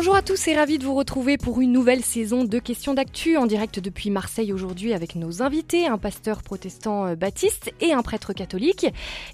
Bonjour 0.00 0.16
à 0.16 0.22
tous 0.22 0.48
et 0.48 0.54
ravi 0.54 0.78
de 0.78 0.84
vous 0.84 0.94
retrouver 0.94 1.36
pour 1.36 1.60
une 1.60 1.72
nouvelle 1.72 2.02
saison 2.02 2.44
de 2.44 2.58
questions 2.58 2.94
d'actu 2.94 3.36
en 3.36 3.44
direct 3.44 3.80
depuis 3.80 4.08
Marseille 4.08 4.50
aujourd'hui 4.50 4.94
avec 4.94 5.14
nos 5.14 5.42
invités, 5.42 5.86
un 5.86 5.98
pasteur 5.98 6.42
protestant 6.42 7.04
euh, 7.04 7.16
baptiste 7.16 7.70
et 7.82 7.92
un 7.92 8.00
prêtre 8.00 8.32
catholique. 8.32 8.86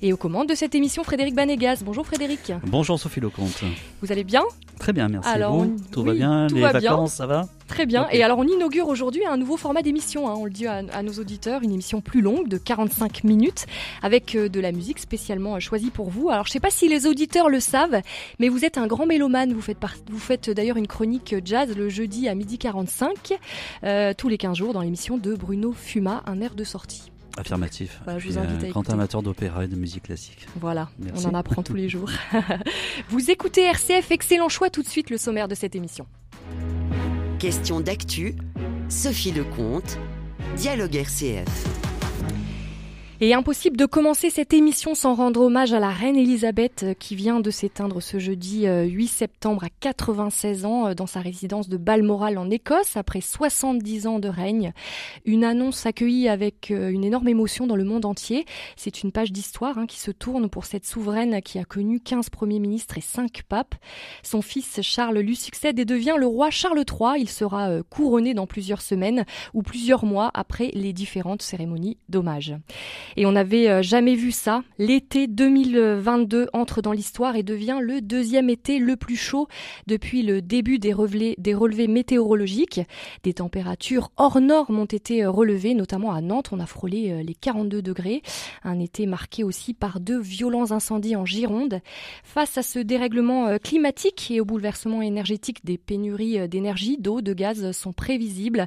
Et 0.02 0.12
aux 0.12 0.16
commandes 0.16 0.48
de 0.48 0.56
cette 0.56 0.74
émission, 0.74 1.04
Frédéric 1.04 1.36
Banégas. 1.36 1.82
Bonjour 1.84 2.04
Frédéric. 2.04 2.52
Bonjour 2.66 2.98
Sophie 2.98 3.20
Lecomte. 3.20 3.62
Vous 4.02 4.10
allez 4.10 4.24
bien? 4.24 4.42
Très 4.80 4.92
bien, 4.92 5.06
merci. 5.06 5.28
Alors, 5.28 5.64
Tout 5.92 6.02
va 6.02 6.14
bien? 6.14 6.48
Les 6.48 6.62
vacances, 6.62 7.14
ça 7.14 7.26
va? 7.26 7.46
Très 7.66 7.86
bien. 7.86 8.06
Et 8.10 8.22
alors, 8.22 8.38
on 8.38 8.46
inaugure 8.46 8.88
aujourd'hui 8.88 9.24
un 9.26 9.36
nouveau 9.36 9.56
format 9.56 9.82
d'émission. 9.82 10.28
Hein. 10.28 10.34
on 10.36 10.44
le 10.44 10.50
dit 10.50 10.66
à, 10.66 11.02
nos 11.02 11.12
auditeurs, 11.14 11.62
une 11.62 11.72
émission 11.72 12.00
plus 12.00 12.20
longue 12.20 12.48
de 12.48 12.58
45 12.58 13.24
minutes 13.24 13.66
avec 14.02 14.34
euh, 14.34 14.48
de 14.48 14.60
la 14.60 14.72
musique 14.72 14.98
spécialement 14.98 15.56
euh, 15.56 15.60
choisie 15.60 15.90
pour 15.90 16.10
vous. 16.10 16.30
Alors, 16.30 16.44
je 16.44 16.50
ne 16.50 16.52
sais 16.52 16.60
pas 16.60 16.70
si 16.70 16.88
les 16.88 17.06
auditeurs 17.06 17.48
le 17.48 17.60
savent, 17.60 18.00
mais 18.38 18.48
vous 18.48 18.64
êtes 18.64 18.78
un 18.78 18.86
grand 18.86 19.06
mélomane. 19.06 19.52
Vous 19.52 19.60
faites, 19.60 19.78
vous 20.10 20.18
faites 20.18 20.50
d'ailleurs 20.50 20.76
une 20.76 20.86
chronique 20.86 21.34
jazz 21.44 21.74
le 21.76 21.88
jeudi 21.88 22.28
à 22.28 22.34
midi 22.34 22.58
45, 22.58 23.38
euh, 23.84 24.14
tous 24.16 24.28
les 24.28 24.38
15 24.38 24.56
jours 24.56 24.72
dans 24.72 24.82
l'émission 24.82 25.18
de 25.18 25.34
Bruno 25.34 25.72
Fuma, 25.72 26.22
un 26.26 26.40
air 26.40 26.54
de 26.54 26.64
sortie. 26.64 27.10
Affirmatif. 27.36 28.00
je 28.16 28.28
vous 28.28 28.38
invite 28.38 28.64
un 28.64 28.68
grand 28.68 28.88
amateur 28.88 29.22
d'opéra 29.22 29.64
et 29.64 29.68
de 29.68 29.76
musique 29.76 30.04
classique. 30.04 30.46
Voilà, 30.58 30.88
on 31.14 31.24
en 31.26 31.34
apprend 31.34 31.62
tous 31.62 31.74
les 31.74 31.88
jours. 31.90 32.10
vous 33.10 33.30
écoutez 33.30 33.64
RCF, 33.64 34.10
excellent 34.10 34.48
choix 34.48 34.70
tout 34.70 34.82
de 34.82 34.88
suite 34.88 35.10
le 35.10 35.18
sommaire 35.18 35.48
de 35.48 35.54
cette 35.54 35.76
émission. 35.76 36.06
Question 37.38 37.80
d'actu, 37.80 38.34
Sophie 38.88 39.30
Lecomte, 39.30 39.98
Dialogue 40.56 40.96
RCF. 40.96 41.95
Et 43.22 43.32
impossible 43.32 43.78
de 43.78 43.86
commencer 43.86 44.28
cette 44.28 44.52
émission 44.52 44.94
sans 44.94 45.14
rendre 45.14 45.40
hommage 45.40 45.72
à 45.72 45.80
la 45.80 45.88
reine 45.88 46.16
Elisabeth 46.16 46.82
euh, 46.82 46.92
qui 46.92 47.16
vient 47.16 47.40
de 47.40 47.50
s'éteindre 47.50 48.02
ce 48.02 48.18
jeudi 48.18 48.66
8 48.66 48.66
euh, 48.66 49.06
septembre 49.06 49.64
à 49.64 49.68
96 49.80 50.66
ans 50.66 50.88
euh, 50.88 50.94
dans 50.94 51.06
sa 51.06 51.20
résidence 51.20 51.70
de 51.70 51.78
Balmoral 51.78 52.36
en 52.36 52.50
Écosse 52.50 52.98
après 52.98 53.22
70 53.22 54.06
ans 54.06 54.18
de 54.18 54.28
règne. 54.28 54.74
Une 55.24 55.44
annonce 55.44 55.86
accueillie 55.86 56.28
avec 56.28 56.68
une 56.68 57.04
énorme 57.04 57.28
émotion 57.28 57.66
dans 57.66 57.74
le 57.74 57.84
monde 57.84 58.04
entier. 58.04 58.44
C'est 58.76 59.02
une 59.02 59.12
page 59.12 59.32
d'histoire 59.32 59.78
hein, 59.78 59.86
qui 59.86 59.98
se 59.98 60.10
tourne 60.10 60.50
pour 60.50 60.66
cette 60.66 60.84
souveraine 60.84 61.40
qui 61.40 61.58
a 61.58 61.64
connu 61.64 62.00
15 62.00 62.28
premiers 62.28 62.58
ministres 62.58 62.98
et 62.98 63.02
5 63.02 63.44
papes. 63.48 63.76
Son 64.24 64.42
fils 64.42 64.82
Charles 64.82 65.20
lui 65.20 65.36
succède 65.36 65.78
et 65.78 65.86
devient 65.86 66.16
le 66.18 66.26
roi 66.26 66.50
Charles 66.50 66.84
III. 66.86 67.18
Il 67.18 67.30
sera 67.30 67.82
couronné 67.88 68.34
dans 68.34 68.46
plusieurs 68.46 68.82
semaines 68.82 69.24
ou 69.54 69.62
plusieurs 69.62 70.04
mois 70.04 70.30
après 70.34 70.70
les 70.74 70.92
différentes 70.92 71.40
cérémonies 71.40 71.96
d'hommage. 72.10 72.54
Et 73.16 73.26
on 73.26 73.32
n'avait 73.32 73.68
euh, 73.68 73.82
jamais 73.82 74.14
vu 74.14 74.32
ça. 74.32 74.62
L'été 74.78 75.26
2022 75.26 76.48
entre 76.52 76.82
dans 76.82 76.92
l'histoire 76.92 77.36
et 77.36 77.42
devient 77.42 77.78
le 77.80 78.00
deuxième 78.00 78.50
été 78.50 78.78
le 78.78 78.96
plus 78.96 79.16
chaud 79.16 79.48
depuis 79.86 80.22
le 80.22 80.42
début 80.42 80.78
des 80.78 80.92
relevés, 80.92 81.36
météorologiques. 81.88 82.80
Des 83.22 83.34
températures 83.34 84.10
hors 84.16 84.40
normes 84.40 84.78
ont 84.78 84.86
été 84.86 85.24
euh, 85.24 85.30
relevées, 85.30 85.74
notamment 85.74 86.12
à 86.12 86.20
Nantes. 86.20 86.50
On 86.52 86.60
a 86.60 86.66
frôlé 86.66 87.10
euh, 87.10 87.22
les 87.22 87.34
42 87.34 87.82
degrés. 87.82 88.22
Un 88.64 88.80
été 88.80 89.06
marqué 89.06 89.44
aussi 89.44 89.74
par 89.74 90.00
deux 90.00 90.18
violents 90.20 90.72
incendies 90.72 91.16
en 91.16 91.24
Gironde. 91.24 91.80
Face 92.24 92.58
à 92.58 92.62
ce 92.62 92.78
dérèglement 92.78 93.58
climatique 93.58 94.30
et 94.30 94.40
au 94.40 94.44
bouleversement 94.44 95.02
énergétique, 95.02 95.64
des 95.64 95.78
pénuries 95.78 96.48
d'énergie, 96.48 96.96
d'eau, 96.98 97.20
de 97.20 97.32
gaz 97.32 97.72
sont 97.72 97.92
prévisibles. 97.92 98.66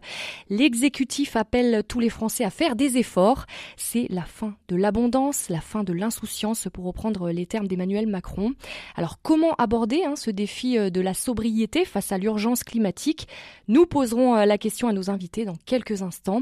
L'exécutif 0.49 1.35
appelle 1.35 1.83
tous 1.87 1.99
les 1.99 2.09
Français 2.09 2.43
à 2.43 2.49
faire 2.49 2.75
des 2.75 2.97
efforts. 2.97 3.45
C'est 3.77 4.07
la 4.09 4.23
fin 4.29 4.55
de 4.69 4.75
l'abondance, 4.75 5.49
la 5.49 5.59
fin 5.59 5.83
de 5.83 5.91
l'insouciance, 5.91 6.67
pour 6.71 6.85
reprendre 6.85 7.31
les 7.31 7.45
termes 7.45 7.67
d'Emmanuel 7.67 8.07
Macron. 8.07 8.53
Alors 8.95 9.19
comment 9.21 9.53
aborder 9.55 10.03
hein, 10.05 10.15
ce 10.15 10.31
défi 10.31 10.77
euh, 10.77 10.89
de 10.89 11.01
la 11.01 11.13
sobriété 11.13 11.85
face 11.85 12.11
à 12.11 12.17
l'urgence 12.17 12.63
climatique? 12.63 13.27
Nous 13.67 13.85
poserons 13.85 14.35
euh, 14.35 14.45
la 14.45 14.57
question 14.57 14.87
à 14.87 14.93
nos 14.93 15.09
invités 15.09 15.45
dans 15.45 15.57
quelques 15.65 16.01
instants. 16.01 16.41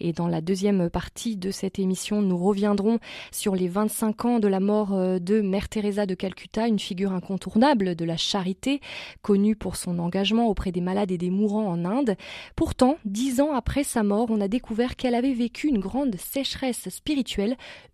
Et 0.00 0.12
dans 0.12 0.26
la 0.28 0.40
deuxième 0.40 0.90
partie 0.90 1.36
de 1.36 1.50
cette 1.50 1.78
émission, 1.78 2.20
nous 2.22 2.36
reviendrons 2.36 2.98
sur 3.30 3.54
les 3.54 3.68
25 3.68 4.24
ans 4.24 4.38
de 4.40 4.48
la 4.48 4.60
mort 4.60 4.92
euh, 4.92 5.18
de 5.18 5.40
Mère 5.40 5.68
Teresa 5.68 6.06
de 6.06 6.14
Calcutta, 6.14 6.66
une 6.66 6.78
figure 6.78 7.12
incontournable 7.12 7.94
de 7.94 8.04
la 8.04 8.16
charité, 8.16 8.80
connue 9.22 9.56
pour 9.56 9.76
son 9.76 9.98
engagement 9.98 10.48
auprès 10.48 10.72
des 10.72 10.80
malades 10.80 11.12
et 11.12 11.18
des 11.18 11.30
mourants 11.30 11.68
en 11.68 11.84
Inde. 11.84 12.16
Pourtant, 12.56 12.96
dix 13.04 13.40
ans 13.40 13.52
après 13.54 13.84
sa 13.84 14.02
mort, 14.02 14.26
on 14.30 14.40
a 14.40 14.48
découvert 14.48 14.96
qu'elle 14.96 15.14
avait 15.14 15.32
vécu 15.32 15.68
une 15.68 15.78
grande 15.78 16.16
sécheresse 16.16 16.88
spirituelle 16.88 17.27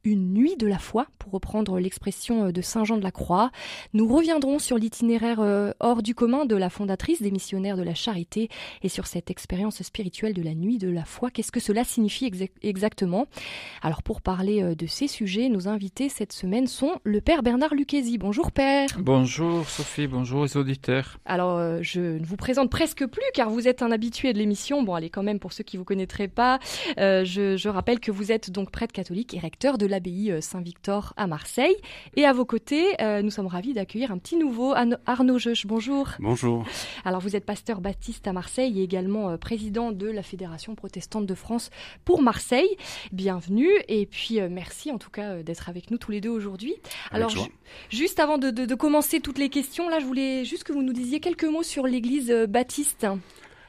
une 0.05 0.34
nuit 0.34 0.56
de 0.56 0.67
la 0.67 0.78
foi, 0.78 1.06
pour 1.19 1.33
reprendre 1.33 1.78
l'expression 1.78 2.47
euh, 2.47 2.53
de 2.53 2.61
Saint 2.61 2.84
Jean 2.84 2.99
de 2.99 3.03
la 3.03 3.11
Croix. 3.11 3.50
Nous 3.95 4.06
reviendrons 4.06 4.59
sur 4.59 4.77
l'itinéraire 4.77 5.41
euh, 5.41 5.72
hors 5.81 6.03
du 6.03 6.15
commun 6.15 6.45
de 6.45 6.56
la 6.56 6.71
fondatrice 6.71 7.22
des 7.22 7.31
missionnaires 7.31 7.77
de 7.77 7.83
la 7.83 7.95
charité 7.95 8.50
et 8.83 8.89
sur 8.89 9.06
cette 9.06 9.31
expérience 9.31 9.83
spirituelle 9.83 10.34
de 10.34 10.43
la 10.43 10.55
nuit 10.55 10.78
de 10.78 10.91
la 10.91 11.05
foi. 11.05 11.31
Qu'est-ce 11.31 11.53
que 11.53 11.61
cela 11.61 11.84
signifie 11.84 12.31
exactement? 12.62 13.27
Alors 13.83 14.03
pour 14.03 14.21
parler 14.21 14.62
euh, 14.62 14.75
de 14.75 14.87
ces 14.87 15.09
sujets, 15.09 15.49
nos 15.49 15.69
invités 15.69 16.09
cette 16.09 16.33
semaine 16.33 16.66
sont 16.66 17.01
le 17.03 17.21
Père 17.21 17.43
Bernard 17.43 17.75
Lucchesi. 17.75 18.19
Bonjour 18.19 18.53
Père. 18.53 18.89
Bonjour 18.99 19.69
Sophie, 19.69 20.06
bonjour 20.06 20.45
les 20.45 20.56
auditeurs. 20.56 21.19
Alors 21.25 21.83
je 21.83 22.01
ne 22.01 22.25
vous 22.25 22.37
présente 22.37 22.71
presque 22.71 23.06
plus 23.06 23.22
car 23.33 23.49
vous 23.49 23.66
êtes 23.69 23.83
un 23.83 23.91
habitué 23.91 24.33
de 24.33 24.39
l'émission. 24.39 24.83
Bon 24.83 24.95
allez 24.95 25.11
quand 25.11 25.22
même 25.22 25.39
pour 25.39 25.53
ceux 25.53 25.65
qui 25.65 25.77
vous 25.77 25.84
connaîtraient 25.84 26.28
pas, 26.28 26.59
je, 26.97 27.56
je 27.56 27.69
rappelle 27.69 28.01
que 28.01 28.11
vous 28.11 28.33
êtes 28.33 28.51
donc 28.51 28.71
prêtre 28.71 28.93
catholique 28.93 29.23
et 29.32 29.38
recteur 29.38 29.78
de 29.78 29.86
l'abbaye 29.86 30.30
euh, 30.30 30.40
Saint-Victor 30.40 31.14
à 31.16 31.26
Marseille. 31.26 31.74
Et 32.16 32.26
à 32.26 32.32
vos 32.32 32.44
côtés, 32.44 33.00
euh, 33.00 33.22
nous 33.22 33.30
sommes 33.30 33.46
ravis 33.46 33.72
d'accueillir 33.72 34.12
un 34.12 34.18
petit 34.18 34.36
nouveau, 34.36 34.74
Arnaud 35.06 35.38
Jeuch. 35.38 35.66
Bonjour. 35.66 36.08
Bonjour. 36.18 36.64
Alors 37.04 37.20
vous 37.20 37.36
êtes 37.36 37.46
pasteur 37.46 37.80
baptiste 37.80 38.26
à 38.26 38.32
Marseille 38.32 38.80
et 38.80 38.82
également 38.82 39.30
euh, 39.30 39.36
président 39.36 39.92
de 39.92 40.06
la 40.06 40.22
Fédération 40.22 40.74
protestante 40.74 41.26
de 41.26 41.34
France 41.34 41.70
pour 42.04 42.20
Marseille. 42.20 42.76
Bienvenue 43.12 43.70
et 43.88 44.06
puis 44.06 44.40
merci 44.50 44.90
en 44.90 44.98
tout 44.98 45.10
cas 45.10 45.42
d'être 45.42 45.68
avec 45.68 45.91
nous 45.91 45.98
tous 45.98 46.10
les 46.10 46.20
deux 46.20 46.30
aujourd'hui. 46.30 46.74
Alors 47.10 47.32
juste 47.88 48.20
avant 48.20 48.38
de, 48.38 48.50
de, 48.50 48.74
commencer 48.74 49.20
toutes 49.20 49.38
les 49.38 49.48
questions, 49.48 49.88
là 49.88 50.00
je 50.00 50.04
voulais 50.04 50.44
juste 50.44 50.64
que 50.64 50.72
vous 50.72 50.82
nous 50.82 50.92
disiez 50.92 51.20
quelques 51.20 51.44
mots 51.44 51.62
sur 51.62 51.86
l'église 51.86 52.30
baptiste. 52.48 53.06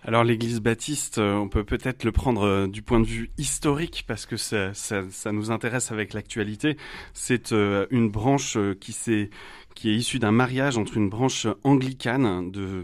Alors 0.07 0.23
l'église 0.23 0.59
baptiste, 0.59 1.17
euh, 1.17 1.33
on 1.33 1.49
peut 1.49 1.63
peut-être 1.63 2.03
le 2.03 2.11
prendre 2.11 2.43
euh, 2.43 2.67
du 2.67 2.83
point 2.83 2.99
de 2.99 3.07
vue 3.07 3.31
historique 3.39 4.05
parce 4.07 4.27
que 4.27 4.37
ça, 4.37 4.71
ça, 4.75 5.31
nous 5.31 5.49
intéresse 5.49 5.91
avec 5.91 6.13
l'actualité. 6.13 6.77
C'est 7.13 7.51
euh, 7.53 7.87
une 7.89 8.11
branche 8.11 8.55
qui 8.79 8.93
s'est 8.93 9.31
qui 9.73 9.89
est 9.89 9.95
issue 9.95 10.19
d'un 10.19 10.31
mariage 10.31 10.77
entre 10.77 10.95
une 10.95 11.09
branche 11.09 11.47
anglicane 11.63 12.51
de 12.51 12.83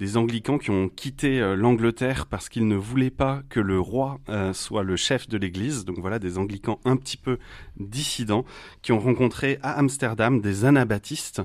des 0.00 0.16
anglicans 0.16 0.56
qui 0.56 0.70
ont 0.70 0.88
quitté 0.88 1.40
euh, 1.40 1.54
l'Angleterre 1.54 2.24
parce 2.24 2.48
qu'ils 2.48 2.66
ne 2.66 2.74
voulaient 2.74 3.10
pas 3.10 3.42
que 3.50 3.60
le 3.60 3.78
roi 3.78 4.18
euh, 4.30 4.54
soit 4.54 4.82
le 4.82 4.96
chef 4.96 5.28
de 5.28 5.36
l'église. 5.36 5.84
Donc 5.84 5.98
voilà, 5.98 6.18
des 6.18 6.38
anglicans 6.38 6.80
un 6.86 6.96
petit 6.96 7.18
peu 7.18 7.38
dissidents 7.78 8.46
qui 8.80 8.92
ont 8.92 8.98
rencontré 8.98 9.58
à 9.62 9.78
Amsterdam 9.78 10.40
des 10.40 10.64
anabaptistes, 10.64 11.42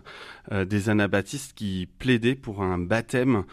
euh, 0.53 0.63
des 0.63 0.89
anabaptistes 0.89 1.51
qui 1.53 1.89
plaidaient 1.99 2.35
pour 2.35 2.63
un 2.63 2.79
baptême 2.79 3.43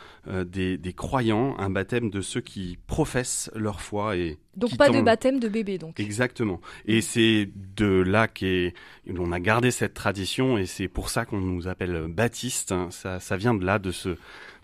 des, 0.47 0.79
des, 0.79 0.93
croyants, 0.93 1.57
un 1.59 1.69
baptême 1.69 2.09
de 2.09 2.21
ceux 2.21 2.41
qui 2.41 2.79
professent 2.87 3.51
leur 3.57 3.81
foi 3.81 4.17
et 4.17 4.39
donc 4.57 4.77
pas 4.77 4.89
de 4.89 5.01
baptême 5.01 5.41
de 5.41 5.49
bébé 5.49 5.79
donc. 5.79 5.99
Exactement. 5.99 6.61
Et 6.87 7.01
c'est 7.01 7.49
de 7.77 7.87
là 7.87 8.29
qu'on 8.29 9.33
a 9.33 9.41
gardé 9.41 9.73
cette 9.73 9.95
tradition 9.95 10.59
et 10.59 10.67
c'est 10.67 10.87
pour 10.87 11.09
ça 11.09 11.25
qu'on 11.25 11.41
nous 11.41 11.67
appelle 11.67 12.07
baptistes. 12.09 12.73
Ça, 12.91 13.19
ça 13.19 13.37
vient 13.37 13.55
de 13.55 13.65
là, 13.65 13.81
de 13.81 13.91
ce 13.91 14.17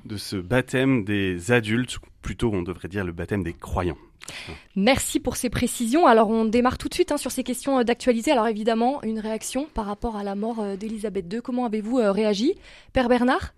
de 0.09 0.17
ce 0.17 0.37
baptême 0.37 1.05
des 1.05 1.53
adultes, 1.53 1.99
plutôt 2.23 2.51
on 2.53 2.63
devrait 2.63 2.89
dire 2.89 3.05
le 3.05 3.13
baptême 3.13 3.45
des 3.45 3.53
croyants. 3.53 3.99
Merci 4.77 5.21
pour 5.21 5.37
ces 5.37 5.51
précisions. 5.51 6.07
Alors 6.07 6.31
on 6.31 6.45
démarre 6.45 6.79
tout 6.79 6.89
de 6.89 6.95
suite 6.95 7.13
hein, 7.13 7.17
sur 7.17 7.31
ces 7.31 7.45
questions 7.45 7.79
euh, 7.79 7.85
d'actualité. 7.85 8.33
Alors 8.33 8.49
évidemment, 8.49 9.03
une 9.03 9.21
réaction 9.21 9.67
par 9.73 9.87
rapport 9.87 10.17
à 10.17 10.25
la 10.25 10.35
mort 10.35 10.61
euh, 10.61 10.77
d'Elisabeth 10.77 11.33
II. 11.33 11.41
Comment 11.43 11.67
avez-vous 11.67 11.99
euh, 11.99 12.13
réagi? 12.13 12.55
Père 12.93 13.09
Bernard? 13.09 13.55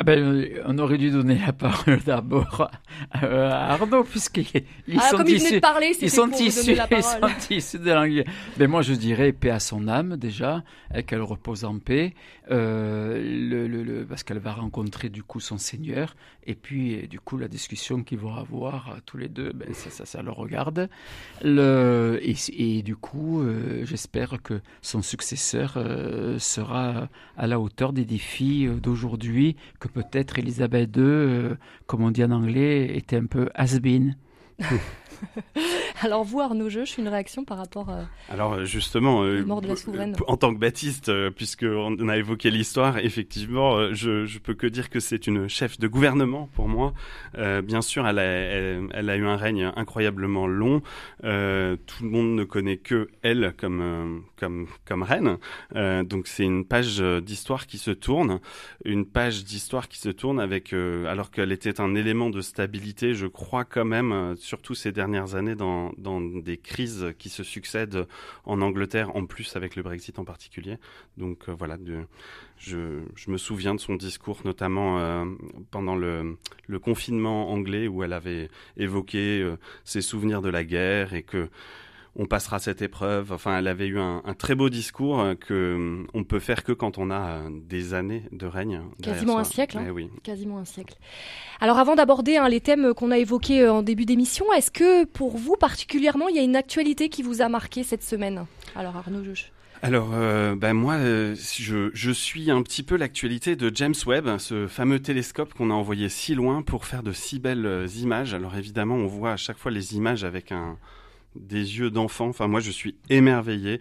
Ah 0.00 0.02
ben, 0.02 0.48
on 0.64 0.78
aurait 0.78 0.96
dû 0.96 1.10
donner 1.10 1.38
la 1.44 1.52
parole 1.52 2.00
d'abord 2.06 2.70
à 3.10 3.74
Arnaud, 3.74 4.02
puisqu'ils 4.02 4.64
ah, 4.96 5.10
sont 5.10 5.22
issus, 5.24 5.56
de 5.56 5.60
parler, 5.60 5.92
ils 6.00 6.10
sont 6.10 6.30
issus, 6.30 6.74
ils 6.90 7.02
sont 7.02 7.50
issus 7.50 7.78
de 7.78 7.90
l'anglais. 7.90 8.24
Mais 8.58 8.66
moi, 8.66 8.80
je 8.80 8.94
dirais 8.94 9.32
paix 9.32 9.50
à 9.50 9.60
son 9.60 9.88
âme, 9.88 10.16
déjà, 10.16 10.64
qu'elle 11.06 11.20
repose 11.20 11.66
en 11.66 11.78
paix, 11.78 12.14
euh, 12.50 13.22
le, 13.22 13.66
le, 13.68 14.06
parce 14.06 14.22
qu'elle 14.22 14.38
va 14.38 14.54
rencontrer 14.54 15.10
du 15.10 15.22
coup 15.22 15.38
son 15.38 15.58
Seigneur, 15.58 16.16
et 16.46 16.54
puis 16.54 17.06
du 17.06 17.20
coup 17.20 17.36
la 17.36 17.48
discussion 17.48 18.02
qu'ils 18.02 18.18
vont 18.18 18.34
avoir 18.34 18.96
tous 19.04 19.18
les 19.18 19.28
deux, 19.28 19.52
ben, 19.52 19.68
ça, 19.74 19.90
ça, 19.90 20.06
ça 20.06 20.22
le 20.22 20.30
regarde. 20.30 20.88
Et, 21.44 22.34
et 22.56 22.82
du 22.82 22.96
coup, 22.96 23.42
euh, 23.42 23.84
j'espère 23.84 24.42
que 24.42 24.62
son 24.80 25.02
successeur 25.02 25.74
euh, 25.76 26.38
sera 26.38 27.08
à 27.36 27.46
la 27.46 27.60
hauteur 27.60 27.92
des 27.92 28.06
défis 28.06 28.66
d'aujourd'hui, 28.82 29.56
que 29.78 29.89
peut-être 29.94 30.38
Elisabeth 30.38 30.96
II, 30.96 31.02
euh, 31.02 31.54
comme 31.86 32.02
on 32.02 32.10
dit 32.10 32.24
en 32.24 32.30
anglais, 32.30 32.96
était 32.96 33.16
un 33.16 33.26
peu 33.26 33.48
has-been. 33.54 34.16
Alors 36.02 36.24
vous, 36.24 36.40
Arnaud 36.40 36.68
je 36.68 36.84
suis 36.84 37.02
une 37.02 37.08
réaction 37.08 37.44
par 37.44 37.58
rapport 37.58 37.90
à 37.90 38.00
Alors 38.30 38.64
justement, 38.64 39.22
la 39.22 39.42
mort 39.42 39.60
de 39.60 39.68
la 39.68 39.76
souveraine. 39.76 40.14
en 40.26 40.36
tant 40.36 40.54
que 40.54 40.58
Baptiste, 40.58 41.10
puisqu'on 41.30 42.08
a 42.08 42.16
évoqué 42.16 42.50
l'histoire, 42.50 42.98
effectivement, 42.98 43.92
je, 43.92 44.24
je 44.24 44.38
peux 44.38 44.54
que 44.54 44.66
dire 44.66 44.90
que 44.90 45.00
c'est 45.00 45.26
une 45.26 45.48
chef 45.48 45.78
de 45.78 45.88
gouvernement 45.88 46.48
pour 46.54 46.68
moi. 46.68 46.92
bien 47.36 47.82
sûr, 47.82 48.06
elle 48.06 48.18
a, 48.18 48.22
elle, 48.22 49.10
a, 49.10 49.16
eu 49.16 49.26
un 49.26 49.36
règne 49.36 49.72
incroyablement 49.76 50.46
long. 50.46 50.80
tout 51.20 51.24
le 51.24 52.08
monde 52.08 52.34
ne 52.34 52.44
connaît 52.44 52.76
que 52.76 53.08
elle 53.22 53.54
comme 53.58 54.24
comme 54.36 54.66
comme 54.84 55.02
reine. 55.02 55.38
donc 56.04 56.26
c'est 56.26 56.44
une 56.44 56.64
page 56.64 57.00
d'histoire 57.00 57.66
qui 57.66 57.78
se 57.78 57.90
tourne, 57.90 58.40
une 58.84 59.06
page 59.06 59.44
d'histoire 59.44 59.88
qui 59.88 59.98
se 59.98 60.08
tourne 60.08 60.40
avec, 60.40 60.72
alors 60.72 61.30
qu'elle 61.30 61.52
était 61.52 61.80
un 61.80 61.94
élément 61.94 62.30
de 62.30 62.40
stabilité, 62.40 63.14
je 63.14 63.26
crois 63.26 63.64
quand 63.64 63.84
même, 63.84 64.34
surtout 64.36 64.74
ces 64.74 64.92
dernières 65.10 65.34
années, 65.34 65.54
dans, 65.54 65.92
dans 65.98 66.20
des 66.20 66.56
crises 66.56 67.12
qui 67.18 67.28
se 67.28 67.42
succèdent 67.42 68.06
en 68.44 68.60
Angleterre, 68.60 69.14
en 69.16 69.26
plus 69.26 69.56
avec 69.56 69.76
le 69.76 69.82
Brexit 69.82 70.18
en 70.18 70.24
particulier. 70.24 70.76
Donc 71.16 71.48
voilà, 71.48 71.76
de, 71.76 72.06
je, 72.56 73.00
je, 73.14 73.30
me 73.30 73.36
souviens 73.36 73.74
de 73.74 73.80
son 73.80 73.94
discours, 73.94 74.40
notamment 74.44 75.26
pendant 75.70 75.96
le, 75.96 76.36
le, 76.66 76.78
confinement 76.78 77.50
anglais, 77.50 77.88
où 77.88 78.02
elle 78.02 78.12
avait 78.12 78.48
évoqué 78.76 79.54
ses 79.84 80.00
souvenirs 80.00 80.42
de 80.42 80.48
la 80.50 80.64
guerre 80.64 81.14
et 81.14 81.22
que 81.22 81.48
on 82.16 82.26
passera 82.26 82.58
cette 82.58 82.82
épreuve. 82.82 83.32
Enfin, 83.32 83.58
elle 83.58 83.68
avait 83.68 83.86
eu 83.86 83.98
un, 83.98 84.22
très 84.38 84.54
beau 84.54 84.68
discours 84.68 85.20
euh, 85.20 85.34
que 85.34 85.54
euh, 85.54 86.06
on 86.14 86.24
peut 86.24 86.40
faire 86.40 86.64
que 86.64 86.72
quand 86.72 86.98
on 86.98 87.10
a 87.10 87.20
euh, 87.20 87.50
des 87.50 87.94
années 87.94 88.24
de 88.32 88.46
règne. 88.46 88.80
Quasiment 89.02 89.38
un 89.38 89.44
siècle. 89.44 89.78
Hein. 89.78 89.84
Eh 89.88 89.90
oui. 89.90 90.10
Quasiment 90.22 90.58
un 90.58 90.64
siècle. 90.64 90.96
Alors, 91.60 91.78
avant 91.78 91.94
d'aborder 91.94 92.36
hein, 92.36 92.48
les 92.48 92.60
thèmes 92.60 92.94
qu'on 92.94 93.10
a 93.10 93.18
évoqués 93.18 93.68
en 93.68 93.82
début 93.82 94.06
d'émission, 94.06 94.52
est-ce 94.52 94.70
que 94.70 95.04
pour 95.04 95.36
vous 95.36 95.56
particulièrement, 95.56 96.28
il 96.28 96.36
y 96.36 96.38
a 96.38 96.42
une 96.42 96.56
actualité 96.56 97.08
qui 97.08 97.22
vous 97.22 97.42
a 97.42 97.48
marqué 97.48 97.82
cette 97.82 98.02
semaine? 98.02 98.46
Alors, 98.74 98.96
Arnaud 98.96 99.24
Joche. 99.24 99.52
Alors, 99.82 100.10
ben 100.10 100.74
moi, 100.74 100.98
je, 100.98 101.90
je, 101.94 102.10
suis 102.10 102.50
un 102.50 102.62
petit 102.62 102.82
peu 102.82 102.98
l'actualité 102.98 103.56
de 103.56 103.74
James 103.74 103.94
Webb, 104.06 104.36
ce 104.36 104.66
fameux 104.66 105.00
télescope 105.00 105.54
qu'on 105.54 105.70
a 105.70 105.74
envoyé 105.74 106.10
si 106.10 106.34
loin 106.34 106.60
pour 106.60 106.84
faire 106.84 107.02
de 107.02 107.12
si 107.12 107.38
belles 107.38 107.88
images. 107.96 108.34
Alors 108.34 108.56
évidemment, 108.56 108.96
on 108.96 109.06
voit 109.06 109.32
à 109.32 109.36
chaque 109.38 109.56
fois 109.56 109.70
les 109.70 109.96
images 109.96 110.22
avec 110.22 110.52
un, 110.52 110.76
des 111.34 111.78
yeux 111.78 111.90
d'enfant. 111.90 112.28
Enfin, 112.28 112.48
moi, 112.48 112.60
je 112.60 112.70
suis 112.70 112.96
émerveillé. 113.08 113.80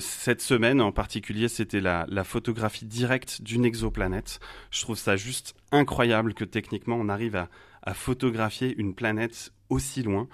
Cette 0.00 0.40
semaine, 0.40 0.80
en 0.80 0.92
particulier, 0.92 1.48
c'était 1.48 1.80
la, 1.80 2.06
photographie 2.24 2.86
directe 2.86 3.42
d'une 3.42 3.64
exoplanète. 3.64 4.40
Je 4.70 4.80
trouve 4.82 4.98
ça 4.98 5.16
juste 5.16 5.54
incroyable 5.72 6.34
que 6.34 6.44
techniquement, 6.44 6.96
on 6.96 7.08
arrive 7.08 7.36
à, 7.36 7.48
photographier 7.94 8.74
une 8.76 8.94
planète 8.94 9.52
aussi 9.70 10.02
loin. 10.02 10.28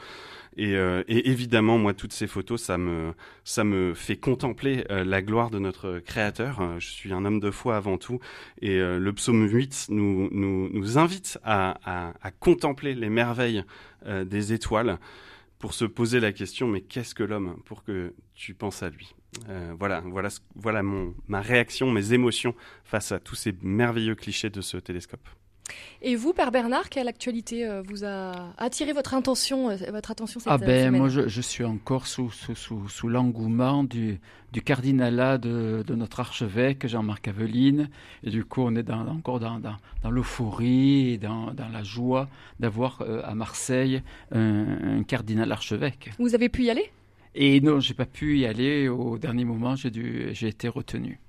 Et, 0.58 0.75
euh, 0.75 1.05
et, 1.06 1.31
évidemment, 1.31 1.79
moi, 1.79 1.94
toutes 1.94 2.12
ces 2.12 2.26
photos, 2.26 2.62
ça 2.62 2.76
me, 2.79 3.12
ça 3.44 3.62
me 3.62 3.94
fait 3.94 4.17
contempler 4.17 4.85
euh, 4.91 5.05
la 5.05 5.23
gloire 5.23 5.50
de 5.50 5.59
notre 5.59 6.00
Créateur. 6.00 6.61
Euh, 6.61 6.76
je 6.79 6.88
suis 6.88 7.12
un 7.12 7.25
homme 7.25 7.41
de 7.41 7.50
foi 7.50 7.76
avant 7.76 7.99
tout, 7.99 8.20
et 8.62 8.79
le 8.79 9.12
psaume 9.12 9.47
8 9.47 9.88
nous, 9.91 10.99
invite 10.99 11.38
à 11.44 12.31
contempler 12.41 12.94
les 12.94 13.11
merveilles 13.11 13.64
des 14.06 14.52
étoiles 14.52 14.99
pour 15.58 15.75
se 15.75 15.85
poser 15.85 16.20
la 16.20 16.32
question, 16.32 16.69
mais 16.69 16.81
qu'est-ce 16.82 17.14
que 17.14 17.23
l'homme 17.23 17.61
pour 17.64 17.82
que 17.82 18.14
tu 18.35 18.55
penses 18.55 18.82
à 18.82 18.91
lui? 18.91 19.14
Euh, 19.49 19.75
Voilà, 19.79 20.00
voilà, 20.00 20.29
voilà 20.55 20.82
ma 20.82 21.41
réaction, 21.41 21.91
mes 21.91 22.12
émotions 22.12 22.55
face 22.85 23.12
à 23.12 23.20
tous 23.20 23.35
ces 23.35 23.53
merveilleux 23.62 24.14
clichés 24.14 24.50
de 24.50 24.61
ce 24.61 24.76
télescope. 24.76 25.29
Et 26.02 26.14
vous, 26.14 26.32
Père 26.32 26.52
Bernard, 26.52 26.88
quelle 26.88 27.08
actualité 27.08 27.66
euh, 27.66 27.82
vous 27.82 28.04
a 28.04 28.52
attiré 28.58 28.92
votre 28.92 29.14
attention, 29.14 29.70
euh, 29.70 29.76
votre 29.90 30.10
attention 30.10 30.40
cette 30.40 30.52
ah 30.52 30.58
ben, 30.58 30.86
semaine 30.86 31.00
Moi, 31.00 31.08
je, 31.08 31.40
suis 31.40 31.64
encore 31.64 32.06
sous, 32.06 32.30
sous, 32.30 32.88
sous, 32.88 33.08
l'engouement 33.08 33.82
du, 33.82 34.20
du 34.52 34.62
cardinalat 34.62 35.38
de, 35.38 35.82
de, 35.86 35.94
notre 35.94 36.20
archevêque, 36.20 36.86
Jean-Marc 36.86 37.28
Aveline. 37.28 37.88
Et 38.22 38.30
du 38.30 38.44
coup, 38.44 38.62
on 38.62 38.74
est 38.76 38.82
dans, 38.82 39.06
encore 39.08 39.40
dans, 39.40 39.58
dans, 39.58 39.76
dans 40.02 40.10
l'euphorie 40.10 41.14
et 41.14 41.18
dans, 41.18 41.52
dans, 41.54 41.68
la 41.68 41.82
joie 41.82 42.28
d'avoir 42.60 43.02
euh, 43.02 43.22
à 43.24 43.34
Marseille 43.34 44.02
un, 44.32 44.98
un, 44.98 45.02
cardinal 45.02 45.50
archevêque. 45.50 46.12
Vous 46.18 46.34
avez 46.34 46.48
pu 46.48 46.64
y 46.64 46.70
aller? 46.70 46.90
Et 47.34 47.60
non, 47.60 47.80
j'ai 47.80 47.94
pas 47.94 48.06
pu 48.06 48.38
y 48.38 48.46
aller. 48.46 48.88
Au 48.88 49.18
dernier 49.18 49.44
moment, 49.44 49.74
j'ai 49.76 50.48
été 50.48 50.68
retenu. 50.68 51.20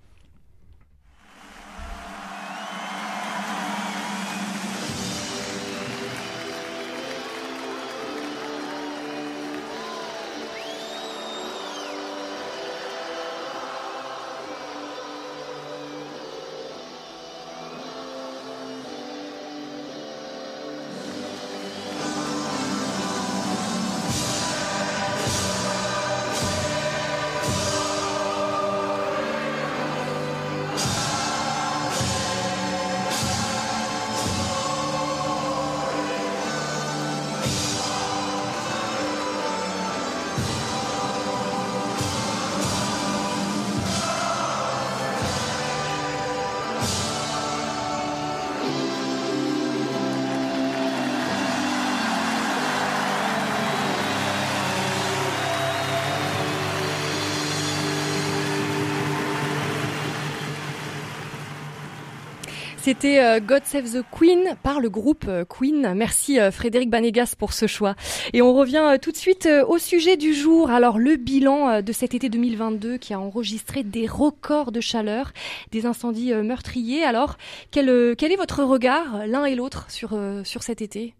C'était 62.87 63.19
euh, 63.19 63.41
God 63.41 63.65
Save 63.65 63.91
the 63.91 64.05
Queen 64.17 64.55
par 64.63 64.79
le 64.79 64.89
groupe 64.89 65.25
euh, 65.27 65.43
Queen. 65.43 65.93
Merci 65.93 66.39
euh, 66.39 66.51
Frédéric 66.51 66.89
Banegas 66.89 67.35
pour 67.37 67.51
ce 67.51 67.67
choix. 67.67 67.95
Et 68.31 68.41
on 68.41 68.53
revient 68.53 68.97
tout 69.01 69.11
de 69.11 69.17
suite 69.17 69.45
au 69.67 69.77
sujet 69.77 70.15
du 70.15 70.33
jour. 70.33 70.69
Alors 70.71 70.97
le 70.97 71.17
bilan 71.17 71.81
de 71.81 71.91
cet 71.91 72.13
été 72.13 72.29
2022 72.29 72.95
qui 72.95 73.13
a 73.13 73.19
enregistré 73.19 73.83
des 73.83 74.07
records 74.07 74.71
de 74.71 74.79
chaleur, 74.79 75.33
des 75.71 75.85
incendies 75.85 76.33
meurtriers. 76.33 77.03
Alors 77.03 77.35
quel, 77.71 77.89
est 77.89 78.37
votre 78.37 78.63
regard 78.63 79.27
l'un 79.27 79.43
et 79.43 79.55
l'autre 79.55 79.87
sur 79.89 80.63
cet 80.63 80.81
été? 80.81 81.13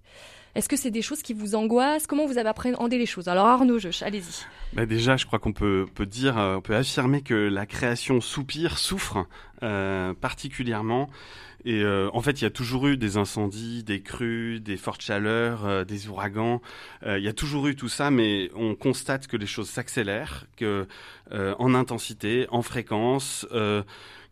Est-ce 0.56 0.70
que 0.70 0.76
c'est 0.76 0.92
des 0.92 1.02
choses 1.02 1.22
qui 1.22 1.34
vous 1.34 1.56
angoissent? 1.56 2.08
Comment 2.08 2.26
vous 2.26 2.38
avez 2.38 2.50
appréhendé 2.50 2.98
les 2.98 3.06
choses? 3.06 3.28
Alors 3.28 3.46
Arnaud, 3.46 3.80
allez-y. 4.02 4.46
Bah 4.74 4.86
déjà, 4.86 5.18
je 5.18 5.26
crois 5.26 5.40
qu'on 5.40 5.54
peut, 5.54 5.86
peut 5.94 6.06
dire, 6.06 6.36
on 6.38 6.62
peut 6.62 6.76
affirmer 6.76 7.22
que 7.22 7.34
la 7.34 7.66
création 7.66 8.22
soupire, 8.22 8.78
souffre 8.78 9.28
euh, 9.64 10.14
particulièrement. 10.14 11.10
Et 11.66 11.82
euh, 11.82 12.10
en 12.14 12.22
fait, 12.22 12.40
il 12.40 12.44
y 12.44 12.48
a 12.48 12.50
toujours 12.50 12.88
eu 12.88 12.96
des 12.96 13.18
incendies, 13.18 13.84
des 13.84 14.02
crues, 14.02 14.62
des 14.62 14.78
fortes 14.78 15.02
chaleurs, 15.02 15.66
euh, 15.66 15.84
des 15.84 16.08
ouragans. 16.08 16.62
Euh, 17.06 17.18
il 17.18 17.26
y 17.26 17.28
a 17.28 17.34
toujours 17.34 17.68
eu 17.68 17.76
tout 17.76 17.90
ça, 17.90 18.10
mais 18.10 18.50
on 18.56 18.74
constate 18.74 19.28
que 19.28 19.36
les 19.36 19.48
choses 19.48 19.70
s'accélèrent, 19.70 20.46
que 20.56 20.88
en 21.32 21.76
intensité, 21.76 22.48
en 22.52 22.62
fréquence 22.62 23.46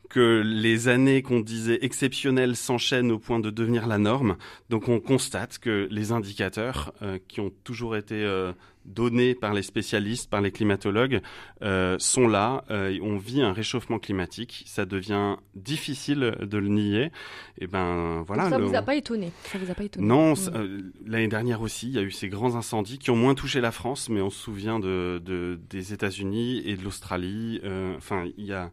que 0.10 0.42
les 0.46 0.88
années 0.88 1.22
qu'on 1.22 1.40
disait 1.40 1.80
exceptionnelles 1.82 2.56
s'enchaînent 2.56 3.12
au 3.12 3.20
point 3.20 3.40
de 3.40 3.50
devenir 3.50 3.88
la 3.88 3.98
norme. 3.98 4.38
Donc 4.70 4.88
on 4.90 5.00
constate 5.00 5.60
que 5.60 5.88
les 5.92 6.12
indicateurs 6.12 6.94
euh, 7.02 7.18
qui 7.28 7.40
ont 7.40 7.52
toujours 7.64 7.96
été 7.96 8.24
euh, 8.24 8.54
donnés 8.86 9.36
par 9.36 9.54
les 9.54 9.64
spécialistes, 9.64 10.30
par 10.30 10.42
les 10.42 10.52
climatologues, 10.52 11.22
euh, 11.64 11.98
sont 12.00 12.28
là. 12.28 12.64
on 12.70 13.18
vit 13.18 13.42
un 13.42 13.54
réchauffement 13.54 14.00
climatique. 14.00 14.64
Ça 14.68 14.86
devient 14.86 15.38
difficile 15.56 16.36
de 16.40 16.58
le 16.58 16.68
nier. 16.68 17.12
Et 17.60 17.68
ben 17.68 18.24
voilà. 18.28 18.50
ça 18.50 18.60
ne 18.60 18.64
vous 18.64 18.76
a 18.76 18.82
pas 18.82 18.96
étonné? 18.96 19.32
Ça 19.44 19.58
vous 19.58 19.72
a 19.72 19.74
pas 19.74 19.84
étonné? 19.84 20.06
Non. 20.06 20.34
Mm. 20.34 20.92
L'année 21.08 21.28
dernière 21.28 21.62
aussi, 21.62 21.88
il 21.88 21.94
y 21.94 22.00
a 22.00 22.04
eu 22.04 22.12
ces 22.12 22.30
grands 22.30 22.56
incendies 22.56 23.00
qui 23.00 23.10
ont 23.10 23.16
moins 23.16 23.34
touché 23.34 23.60
la 23.60 23.72
France, 23.72 24.10
mais 24.10 24.22
on 24.22 24.30
se 24.30 24.40
souvient 24.40 24.80
de, 24.80 25.22
de 25.24 25.60
des 25.70 25.94
États-Unis 25.94 26.62
et 26.66 26.76
de 26.76 26.84
l'Australie. 26.84 27.62
Enfin, 27.98 28.26
il 28.38 28.46
y 28.46 28.54
a 28.54 28.72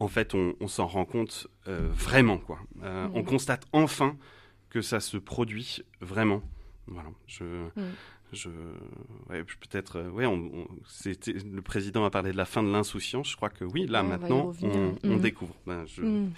en 0.00 0.08
fait, 0.08 0.34
on, 0.34 0.68
s'en 0.68 0.86
rend 0.86 1.04
compte 1.04 1.46
euh, 1.68 1.88
vraiment. 1.92 2.38
Quoi. 2.38 2.58
Euh, 2.82 3.08
on 3.14 3.22
constate 3.22 3.64
enfin 3.72 4.16
que 4.70 4.82
ça 4.82 5.00
se 5.00 5.16
produit 5.16 5.82
vraiment. 6.00 6.42
Voilà. 6.86 7.10
Je, 7.26 7.44
je, 8.32 8.48
peut-être, 9.28 9.96
euh, 10.00 10.10
ouais, 10.10 10.26
on, 10.26 10.66
le 11.06 11.60
président 11.60 12.04
a 12.04 12.10
parlé 12.10 12.32
de 12.32 12.36
la 12.36 12.44
fin 12.44 12.62
de 12.62 12.70
l'insouciance. 12.70 13.30
Je 13.30 13.36
crois 13.36 13.50
que 13.50 13.64
oui, 13.64 13.86
là 13.86 14.02
maintenant, 14.02 14.52
on, 15.04 15.16
découvre. 15.16 15.54
Ben, 15.66 15.86
mm. 15.98 16.30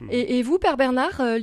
Mm. 0.00 0.08
et, 0.10 0.42
vous, 0.42 0.58
Père 0.58 0.76
Bernard, 0.76 1.20
euh, 1.20 1.38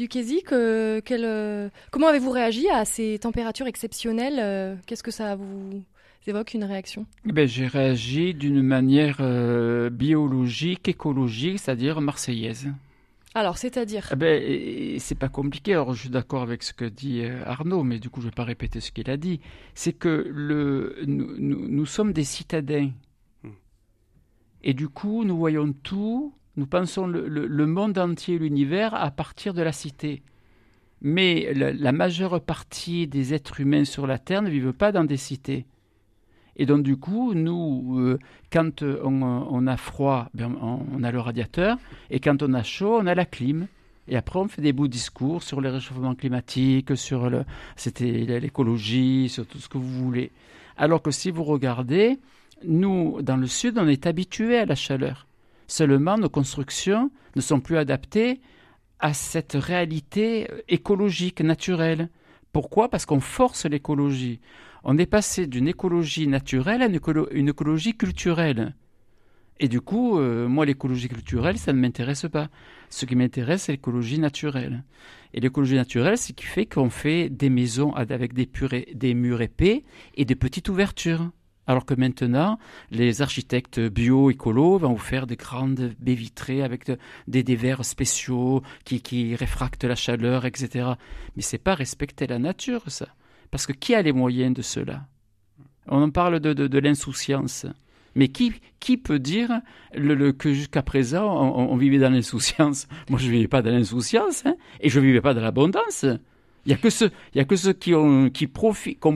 comment 1.91 2.07
avez-vous 2.07 2.31
réagi 2.31 2.67
à 2.69 2.85
ces 2.85 3.19
températures 3.19 3.67
exceptionnelles 3.67 4.79
Qu'est-ce 4.87 5.03
que 5.03 5.11
ça 5.11 5.35
vous 5.35 5.83
évoquent 6.29 6.53
une 6.53 6.63
réaction? 6.63 7.05
Eh 7.27 7.31
ben, 7.31 7.47
J'ai 7.47 7.67
réagi 7.67 8.33
d'une 8.33 8.61
manière 8.61 9.17
euh, 9.19 9.89
biologique, 9.89 10.87
écologique, 10.87 11.59
c'est-à-dire 11.59 12.01
marseillaise. 12.01 12.69
Alors, 13.33 13.57
c'est-à-dire? 13.57 14.09
Eh 14.11 14.15
ben, 14.15 14.99
C'est 14.99 15.17
pas 15.17 15.29
compliqué. 15.29 15.73
Alors, 15.73 15.93
je 15.93 16.01
suis 16.01 16.09
d'accord 16.09 16.41
avec 16.41 16.63
ce 16.63 16.73
que 16.73 16.85
dit 16.85 17.21
euh, 17.23 17.43
Arnaud, 17.45 17.83
mais 17.83 17.97
du 17.99 18.09
coup, 18.09 18.21
je 18.21 18.27
ne 18.27 18.31
vais 18.31 18.35
pas 18.35 18.43
répéter 18.43 18.79
ce 18.81 18.91
qu'il 18.91 19.09
a 19.09 19.17
dit. 19.17 19.39
C'est 19.73 19.93
que 19.93 20.29
le, 20.29 20.97
nous, 21.07 21.35
nous, 21.37 21.85
sommes 21.85 22.13
des 22.13 22.25
citadins. 22.25 22.91
Hmm. 23.43 23.51
Et 24.63 24.73
du 24.73 24.89
coup, 24.89 25.23
nous 25.23 25.37
voyons 25.37 25.71
tout, 25.71 26.33
nous 26.57 26.67
pensons 26.67 27.07
le, 27.07 27.27
le, 27.27 27.65
monde 27.65 27.97
entier, 27.97 28.37
l'univers, 28.37 28.93
à 28.93 29.09
partir 29.11 29.53
de 29.53 29.61
la 29.61 29.71
cité. 29.71 30.21
Mais 31.01 31.53
la, 31.53 31.91
majeure 31.91 32.41
partie 32.41 33.07
des 33.07 33.33
êtres 33.33 33.59
humains 33.61 33.85
sur 33.85 34.05
la 34.05 34.19
Terre 34.19 34.41
ne 34.41 34.49
vivent 34.49 34.73
pas 34.73 34.91
dans 34.91 35.03
des 35.03 35.17
cités. 35.17 35.65
Et 36.57 36.65
donc, 36.65 36.83
du 36.83 36.97
coup, 36.97 37.33
nous, 37.33 37.99
euh, 37.99 38.19
quand 38.51 38.83
on, 38.83 39.67
a 39.67 39.77
froid, 39.77 40.29
ben, 40.33 40.55
on, 40.61 41.03
a 41.03 41.11
le 41.11 41.19
radiateur, 41.19 41.77
et 42.09 42.19
quand 42.19 42.43
on 42.43 42.53
a 42.53 42.63
chaud, 42.63 42.99
on 43.01 43.07
a 43.07 43.15
la 43.15 43.25
clim. 43.25 43.67
Et 44.07 44.17
après, 44.17 44.39
on 44.39 44.47
fait 44.47 44.61
des 44.61 44.73
beaux 44.73 44.87
discours 44.87 45.43
sur 45.43 45.61
le 45.61 45.69
réchauffement 45.69 46.15
climatique, 46.15 46.97
sur 46.97 47.29
l'écologie, 47.99 49.29
sur 49.29 49.45
tout 49.45 49.59
ce 49.59 49.69
que 49.69 49.77
vous 49.77 50.03
voulez. 50.03 50.31
Alors 50.75 51.01
que 51.01 51.11
si 51.11 51.31
vous 51.31 51.43
regardez, 51.43 52.19
nous, 52.63 53.21
dans 53.21 53.37
le 53.37 53.47
sud, 53.47 53.77
on 53.77 53.87
est 53.87 54.05
habitué 54.05 54.57
à 54.57 54.65
la 54.65 54.75
chaleur. 54.75 55.27
Seulement, 55.67 56.17
nos 56.17 56.29
constructions 56.29 57.11
ne 57.35 57.41
sont 57.41 57.59
plus 57.59 57.77
adaptées 57.77 58.41
à 58.99 59.13
cette 59.13 59.53
réalité 59.53 60.47
écologique, 60.67 61.41
naturelle. 61.41 62.09
Pourquoi? 62.51 62.89
Parce 62.89 63.05
qu'on 63.05 63.19
force 63.19 63.65
l'écologie 63.65 64.39
on 64.83 64.97
est 64.97 65.05
passé 65.05 65.47
d'une 65.47 65.67
écologie 65.67 66.27
naturelle 66.27 66.81
à 66.81 66.87
une, 67.31 67.49
écologie 67.49 67.95
culturelle. 67.95 68.75
Et 69.59 69.67
du 69.67 69.79
coup, 69.79 70.17
euh, 70.17 70.47
moi, 70.47 70.65
l'écologie 70.65 71.07
culturelle, 71.07 71.59
ça 71.59 71.71
ne 71.71 71.79
m'intéresse 71.79 72.25
pas. 72.31 72.49
Ce 72.89 73.05
qui 73.05 73.15
m'intéresse, 73.15 73.63
c'est 73.63 73.73
l'écologie 73.73 74.17
naturelle. 74.17 74.83
Et 75.35 75.39
l'écologie 75.39 75.75
naturelle, 75.75 76.17
c'est 76.17 76.29
ce 76.29 76.33
qui 76.33 76.45
fait 76.45 76.65
qu'on 76.65 76.89
fait 76.89 77.29
des 77.29 77.49
maisons 77.49 77.93
avec 77.93 78.33
des, 78.33 79.13
murs 79.13 79.41
épais 79.41 79.83
et 80.15 80.25
des 80.25 80.35
petites 80.35 80.67
ouvertures. 80.67 81.29
Alors 81.67 81.85
que 81.85 81.93
maintenant, 81.93 82.57
les 82.89 83.21
architectes 83.21 83.79
bio-écolos 83.79 84.79
vont 84.79 84.93
vous 84.93 84.97
faire 84.97 85.27
des 85.27 85.35
grandes 85.35 85.93
baies 85.99 86.15
vitrées 86.15 86.63
avec 86.63 86.91
des, 87.27 87.55
verres 87.55 87.85
spéciaux 87.85 88.63
qui, 88.83 88.99
qui 89.01 89.35
réfractent 89.35 89.83
la 89.83 89.95
chaleur, 89.95 90.45
etc. 90.45 90.93
Mais 91.35 91.43
c'est 91.43 91.59
pas 91.59 91.75
respecter 91.75 92.25
la 92.25 92.39
nature, 92.39 92.81
ça. 92.87 93.09
Parce 93.51 93.67
que 93.67 93.73
qui 93.73 93.93
a 93.93 94.01
les 94.01 94.13
moyens 94.13 94.53
de 94.53 94.61
cela? 94.61 95.05
On 95.87 96.01
en 96.01 96.09
parle 96.09 96.39
de, 96.39 96.79
l'insouciance. 96.79 97.65
Mais 98.15 98.29
qui, 98.29 98.97
peut 98.97 99.19
dire 99.19 99.61
que 99.93 100.53
jusqu'à 100.53 100.81
présent, 100.81 101.55
on, 101.55 101.75
vivait 101.77 101.99
dans 101.99 102.09
l'insouciance? 102.09 102.87
Moi, 103.09 103.19
je 103.19 103.27
ne 103.27 103.31
vivais 103.31 103.47
pas 103.47 103.61
dans 103.61 103.71
l'insouciance, 103.71 104.45
hein, 104.45 104.55
et 104.79 104.89
je 104.89 104.99
ne 104.99 105.05
vivais 105.05 105.21
pas 105.21 105.33
dans 105.33 105.41
l'abondance. 105.41 106.05
Il 106.65 106.69
n'y 106.69 106.73
a 106.73 106.77
que 106.77 107.55
ceux, 107.55 107.73
qui 107.73 107.93
ont, 107.95 108.29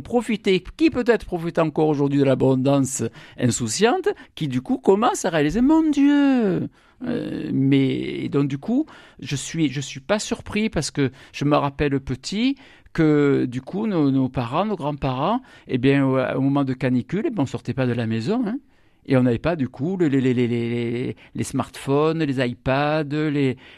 profité, 0.01 0.63
qui 0.77 0.89
peut-être 0.89 1.25
profitent 1.25 1.59
encore 1.59 1.89
aujourd'hui 1.89 2.19
de 2.19 2.25
l'abondance 2.25 3.03
insouciante, 3.37 4.09
qui 4.33 4.47
du 4.47 4.61
coup 4.61 4.77
commencent 4.77 5.25
à 5.25 5.29
réaliser, 5.29 5.61
mon 5.61 5.89
Dieu, 5.89 6.67
euh, 7.03 7.49
mais 7.53 8.29
donc 8.29 8.47
du 8.47 8.57
coup, 8.57 8.85
je 9.19 9.35
suis 9.35 9.71
suis 9.83 9.99
pas 9.99 10.17
surpris 10.19 10.69
parce 10.69 10.91
que 10.91 11.11
je 11.33 11.45
me 11.45 11.55
rappelle 11.55 11.99
petit 11.99 12.55
que 12.95 13.45
du 13.45 13.61
coup 13.61 13.85
nos, 13.87 14.29
parents, 14.29 14.65
nos 14.65 14.77
grands-parents, 14.77 15.41
eh 15.67 15.77
bien 15.77 16.05
au, 16.05 16.41
moment 16.41 16.63
de 16.63 16.73
canicule, 16.73 17.25
eh 17.27 17.29
ben, 17.29 17.43
on 17.43 17.45
sortait 17.45 17.73
pas 17.73 17.85
de 17.85 17.93
la 17.93 18.07
maison. 18.07 18.41
Hein. 18.47 18.57
et 19.05 19.17
on 19.17 19.23
n'avait 19.23 19.37
pas 19.37 19.55
du 19.55 19.67
coup 19.67 19.97
les, 19.97 20.09
les, 20.09 21.43
smartphones, 21.43 22.23
les 22.23 22.43
iPads, 22.43 23.03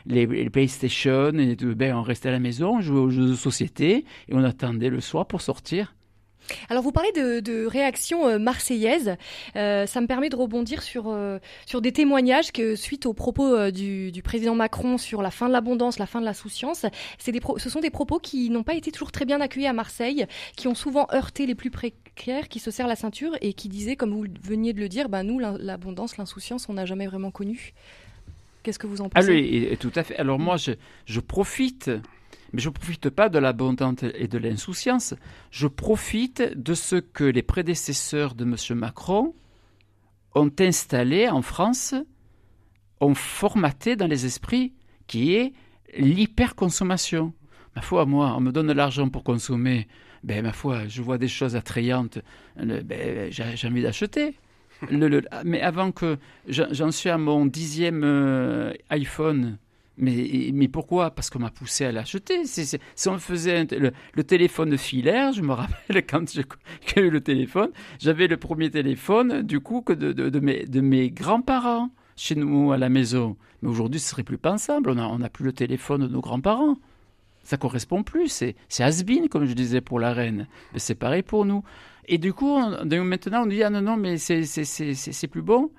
les, 0.06 0.50
PlayStation. 0.50 1.34
Et, 1.40 1.56
ben, 1.56 1.96
on 1.96 2.04
restait 2.04 2.30
à 2.30 2.32
la 2.32 2.40
maison, 2.40 2.78
on 2.78 2.82
jouait 2.82 3.00
aux 3.00 3.10
jeux 3.10 3.28
de 3.28 3.34
société 3.34 4.06
et 4.30 4.34
on 4.34 4.44
attendait 4.44 4.90
le 4.90 5.02
soir 5.02 5.26
pour 5.26 5.42
sortir. 5.42 5.97
Alors 6.70 6.84
vous 6.84 6.92
parlez 6.92 7.12
de, 7.12 7.39
de 7.39 7.66
réactions 7.66 8.27
euh, 8.27 8.39
marseillaises, 8.39 9.16
euh, 9.56 9.86
ça 9.86 10.01
me 10.01 10.08
permet 10.08 10.30
de 10.30 10.36
rebondir 10.36 10.82
sur 10.82 11.06
euh, 11.08 11.39
sur 11.66 11.82
des 11.82 11.92
témoignages 11.92 12.51
que 12.51 12.75
suite 12.75 13.06
aux 13.06 13.13
propos 13.13 13.72
du, 13.72 14.22
président 14.24 14.56
Macron 14.56 14.98
sur 14.98 15.22
la 15.22 15.32
fin 15.32 15.48
de 15.48 15.54
l'abondance, 15.54 16.00
la 16.00 16.06
fin 16.06 16.20
de 16.20 16.25
la 16.25 16.34
souciance, 16.34 16.86
des 17.25 17.39
ce 17.58 17.70
sont 17.70 17.80
des 17.80 17.89
propos 17.89 18.20
qui 18.20 18.50
n'ont 18.50 18.63
pas 18.63 18.74
été 18.74 18.92
toujours 18.92 19.12
très 19.12 19.25
bien 19.25 19.39
accueillis 19.42 19.68
à 19.68 19.74
Marseille, 19.74 20.25
qui 20.56 20.68
ont 20.68 20.75
souvent 20.75 21.08
heurté 21.13 21.46
les 21.46 21.56
plus 21.56 21.70
précaires, 21.70 22.48
qui 22.50 22.60
se 22.60 22.72
serrent 22.72 22.88
la 22.88 22.96
ceinture 22.96 23.38
et 23.42 23.54
qui 23.54 23.70
disaient, 23.70 23.96
comme 23.96 24.12
vous 24.12 24.25
veniez 24.42 24.74
de 24.74 24.80
le 24.80 24.89
dire, 24.89 25.10
bah 25.10 25.24
nous 25.24 25.39
l'abondance, 25.39 26.18
l'insouciance, 26.18 26.68
on 26.70 26.74
n'a 26.74 26.86
jamais 26.86 27.08
vraiment 27.08 27.32
connu. 27.32 27.74
Qu'est-ce 28.63 28.80
que 28.80 28.88
vous 28.88 29.01
en 29.01 29.10
pensez? 29.10 29.27
Ah 29.27 29.32
oui, 29.32 29.77
tout 29.80 29.92
à 29.96 30.04
fait. 30.04 30.18
Alors 30.18 30.39
moi, 30.39 30.58
je, 30.58 30.72
je 31.06 31.20
profite 31.20 31.89
mais 32.54 32.62
je 32.62 32.70
ne 32.70 32.74
profite 32.74 33.10
pas 33.10 33.30
de 33.30 33.39
l'abondance 33.39 34.04
et 34.16 34.27
de 34.27 34.38
l'insouciance, 34.38 35.13
je 35.51 35.68
profite 35.68 36.42
de 36.42 36.74
ce 36.74 36.96
que 36.96 37.24
les 37.24 37.44
prédécesseurs 37.44 38.36
de 38.36 38.44
M. 38.44 38.77
Macron 38.77 39.34
ont 40.36 40.51
installé 40.60 41.27
en 41.30 41.42
France, 41.42 41.96
ont 43.00 43.16
formaté 43.16 43.96
dans 43.96 44.08
les 44.08 44.25
esprits, 44.25 44.74
qui 45.08 45.34
est 45.34 45.54
l'hyperconsommation. 45.98 47.34
Ma 47.75 47.82
foi, 47.82 48.06
moi, 48.06 48.34
on 48.36 48.42
me 48.42 48.51
donne 48.51 48.72
l'argent 48.72 49.10
pour 49.10 49.24
consommer, 49.24 49.88
ben 50.24 50.44
ma 50.44 50.51
foi, 50.51 50.88
je 50.88 51.01
vois 51.01 51.18
des 51.18 51.27
choses 51.27 51.56
attrayantes, 51.56 52.20
ben, 52.56 53.32
j'ai 53.32 53.68
envie 53.68 53.82
d'acheter. 53.82 54.36
mais 55.44 55.62
avant 55.62 55.92
que 55.92 56.18
j'en 56.48 56.92
suis 56.92 57.10
à 57.10 57.18
mon 57.18 57.46
dixième 57.46 58.04
euh, 58.04 58.74
iPhone, 58.89 59.58
mais, 59.98 60.51
mais 60.54 60.68
pourquoi? 60.68 61.12
Parce 61.12 61.30
qu'on 61.30 61.39
m'a 61.39 61.50
poussé 61.50 61.86
à 61.86 61.92
l'acheter. 61.92 62.46
Si, 62.46 62.77
on 63.08 63.18
faisait 63.18 63.66
le, 63.66 64.24
téléphone 64.24 64.77
filaire, 64.77 65.34
je 65.34 65.42
me 65.42 65.54
rappelle 65.54 66.06
quand 66.10 66.32
j'ai 66.32 67.01
eu 67.01 67.10
le 67.10 67.22
téléphone, 67.22 67.72
j'avais 68.00 68.27
le 68.27 68.38
premier 68.38 68.70
téléphone 68.70 69.42
du 69.42 69.60
coup 69.60 69.82
que 69.82 69.94
de, 69.94 70.12
de, 70.13 70.39
mes, 70.39 70.66
de 70.66 70.82
mes 70.82 71.10
grands-parents 71.10 71.89
chez 72.16 72.36
nous 72.36 72.72
à 72.72 72.77
la 72.77 72.89
maison. 72.89 73.38
Mais 73.62 73.70
aujourd'hui, 73.70 74.00
ce 74.00 74.10
serait 74.10 74.24
plus 74.24 74.38
pensable. 74.38 74.92
On 74.92 74.96
n'a 74.96 75.08
on 75.08 75.22
a 75.22 75.30
plus 75.30 75.46
le 75.46 75.54
téléphone 75.54 76.01
de 76.01 76.08
nos 76.08 76.22
grands-parents. 76.22 76.77
Ça 77.44 77.58
correspond 77.58 78.04
plus. 78.04 78.27
C'est 78.30 78.84
has 78.84 79.04
comme 79.32 79.46
je 79.46 79.54
disais 79.54 79.82
pour 79.82 80.00
la 80.00 80.13
reine. 80.13 80.48
Mais 80.74 80.80
c'est 80.80 80.96
pareil 80.96 81.24
pour 81.24 81.46
nous. 81.46 81.63
Et 82.06 82.18
du 82.18 82.34
coup, 82.34 82.60
maintenant, 82.86 83.44
on 83.44 83.46
dit 83.48 83.63
ah 83.63 83.70
non, 83.70 83.82
non, 83.82 83.98
mais 83.98 84.18
c'est 84.18 85.27
plus 85.27 85.42
bon. 85.42 85.72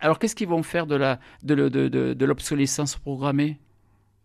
Alors 0.00 0.18
qu'est-ce 0.18 0.34
qu'ils 0.34 0.48
vont 0.48 0.62
faire 0.62 0.86
de 0.86 0.94
la 0.94 1.18
de, 1.42 1.68
de, 1.68 1.88
de, 1.88 2.24
l'obsolescence 2.24 2.96
programmée 2.96 3.58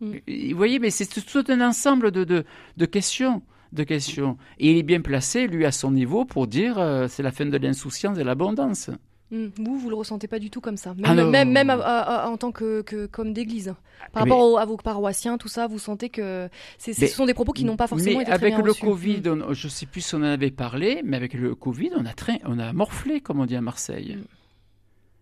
mm. 0.02 0.12
Vous 0.52 0.58
voyez, 0.58 0.80
mais 0.80 0.90
c'est 0.90 1.06
tout 1.06 1.44
un 1.48 1.62
ensemble 1.62 2.12
de, 2.12 2.24
de, 2.24 2.86
questions. 2.86 3.42
De 3.74 3.84
questions. 3.84 4.38
Et 4.60 4.72
il 4.72 4.78
est 4.78 4.84
bien 4.84 5.02
placé, 5.02 5.48
lui, 5.48 5.66
à 5.66 5.72
son 5.72 5.92
niveau, 5.92 6.24
pour 6.24 6.48
dire 6.48 6.78
euh, 6.78 7.08
c'est 7.10 7.24
la 7.24 7.32
fin 7.32 7.46
de 7.46 7.58
l'insouciance 7.58 8.18
et 8.18 8.24
l'abondance. 8.24 8.90
Mm. 9.32 9.48
Vous, 9.58 9.78
vous 9.78 9.90
le 9.90 9.96
ressentez 9.96 10.28
pas 10.28 10.40
du 10.40 10.50
tout 10.50 10.62
comme 10.62 10.78
ça, 10.78 10.94
même, 10.94 11.04
ah 11.06 11.26
même, 11.26 11.52
même 11.52 11.70
en 11.72 12.38
tant 12.38 12.52
que, 12.52 12.82
que 12.84 13.06
comme 13.08 13.34
d'église. 13.34 13.74
Par 14.14 14.24
rapport 14.24 14.60
à 14.60 14.66
vos 14.66 14.78
paroissiens, 14.78 15.38
tout 15.38 15.48
ça, 15.48 15.68
vous 15.68 15.80
sentez 15.80 16.10
que 16.10 16.48
ce 16.78 16.94
sont 17.08 17.26
des 17.26 17.34
propos 17.34 17.52
qui 17.52 17.66
n'ont 17.66 17.76
pas 17.76 17.88
forcément 17.88 18.22
été 18.22 18.32
très 18.32 18.54
avec 18.54 18.64
le 18.64 18.74
Covid, 18.74 19.22
mm. 19.22 19.54
je 19.54 19.68
sais 19.68 19.88
plus 19.88 20.02
si 20.02 20.16
on 20.16 20.20
en 20.20 20.24
avait 20.24 20.52
parlé, 20.52 21.02
mais 21.04 21.18
avec 21.18 21.34
le 21.34 21.56
Covid, 21.56 21.92
on 21.98 22.06
a, 22.06 22.14
on 22.46 22.60
a 22.60 22.72
morflé, 22.72 23.20
comme 23.20 23.40
on 23.40 23.46
dit 23.46 23.56
à 23.56 23.62
Marseille 23.62 24.20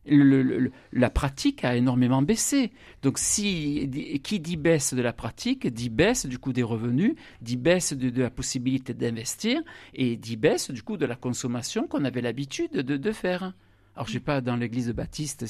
la 0.05 1.10
pratique 1.10 1.63
a 1.63 1.75
énormément 1.75 2.22
baissé. 2.22 2.72
Donc, 3.01 3.17
si, 3.17 4.19
qui 4.24 4.39
dit 4.39 4.57
baisse 4.57 4.93
de 4.93 5.01
la 5.01 5.13
pratique, 5.13 5.67
dit 5.67 5.89
baisse 5.89 6.25
du 6.25 6.39
coût 6.39 6.53
des 6.53 6.63
revenus, 6.63 7.15
dit 7.41 7.57
baisse 7.57 7.93
de, 7.93 8.22
la 8.22 8.29
possibilité 8.29 8.93
d'investir 8.93 9.62
et 9.93 10.17
dit 10.17 10.36
baisse 10.36 10.72
du 10.72 10.83
coût 10.83 10.98
de 10.98 11.05
la 11.05 11.15
consommation 11.15 11.88
qu'on 11.88 12.03
avait 12.03 12.22
l'habitude 12.22 12.72
de, 12.72 13.12
faire. 13.12 13.53
Alors, 13.95 14.07
je 14.07 14.12
ne 14.12 14.13
sais 14.15 14.24
pas 14.24 14.41
dans 14.41 14.55
l'église 14.55 14.88
de 14.88 14.93
Baptiste 14.93 15.45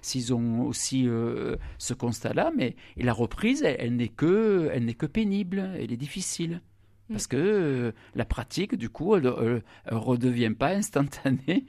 s'ils 0.00 0.34
ont 0.34 0.62
aussi 0.62 1.06
euh, 1.06 1.56
ce 1.78 1.94
constat-là, 1.94 2.52
mais 2.56 2.76
la 2.96 3.12
reprise, 3.12 3.62
elle, 3.62 3.96
n'est 3.96 4.08
que, 4.08 4.70
elle 4.72 4.84
n'est 4.84 4.94
que 4.94 5.06
pénible, 5.06 5.70
elle 5.76 5.92
est 5.92 5.96
difficile. 5.96 6.62
Mm. 7.08 7.12
Parce 7.12 7.26
que 7.26 7.36
euh, 7.36 7.92
la 8.14 8.24
pratique, 8.24 8.76
du 8.76 8.88
coup, 8.88 9.16
elle 9.16 9.24
ne 9.24 9.60
redevient 9.90 10.54
pas 10.56 10.70
instantanée. 10.70 11.66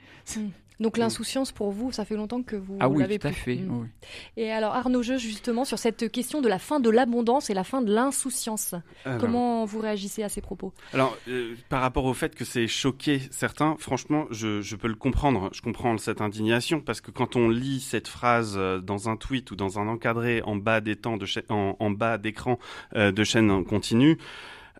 Donc 0.80 0.96
l'insouciance 0.96 1.52
pour 1.52 1.70
vous, 1.70 1.92
ça 1.92 2.04
fait 2.04 2.16
longtemps 2.16 2.42
que 2.42 2.56
vous 2.56 2.76
ah 2.80 2.88
oui, 2.88 3.00
l'avez 3.00 3.18
tout 3.18 3.28
à 3.28 3.32
fait. 3.32 3.56
Mm. 3.56 3.88
Et 4.36 4.50
alors 4.50 4.74
Arnaud 4.74 5.02
Jeu, 5.02 5.18
justement, 5.18 5.64
sur 5.64 5.78
cette 5.78 6.10
question 6.10 6.40
de 6.40 6.48
la 6.48 6.58
fin 6.58 6.80
de 6.80 6.90
l'abondance 6.90 7.50
et 7.50 7.54
la 7.54 7.64
fin 7.64 7.82
de 7.82 7.92
l'insouciance, 7.92 8.74
comment 9.18 9.64
vous 9.64 9.78
réagissez 9.78 10.22
à 10.22 10.28
ces 10.28 10.40
propos? 10.40 10.72
Alors, 10.92 11.16
euh, 11.28 11.54
par 11.68 11.82
rapport 11.82 12.04
au 12.04 12.14
fait 12.14 12.34
que 12.34 12.44
c'est 12.44 12.66
choqué 12.66 13.20
certains, 13.30 13.76
franchement, 13.78 14.26
je, 14.30 14.76
peux 14.76 14.88
le 14.88 14.94
comprendre. 14.94 15.50
Je 15.52 15.60
comprends 15.60 15.96
cette 15.98 16.20
indignation 16.20 16.80
parce 16.80 17.00
que 17.00 17.10
quand 17.10 17.36
on 17.36 17.48
lit 17.48 17.80
cette 17.80 18.08
phrase 18.08 18.54
euh, 18.56 18.80
dans 18.80 19.08
un 19.08 19.16
tweet 19.16 19.50
ou 19.50 19.56
dans 19.56 19.78
un 19.78 19.86
encadré 19.88 20.42
en 20.42 20.56
bas 20.56 20.80
des 20.80 20.96
temps 20.96 21.16
de 21.16 21.26
en, 21.50 21.90
bas 21.90 22.18
d'écran 22.18 22.58
euh, 22.96 23.12
de 23.12 23.24
chaîne 23.24 23.64
continue, 23.64 24.18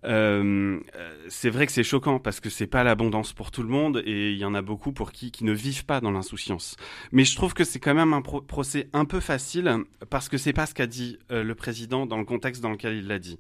Euh, 0.04 0.80
c'est 1.28 1.50
vrai 1.50 1.66
que 1.66 1.73
c'est 1.73 1.83
choquant 1.83 2.19
parce 2.19 2.40
que 2.40 2.49
c'est 2.49 2.66
pas 2.66 2.85
l'abondance 2.85 3.33
pour 3.33 3.50
tout 3.50 3.62
le 3.62 3.69
monde 3.69 4.02
et 4.07 4.33
il 4.33 4.38
y 4.38 4.45
en 4.45 4.54
a 4.54 4.62
beaucoup 4.62 4.92
pour 4.92 5.12
qui 5.12 5.30
qui 5.30 5.45
ne 5.45 5.52
vivent 5.52 5.85
pas 5.85 6.00
dans 6.00 6.11
l'insouciance. 6.11 6.76
Mais 7.12 7.25
je 7.25 7.37
trouve 7.37 7.54
que 7.54 7.64
c'est 7.64 7.80
quand 7.80 7.95
même 7.95 8.12
un 8.12 8.23
procès 8.23 8.88
un 8.92 9.04
peu 9.04 9.21
facile 9.21 9.85
parce 10.09 10.28
que 10.28 10.38
c'est 10.38 10.52
pas 10.52 10.66
ce 10.66 10.75
qu'a 10.75 10.87
dit 10.87 11.19
euh, 11.30 11.42
le 11.42 11.54
président 11.54 12.07
dans 12.07 12.19
le 12.19 12.25
contexte 12.25 12.62
dans 12.62 12.71
lequel 12.71 12.97
il 12.97 13.07
l'a 13.07 13.19
dit. 13.19 13.38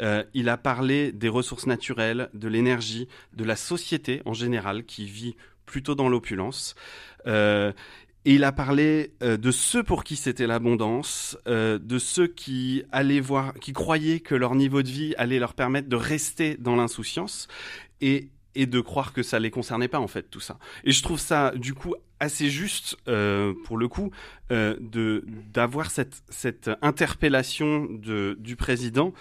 Euh, 0.00 0.24
il 0.34 0.48
a 0.48 0.56
parlé 0.56 1.12
des 1.12 1.28
ressources 1.28 1.66
naturelles, 1.66 2.28
de 2.34 2.48
l'énergie, 2.48 3.08
de 3.32 3.44
la 3.44 3.56
société 3.56 4.22
en 4.24 4.32
général 4.32 4.84
qui 4.84 5.06
vit 5.06 5.36
plutôt 5.66 5.94
dans 5.94 6.08
l'opulence. 6.08 6.74
Euh, 7.26 7.72
et 8.24 8.34
il 8.34 8.44
a 8.44 8.52
parlé 8.52 9.12
euh, 9.22 9.36
de 9.36 9.50
ceux 9.50 9.82
pour 9.82 10.04
qui 10.04 10.16
c'était 10.16 10.46
l'abondance, 10.46 11.36
euh, 11.46 11.78
de 11.78 11.98
ceux 11.98 12.26
qui 12.26 12.84
allaient 12.92 13.20
voir, 13.20 13.54
qui 13.54 13.72
croyaient 13.72 14.20
que 14.20 14.34
leur 14.34 14.54
niveau 14.54 14.82
de 14.82 14.88
vie 14.88 15.14
allait 15.18 15.38
leur 15.38 15.54
permettre 15.54 15.88
de 15.88 15.96
rester 15.96 16.56
dans 16.56 16.76
l'insouciance 16.76 17.48
et 18.00 18.30
et 18.54 18.66
de 18.66 18.80
croire 18.80 19.12
que 19.12 19.22
ça 19.22 19.38
les 19.38 19.50
concernait 19.50 19.88
pas 19.88 20.00
en 20.00 20.06
fait 20.06 20.30
tout 20.30 20.40
ça. 20.40 20.58
Et 20.84 20.92
je 20.92 21.02
trouve 21.02 21.18
ça 21.18 21.52
du 21.56 21.74
coup 21.74 21.94
assez 22.20 22.48
juste 22.48 22.96
euh, 23.08 23.52
pour 23.64 23.76
le 23.76 23.88
coup 23.88 24.10
euh, 24.52 24.76
de 24.80 25.24
d'avoir 25.52 25.90
cette 25.90 26.22
cette 26.28 26.70
interpellation 26.82 27.86
de 27.90 28.36
du 28.38 28.56
président 28.56 29.12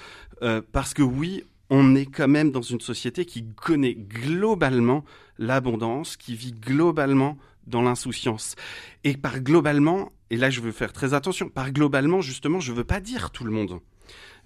euh, 0.41 0.62
parce 0.72 0.93
que 0.93 1.01
oui 1.01 1.43
on 1.69 1.95
est 1.95 2.05
quand 2.05 2.27
même 2.27 2.51
dans 2.51 2.62
une 2.62 2.81
société 2.81 3.25
qui 3.25 3.45
connaît 3.55 3.95
globalement 3.95 5.03
l'abondance, 5.39 6.17
qui 6.17 6.36
vit 6.36 6.51
globalement 6.51 7.38
dans 7.67 7.82
l'insouciance. 7.82 8.55
Et 9.03 9.17
par 9.17 9.41
globalement, 9.41 10.12
et 10.29 10.38
là 10.38 10.50
je 10.50 10.62
veux 10.62 10.72
faire 10.72 10.93
très 10.93 11.13
attention, 11.13 11.50
par 11.50 11.72
globalement 11.72 12.22
justement, 12.22 12.60
je 12.60 12.72
veux 12.72 12.84
pas 12.84 13.00
dire 13.00 13.32
tout 13.32 13.43
le 13.43 13.51
monde. 13.51 13.79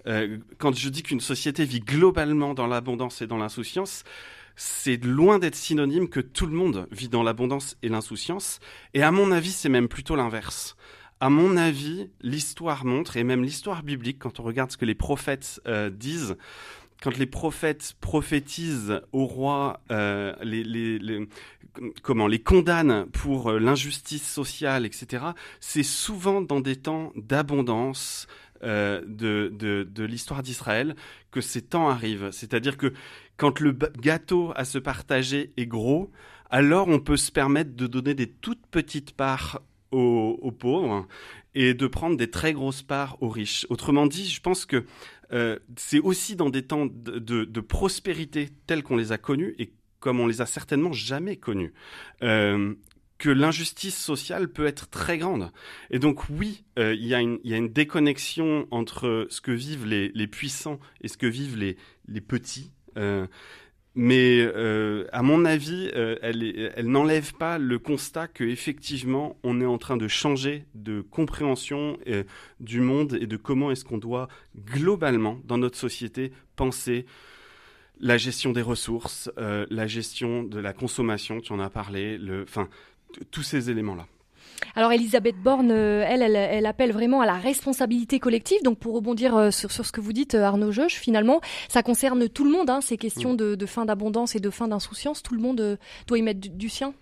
Euh, 0.06 0.38
quand 0.58 0.74
je 0.74 0.88
dis 0.88 1.02
qu'une 1.02 1.20
société 1.20 1.64
vit 1.64 1.80
globalement 1.80 2.54
dans 2.54 2.66
l'abondance 2.66 3.20
et 3.20 3.26
dans 3.26 3.36
l'insouciance, 3.36 4.04
c'est 4.56 5.04
loin 5.04 5.38
d'être 5.38 5.54
synonyme 5.54 6.08
que 6.08 6.20
tout 6.20 6.46
le 6.46 6.52
monde 6.52 6.88
vit 6.90 7.08
dans 7.08 7.22
l'abondance 7.22 7.76
et 7.82 7.88
l'insouciance. 7.88 8.58
Et 8.94 9.02
à 9.02 9.12
mon 9.12 9.30
avis, 9.30 9.52
c'est 9.52 9.68
même 9.68 9.88
plutôt 9.88 10.16
l'inverse. 10.16 10.76
À 11.20 11.30
mon 11.30 11.56
avis, 11.56 12.10
l'histoire 12.20 12.84
montre, 12.84 13.16
et 13.16 13.24
même 13.24 13.42
l'histoire 13.42 13.82
biblique, 13.82 14.18
quand 14.18 14.40
on 14.40 14.44
regarde 14.44 14.70
ce 14.70 14.76
que 14.76 14.84
les 14.84 14.94
prophètes 14.94 15.60
euh, 15.66 15.90
disent, 15.90 16.36
quand 17.02 17.16
les 17.16 17.26
prophètes 17.26 17.94
prophétisent 18.00 19.00
au 19.12 19.26
roi, 19.26 19.80
euh, 19.90 20.34
les, 20.42 20.64
les, 20.64 20.98
les, 20.98 21.28
comment 22.02 22.26
les 22.26 22.40
condamnent 22.40 23.06
pour 23.10 23.50
euh, 23.50 23.58
l'injustice 23.58 24.28
sociale, 24.28 24.84
etc. 24.84 25.24
C'est 25.60 25.82
souvent 25.82 26.40
dans 26.40 26.60
des 26.60 26.76
temps 26.76 27.12
d'abondance 27.16 28.26
euh, 28.64 29.02
de, 29.06 29.52
de, 29.56 29.84
de 29.88 30.04
l'histoire 30.04 30.42
d'Israël 30.42 30.96
que 31.30 31.40
ces 31.40 31.62
temps 31.62 31.88
arrivent. 31.88 32.30
C'est-à-dire 32.32 32.76
que 32.76 32.92
quand 33.36 33.60
le 33.60 33.72
gâteau 34.00 34.52
à 34.56 34.64
se 34.64 34.78
partager 34.78 35.52
est 35.56 35.66
gros, 35.66 36.10
alors 36.50 36.88
on 36.88 36.98
peut 36.98 37.16
se 37.16 37.30
permettre 37.30 37.76
de 37.76 37.86
donner 37.86 38.14
des 38.14 38.26
toutes 38.26 38.66
petites 38.66 39.12
parts 39.12 39.60
aux, 39.92 40.38
aux 40.42 40.50
pauvres 40.50 41.06
et 41.54 41.74
de 41.74 41.86
prendre 41.86 42.16
des 42.16 42.30
très 42.30 42.52
grosses 42.52 42.82
parts 42.82 43.16
aux 43.20 43.28
riches. 43.28 43.66
Autrement 43.70 44.06
dit, 44.06 44.28
je 44.28 44.40
pense 44.40 44.66
que 44.66 44.84
euh, 45.32 45.58
c'est 45.76 46.00
aussi 46.00 46.36
dans 46.36 46.50
des 46.50 46.62
temps 46.62 46.86
de, 46.86 47.18
de, 47.18 47.44
de 47.44 47.60
prospérité 47.60 48.48
tels 48.66 48.82
qu'on 48.82 48.96
les 48.96 49.12
a 49.12 49.18
connus 49.18 49.54
et 49.58 49.72
comme 50.00 50.20
on 50.20 50.26
les 50.26 50.40
a 50.40 50.46
certainement 50.46 50.92
jamais 50.92 51.36
connus, 51.36 51.72
euh, 52.22 52.74
que 53.18 53.30
l'injustice 53.30 53.96
sociale 53.96 54.48
peut 54.48 54.66
être 54.66 54.88
très 54.88 55.18
grande. 55.18 55.50
Et 55.90 55.98
donc 55.98 56.28
oui, 56.30 56.64
euh, 56.78 56.94
il 56.94 57.04
y, 57.04 57.08
y, 57.08 57.54
a 57.54 57.56
une 57.56 57.68
déconnexion 57.68 58.68
entre 58.70 59.26
ce 59.28 59.40
que 59.40 59.50
vivent 59.50 59.86
les, 59.86 60.10
les 60.14 60.28
puissants 60.28 60.78
et 61.00 61.08
ce 61.08 61.18
que 61.18 61.26
vivent 61.26 61.56
les, 61.56 61.76
les 62.06 62.20
petits. 62.20 62.70
Euh, 62.96 63.26
mais 64.00 64.38
euh, 64.40 65.08
à 65.10 65.22
mon 65.22 65.44
avis, 65.44 65.90
euh, 65.96 66.14
elle, 66.22 66.86
n'enlève 66.86 67.34
pas 67.34 67.58
le 67.58 67.80
constat 67.80 68.28
que 68.28 68.44
effectivement, 68.44 69.36
on 69.42 69.60
est 69.60 69.66
en 69.66 69.76
train 69.76 69.96
de 69.96 70.06
changer 70.06 70.66
de 70.76 71.00
compréhension 71.00 71.98
euh, 72.06 72.22
du 72.60 72.80
monde 72.80 73.18
et 73.20 73.26
de 73.26 73.36
comment 73.36 73.72
est-ce 73.72 73.84
qu'on 73.84 73.98
doit 73.98 74.28
globalement 74.56 75.40
dans 75.46 75.58
notre 75.58 75.76
société 75.76 76.30
penser 76.54 77.06
la 77.98 78.18
gestion 78.18 78.52
des 78.52 78.62
ressources, 78.62 79.32
la 79.36 79.88
gestion 79.88 80.44
de 80.44 80.60
la 80.60 80.72
consommation, 80.72 81.40
tu 81.40 81.52
en 81.52 81.58
as 81.58 81.68
parlé, 81.68 82.18
le, 82.18 82.44
enfin 82.44 82.68
tous 83.32 83.42
ces 83.42 83.68
éléments-là. 83.68 84.06
Alors 84.74 84.92
Elisabeth 84.92 85.36
Borne, 85.36 85.70
euh, 85.70 86.04
elle, 86.06 86.22
elle, 86.22 86.66
appelle 86.66 86.92
vraiment 86.92 87.20
à 87.20 87.26
la 87.26 87.34
responsabilité 87.34 88.18
collective. 88.18 88.62
Donc 88.62 88.78
pour 88.78 88.94
rebondir 88.94 89.36
euh, 89.36 89.50
sur, 89.50 89.70
ce 89.70 89.92
que 89.92 90.00
vous 90.00 90.12
dites, 90.12 90.34
euh, 90.34 90.42
Arnaud 90.42 90.72
Joche, 90.72 90.94
finalement, 90.94 91.40
ça 91.68 91.82
concerne 91.82 92.28
tout 92.28 92.44
le 92.44 92.50
monde, 92.50 92.70
hein, 92.70 92.80
ces 92.80 92.96
questions 92.96 93.34
mm. 93.34 93.56
de, 93.56 93.66
fin 93.66 93.84
d'abondance 93.84 94.34
et 94.34 94.40
de 94.40 94.50
fin 94.50 94.68
d'insouciance. 94.68 95.22
Tout 95.22 95.34
le 95.34 95.40
monde 95.40 95.78
doit 96.06 96.18
y 96.18 96.22
mettre 96.22 96.40
du, 96.40 96.68
sien. 96.68 96.94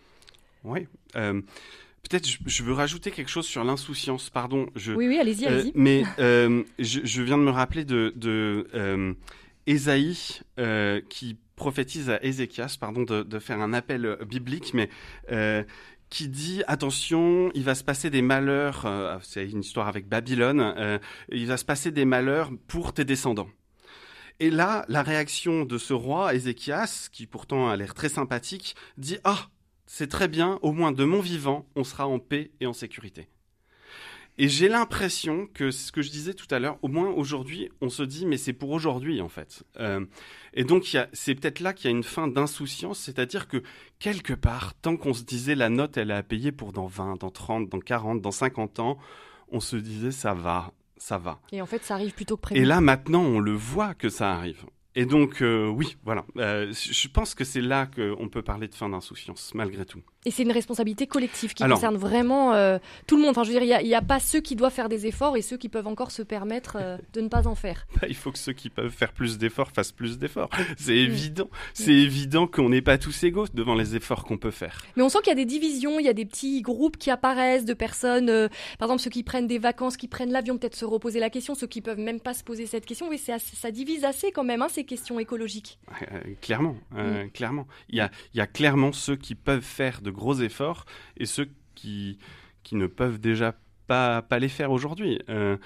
Oui. 0.64 0.87
Peut-être 1.12 2.29
je, 2.47 2.62
veux 2.62 2.73
rajouter 2.73 3.11
quelque 3.11 3.31
chose 3.31 3.47
sur 3.47 3.64
l'insouciance, 3.64 4.31
pardon. 4.31 4.66
Je, 4.77 4.92
oui, 4.92 5.09
oui, 5.09 5.19
allez-y, 5.19 5.47
allez-y. 5.47 5.73
mais 5.75 6.05
je, 6.79 7.23
viens 7.23 7.38
de 7.38 7.42
me 7.42 7.51
rappeler 7.51 7.85
de, 7.85 8.12
de 8.16 9.16
Ésaïe 9.66 10.40
qui 11.09 11.37
prophétise 11.57 12.11
à 12.11 12.23
Ézéchias, 12.23 12.77
pardon 12.79 13.03
de, 13.03 13.23
de, 13.23 13.38
faire 13.38 13.61
un 13.61 13.73
appel 13.73 14.19
biblique, 14.27 14.73
mais 14.75 14.88
qui 16.11 16.29
dit 16.29 16.62
attention, 16.66 17.51
il 17.55 17.64
va 17.64 17.75
se 17.75 17.85
passer 17.85 18.11
des 18.11 18.23
malheurs. 18.23 18.87
Euh, 18.87 19.19
c'est 19.23 19.49
une 19.49 19.61
histoire 19.61 19.88
avec 19.88 20.09
Babylone. 20.09 20.61
Euh, 20.61 20.99
il 21.31 21.47
va 21.47 21.57
se 21.57 21.64
passer 21.64 21.90
des 21.90 22.05
malheurs 22.05 22.51
pour 22.69 22.92
tes 22.92 23.05
descendants. 23.05 23.49
Et 24.38 24.51
là, 24.51 24.85
la 24.88 25.03
réaction 25.03 25.64
de 25.64 25.79
ce 25.79 25.95
roi 25.95 26.35
Ézéchias, 26.35 27.09
qui 27.11 27.27
pourtant 27.27 27.69
a 27.69 27.77
l'air 27.77 27.95
très 27.95 28.09
sympathique, 28.09 28.77
dit 28.99 29.19
ah, 29.25 29.49
c'est 29.87 30.09
très 30.09 30.29
bien. 30.29 30.59
Au 30.62 30.73
moins 30.73 30.92
de 30.92 31.05
mon 31.05 31.21
vivant, 31.21 31.66
on 31.75 31.85
sera 31.85 32.07
en 32.07 32.19
paix 32.19 32.51
et 32.61 32.66
en 32.66 32.73
sécurité. 32.73 33.29
Et 34.38 34.49
j'ai 34.49 34.68
l'impression 34.68 35.49
que 35.53 35.70
ce 35.70 35.90
que 35.90 36.03
je 36.03 36.11
disais 36.11 36.35
tout 36.35 36.46
à 36.51 36.59
l'heure, 36.59 36.79
au 36.83 36.88
moins 36.88 37.09
aujourd'hui, 37.09 37.70
on 37.81 37.88
se 37.88 38.03
dit, 38.03 38.27
mais 38.27 38.37
c'est 38.37 38.53
pour 38.53 38.70
aujourd'hui 38.70 39.22
en 39.22 39.29
fait. 39.29 39.64
Euh, 39.81 40.05
et 40.53 40.64
donc 40.64 40.85
c'est 41.12 41.35
peut-être 41.35 41.61
là 41.61 41.72
qu'il 41.72 41.90
y 41.90 41.94
a 41.94 41.96
une 41.96 42.03
fin 42.03 42.29
d'insouciance, 42.29 42.99
c'est-à-dire 42.99 43.49
que 43.49 43.62
quelque 43.99 44.35
part, 44.35 44.75
tant 44.75 44.96
qu'on 44.96 45.14
se 45.14 45.22
disait 45.22 45.55
la 45.55 45.70
note, 45.70 45.96
elle 45.96 46.11
est 46.11 46.14
à 46.14 46.22
payer 46.22 46.53
pour 46.53 46.72
dans 46.72 46.87
20, 46.87 47.20
dans 47.20 47.31
30, 47.31 47.68
dans 47.68 47.81
40, 47.81 48.20
dans 48.20 48.31
50 48.31 48.81
ans, 48.81 48.99
on 49.49 49.61
se 49.61 49.77
disait 49.77 50.12
ça 50.12 50.35
va, 50.35 50.72
ça 50.99 51.16
va. 51.16 51.40
Et 51.53 51.62
en 51.62 51.66
fait, 51.66 51.83
ça 51.83 51.94
arrive 51.94 52.12
plutôt 52.12 52.37
que 52.37 52.42
prévu. 52.42 52.61
Et 52.61 52.64
là, 52.64 52.83
maintenant, 52.83 53.22
on 53.22 53.40
le 53.40 53.53
voit 53.53 53.94
que 53.94 54.11
ça 54.11 54.35
arrive. 54.35 54.64
Et 54.94 55.05
donc, 55.05 55.42
euh, 55.42 55.68
oui, 55.68 55.96
voilà. 56.05 56.25
Euh, 56.38 56.72
je 56.72 57.09
pense 57.09 57.35
que 57.35 57.44
c'est 57.44 57.61
là 57.61 57.87
qu'on 57.87 58.29
peut 58.31 58.42
parler 58.42 58.66
de 58.66 58.75
fin 58.75 58.88
d'insouciance, 58.88 59.53
malgré 59.55 59.85
tout. 59.85 60.01
Et 60.26 60.32
c'est 60.32 60.42
une 60.42 60.50
responsabilité 60.50 61.06
collective 61.06 61.54
qui 61.54 61.62
concerne 61.62 61.96
vraiment 61.96 62.52
euh, 62.52 62.78
tout 63.06 63.16
le 63.16 63.22
monde. 63.22 63.30
Enfin, 63.30 63.44
je 63.44 63.52
veux 63.52 63.60
dire, 63.60 63.80
il 63.80 63.86
n'y 63.86 63.94
a, 63.94 64.02
pas 64.02 64.18
ceux 64.18 64.40
qui 64.40 64.56
doivent 64.56 64.72
faire 64.72 64.88
des 64.88 65.06
efforts 65.06 65.36
et 65.36 65.42
ceux 65.42 65.56
qui 65.56 65.68
peuvent 65.68 65.86
encore 65.86 66.10
se 66.10 66.22
permettre 66.22 66.76
euh, 66.80 66.98
de 67.12 67.20
ne 67.20 67.28
pas 67.28 67.46
en 67.46 67.54
faire. 67.54 67.86
Bah, 68.00 68.08
il 68.08 68.16
faut 68.16 68.32
que 68.32 68.38
ceux 68.38 68.52
qui 68.52 68.68
peuvent 68.68 68.90
faire 68.90 69.12
plus 69.12 69.38
d'efforts 69.38 69.70
fassent 69.70 69.92
plus 69.92 70.18
d'efforts. 70.18 70.50
C'est 70.76 70.94
mm. 70.94 70.96
évident. 70.96 71.48
C'est 71.74 71.94
évident 71.94 72.48
qu'on 72.48 72.70
n'est 72.70 72.82
pas 72.82 72.98
tous 72.98 73.22
égaux 73.22 73.46
devant 73.54 73.76
les 73.76 73.94
efforts 73.94 74.24
qu'on 74.24 74.36
peut 74.36 74.50
faire. 74.50 74.84
Mais 74.96 75.04
on 75.04 75.08
sent 75.08 75.18
qu'il 75.18 75.28
y 75.28 75.32
a 75.32 75.36
des 75.36 75.44
divisions, 75.44 76.00
il 76.00 76.06
y 76.06 76.08
a 76.08 76.12
des 76.12 76.26
petits 76.26 76.60
groupes 76.60 76.96
qui 76.96 77.12
apparaissent 77.12 77.64
de 77.64 77.74
personnes, 77.74 78.28
euh, 78.28 78.48
par 78.80 78.88
exemple 78.88 79.02
ceux 79.02 79.10
qui 79.10 79.22
prennent 79.22 79.46
des 79.46 79.60
vacances, 79.60 79.96
qui 79.96 80.08
prennent 80.08 80.32
l'avion, 80.32 80.58
peut-être 80.58 80.74
se 80.74 80.84
reposer 80.84 81.20
la 81.20 81.30
question, 81.30 81.54
ceux 81.54 81.68
qui 81.68 81.82
peuvent 81.82 82.00
même 82.00 82.18
pas 82.18 82.34
se 82.34 82.42
poser 82.42 82.66
cette 82.66 82.84
question. 82.84 83.08
Oui, 83.08 83.18
ça 83.18 83.70
divise 83.70 84.04
assez 84.04 84.32
quand 84.32 84.44
même 84.44 84.62
hein, 84.62 84.68
ces 84.68 84.82
questions 84.82 85.20
écologiques. 85.20 85.78
clairement, 86.40 86.74
mm. 86.90 87.30
clairement. 87.32 87.68
Il 87.90 87.98
y 87.98 88.00
a, 88.00 88.10
il 88.34 88.38
y 88.38 88.40
a 88.40 88.48
clairement 88.48 88.90
ceux 88.90 89.14
qui 89.14 89.36
peuvent 89.36 89.60
faire 89.62 90.00
de 90.02 90.15
gros 90.16 90.40
efforts 90.40 90.85
et 91.16 91.26
ceux 91.26 91.48
qui, 91.74 92.18
qui 92.62 92.74
ne 92.74 92.87
peuvent 92.87 93.20
déjà 93.20 93.55
pas, 93.87 94.22
pas 94.22 94.38
les 94.38 94.48
faire 94.48 94.72
aujourd'hui. 94.72 95.20
Euh, 95.29 95.57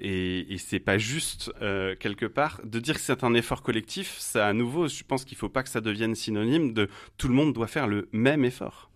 et, 0.00 0.52
et 0.52 0.58
c'est 0.58 0.80
pas 0.80 0.98
juste 0.98 1.52
euh, 1.62 1.94
quelque 1.96 2.26
part 2.26 2.60
de 2.64 2.78
dire 2.78 2.94
que 2.94 3.00
c'est 3.00 3.24
un 3.24 3.34
effort 3.34 3.62
collectif. 3.62 4.16
Ça, 4.18 4.46
à 4.46 4.52
nouveau, 4.52 4.88
je 4.88 5.02
pense 5.04 5.24
qu'il 5.24 5.36
faut 5.36 5.48
pas 5.48 5.62
que 5.62 5.68
ça 5.68 5.80
devienne 5.80 6.14
synonyme 6.14 6.72
de 6.72 6.88
tout 7.16 7.28
le 7.28 7.34
monde 7.34 7.52
doit 7.52 7.66
faire 7.66 7.86
le 7.86 8.08
même 8.12 8.44
effort. 8.44 8.90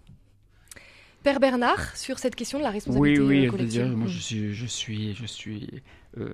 Père 1.22 1.38
Bernard, 1.38 1.96
sur 1.96 2.18
cette 2.18 2.34
question 2.34 2.58
de 2.58 2.64
la 2.64 2.70
responsabilité 2.70 3.22
oui, 3.22 3.42
oui, 3.42 3.48
collective. 3.48 3.96
moi, 3.96 4.08
je 4.08 4.18
suis, 4.18 4.54
je 4.54 4.66
suis, 4.66 5.14
je 5.14 5.26
suis 5.26 5.82
euh, 6.18 6.32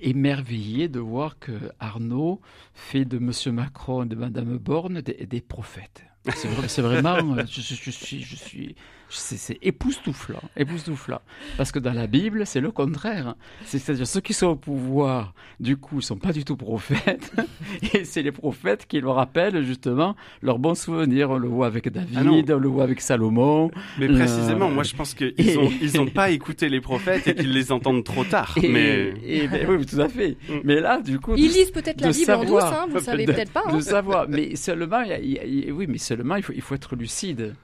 émerveillé 0.00 0.88
de 0.88 1.00
voir 1.00 1.40
que 1.40 1.52
Arnaud 1.80 2.40
fait 2.72 3.04
de 3.04 3.16
M. 3.16 3.32
Macron 3.52 4.04
et 4.04 4.06
de 4.06 4.14
Mme 4.14 4.58
Borne 4.58 5.00
des, 5.00 5.26
des 5.26 5.40
prophètes. 5.40 6.04
C'est 6.34 6.82
vraiment, 6.82 7.16
je, 7.46 7.60
je, 7.60 7.90
suis, 7.90 8.22
je 8.22 8.36
suis, 8.36 8.74
c'est 9.10 9.58
époustouflant, 9.62 10.42
époustouflant. 10.56 11.20
Parce 11.56 11.72
que 11.72 11.78
dans 11.78 11.92
la 11.92 12.06
Bible, 12.06 12.46
c'est 12.46 12.60
le 12.60 12.70
contraire. 12.70 13.34
C'est-à-dire 13.64 14.06
ceux 14.06 14.20
qui 14.20 14.34
sont 14.34 14.48
au 14.48 14.56
pouvoir, 14.56 15.34
du 15.60 15.76
coup, 15.76 15.96
ne 15.96 16.00
sont 16.00 16.16
pas 16.16 16.32
du 16.32 16.44
tout 16.44 16.56
prophètes. 16.56 17.32
et 17.94 18.04
c'est 18.04 18.22
les 18.22 18.32
prophètes 18.32 18.86
qui 18.86 19.00
leur 19.00 19.14
rappellent 19.14 19.64
justement 19.64 20.14
leurs 20.42 20.58
bons 20.58 20.74
souvenirs. 20.74 21.30
On 21.30 21.38
le 21.38 21.48
voit 21.48 21.66
avec 21.66 21.90
David, 21.90 22.18
ah 22.18 22.54
on 22.54 22.58
le 22.58 22.68
voit 22.68 22.84
avec 22.84 23.00
Salomon. 23.00 23.70
Mais 23.98 24.08
précisément, 24.08 24.68
moi 24.70 24.82
je 24.82 24.94
pense 24.94 25.14
qu'ils 25.14 25.54
n'ont 25.54 25.72
ils 25.80 26.00
ont 26.00 26.06
pas 26.06 26.30
écouté 26.30 26.68
les 26.68 26.80
prophètes 26.80 27.26
et 27.28 27.34
qu'ils 27.34 27.52
les 27.52 27.72
entendent 27.72 28.04
trop 28.04 28.24
tard. 28.24 28.54
mais... 28.62 29.12
Ben 29.48 29.66
oui, 29.68 29.86
tout 29.86 30.00
à 30.00 30.08
fait. 30.08 30.36
Mm. 30.48 30.54
Mais 30.64 30.80
là, 30.80 31.00
du 31.00 31.18
coup... 31.18 31.34
Ils 31.36 31.50
lisent 31.50 31.70
peut-être 31.70 32.00
la 32.00 32.10
Bible 32.10 32.32
en 32.32 32.44
douce, 32.44 32.62
hein, 32.62 32.86
vous 32.90 33.00
savez 33.00 33.24
peut-être 33.24 33.52
pas. 33.52 33.62
Hein. 33.66 33.76
De 33.76 33.80
savoir, 33.80 34.26
mais 34.28 34.56
seulement, 34.56 35.02
oui, 35.06 35.86
mais 35.88 35.98
seulement 35.98 36.36
il 36.36 36.42
faut, 36.42 36.52
il 36.52 36.60
faut 36.60 36.74
être 36.74 36.94
lucide 36.96 37.54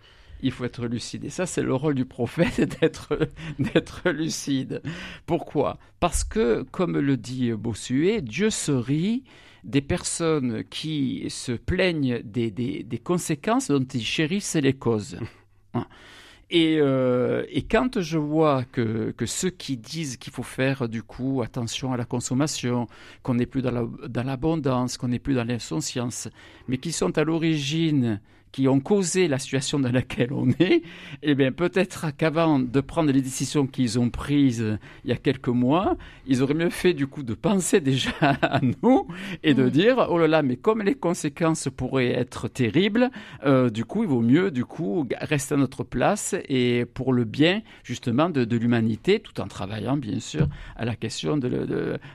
il 0.45 0.53
faut 0.53 0.65
être 0.65 0.87
lucide. 0.87 1.25
Et 1.25 1.31
ça, 1.31 1.47
c'est 1.47 1.63
le 1.63 1.75
rôle 1.75 1.95
du 1.95 2.05
prophète 2.05 2.61
d'être, 2.81 3.19
d'être 3.59 4.11
lucide. 4.11 4.83
Pourquoi? 5.27 5.79
Parce 5.99 6.23
que, 6.23 6.63
comme 6.71 6.99
le 6.99 7.17
dit 7.17 7.51
Bossuet, 7.53 8.21
Dieu 8.21 8.51
se 8.51 8.71
rit 8.71 9.25
des 9.65 9.81
personnes 9.81 10.63
qui 10.65 11.25
se 11.31 11.53
plaignent 11.53 12.21
des, 12.23 12.51
des, 12.51 12.99
conséquences 12.99 13.69
dont 13.69 13.83
ils 13.83 14.05
chérissent 14.05 14.55
les 14.57 14.75
causes. 14.75 15.19
Hein. 15.77 15.89
Et, 16.51 16.77
euh, 16.79 17.45
et, 17.49 17.63
quand 17.63 18.01
je 18.01 18.17
vois 18.17 18.63
que, 18.63 19.11
que 19.11 19.27
ceux 19.27 19.51
qui 19.51 19.77
disent 19.77 20.19
qu'il 20.19 20.33
faut 20.33 20.45
faire 20.45 20.89
du 20.89 21.03
coup 21.03 21.43
attention 21.43 21.93
à 21.93 21.97
la 21.97 22.05
consommation, 22.05 22.87
qu'on 23.25 23.35
n'est 23.35 23.47
plus 23.47 23.61
dans, 23.61 23.73
dans 24.07 24.23
l'abondance, 24.23 24.99
qu'on 24.99 25.09
n'est 25.09 25.19
plus 25.19 25.35
dans 25.35 25.43
l'insouciance, 25.43 26.29
mais 26.69 26.79
qui 26.79 26.93
sont 26.93 27.19
à 27.19 27.25
l'origine 27.25 28.21
qui 28.55 28.69
ont 28.69 28.79
causé 28.79 29.27
la 29.27 29.41
situation 29.41 29.81
dans 29.81 29.91
laquelle 29.91 30.33
on 30.33 30.49
est, 30.61 30.83
eh 31.25 31.35
bien 31.35 31.51
peut-être 31.51 32.17
qu'avant 32.17 32.61
de 32.61 32.81
prendre 32.81 33.11
les 33.11 33.21
décisions 33.21 33.67
qu'ils 33.67 33.99
ont 33.99 34.11
prises 34.11 34.79
il 35.05 35.11
y 35.11 35.13
a 35.13 35.17
quelques 35.17 35.49
mois, 35.49 35.97
ils 36.29 36.41
auraient 36.41 36.55
mieux 36.55 36.71
fait 36.71 36.95
du 36.95 37.09
coup 37.09 37.25
de 37.25 37.35
penser 37.35 37.81
déjà 37.91 38.13
à 38.21 38.61
nous 38.81 39.09
et 39.43 39.55
de 39.55 39.65
mm. 39.65 39.71
dire 39.71 40.07
oh 40.09 40.19
là 40.19 40.29
là, 40.29 40.43
mais 40.43 40.55
comme 40.55 40.83
les 40.83 40.95
conséquences 40.95 41.69
pourraient 41.77 42.13
être 42.13 42.47
terribles, 42.47 43.11
euh, 43.45 43.71
du 43.71 43.85
coup 43.85 44.05
il 44.05 44.09
vaut 44.09 44.21
mieux 44.21 44.53
du 44.53 44.65
coup 44.65 45.05
rester 45.21 45.55
à 45.55 45.59
notre 45.59 45.83
place 45.83 46.37
et 46.49 46.85
pour 46.95 47.13
le 47.13 47.25
bien 47.25 47.61
justement 47.83 48.31
de, 48.31 48.45
de 48.45 48.57
l'humanité, 48.57 49.19
tout 49.19 49.41
en 49.41 49.49
travaillant 49.49 49.97
bien 49.97 50.21
sûr 50.21 50.47
à 50.77 50.85
la 50.85 50.95
question 50.95 51.37
de, 51.37 51.49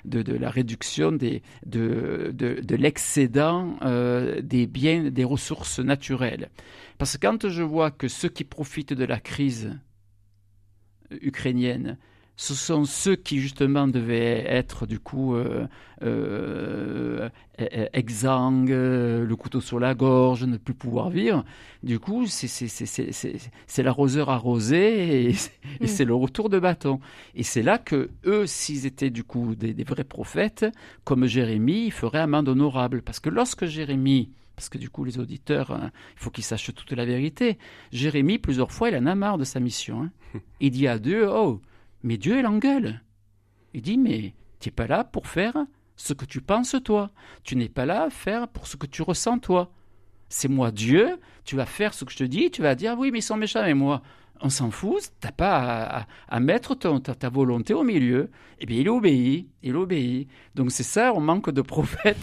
de, 0.05 0.23
de 0.23 0.33
la 0.37 0.49
réduction 0.49 1.11
des, 1.11 1.41
de, 1.65 2.31
de, 2.33 2.75
l'excédent 2.77 3.75
euh, 3.81 4.39
des 4.41 4.67
biens, 4.67 5.09
des 5.09 5.25
ressources 5.25 5.79
naturelles 5.79 6.28
parce 6.97 7.17
que 7.17 7.27
quand 7.27 7.49
je 7.49 7.63
vois 7.63 7.91
que 7.91 8.07
ceux 8.07 8.29
qui 8.29 8.43
profitent 8.43 8.93
de 8.93 9.05
la 9.05 9.19
crise 9.19 9.77
ukrainienne, 11.09 11.97
ce 12.39 12.55
sont 12.55 12.85
ceux 12.85 13.17
qui 13.17 13.41
justement 13.41 13.85
devaient 13.85 14.45
être 14.47 14.85
du 14.85 14.97
coup 14.97 15.35
euh, 15.35 15.67
euh, 16.03 17.27
exsangues, 17.91 18.69
le 18.69 19.35
couteau 19.35 19.59
sur 19.59 19.77
la 19.77 19.93
gorge, 19.93 20.45
ne 20.45 20.55
plus 20.55 20.73
pouvoir 20.73 21.09
vivre. 21.09 21.43
Du 21.83 21.99
coup, 21.99 22.27
c'est 22.27 23.83
l'arroseur 23.83 24.29
arrosé 24.29 25.27
et, 25.31 25.33
mm. 25.81 25.87
c'est 25.87 26.05
le 26.05 26.15
retour 26.15 26.47
de 26.47 26.59
bâton. 26.59 27.01
Et 27.35 27.43
c'est 27.43 27.61
là 27.61 27.77
que 27.77 28.09
eux, 28.25 28.47
s'ils 28.47 28.85
étaient 28.85 29.09
du 29.09 29.25
coup 29.25 29.53
des, 29.55 29.73
des, 29.73 29.83
vrais 29.83 30.05
prophètes, 30.05 30.65
comme 31.03 31.25
Jérémie, 31.25 31.87
ils 31.87 31.91
feraient 31.91 32.19
amende 32.19 32.47
honorable. 32.47 33.01
Parce 33.01 33.19
que 33.19 33.29
lorsque 33.29 33.65
Jérémie 33.65 34.29
parce 34.59 34.67
que 34.67 34.77
du 34.77 34.89
coup 34.89 35.05
les 35.05 35.19
auditeurs, 35.19 35.71
hein, 35.71 35.89
il 36.15 36.19
faut 36.19 36.31
qu'ils 36.31 36.43
sachent 36.43 36.73
toute 36.75 36.91
la 36.91 37.05
vérité. 37.05 37.57
Jérémie, 37.93 38.39
plusieurs 38.39 38.73
fois, 38.73 38.89
il 38.89 38.97
en 38.97 39.05
a 39.05 39.15
marre 39.15 39.37
de 39.37 39.45
sa 39.45 39.61
mission. 39.61 40.01
Hein. 40.01 40.11
Il 40.59 40.71
dit 40.71 40.85
à 40.85 40.99
Dieu, 40.99 41.29
oh, 41.29 41.61
mais 42.03 42.17
Dieu, 42.17 42.39
il 42.39 42.45
engueule. 42.45 43.01
Il 43.73 43.81
dit, 43.81 43.97
mais 43.97 44.33
tu 44.59 44.67
n'es 44.67 44.73
pas 44.73 44.85
là 44.85 45.05
pour 45.05 45.27
faire 45.27 45.55
ce 45.95 46.11
que 46.11 46.25
tu 46.25 46.41
penses 46.41 46.75
toi. 46.83 47.09
Tu 47.45 47.55
n'es 47.55 47.69
pas 47.69 47.85
là 47.85 48.03
à 48.03 48.09
faire 48.09 48.49
pour 48.49 48.67
ce 48.67 48.75
que 48.75 48.85
tu 48.85 49.01
ressens 49.01 49.39
toi. 49.39 49.71
C'est 50.27 50.49
moi 50.49 50.71
Dieu, 50.71 51.17
tu 51.45 51.55
vas 51.55 51.65
faire 51.65 51.93
ce 51.93 52.03
que 52.03 52.11
je 52.11 52.17
te 52.17 52.23
dis, 52.25 52.51
tu 52.51 52.61
vas 52.61 52.75
dire, 52.75 52.97
oui, 52.99 53.11
mais 53.11 53.19
ils 53.19 53.21
sont 53.21 53.37
méchants, 53.37 53.63
mais 53.63 53.73
moi, 53.73 54.01
on 54.41 54.49
s'en 54.49 54.71
fout, 54.71 55.11
t'as 55.19 55.31
pas 55.31 56.05
à, 56.27 56.39
mettre 56.39 56.75
ta, 56.75 57.29
volonté 57.29 57.73
au 57.73 57.83
milieu. 57.83 58.29
Eh 58.61 58.65
bien, 58.65 58.79
il 58.79 58.89
obéit, 58.89 59.47
il 59.63 59.75
obéit. 59.75 60.27
Donc 60.55 60.71
c'est 60.71 60.83
ça, 60.83 61.13
on 61.15 61.21
manque 61.21 61.49
de 61.49 61.61
prophètes 61.61 62.17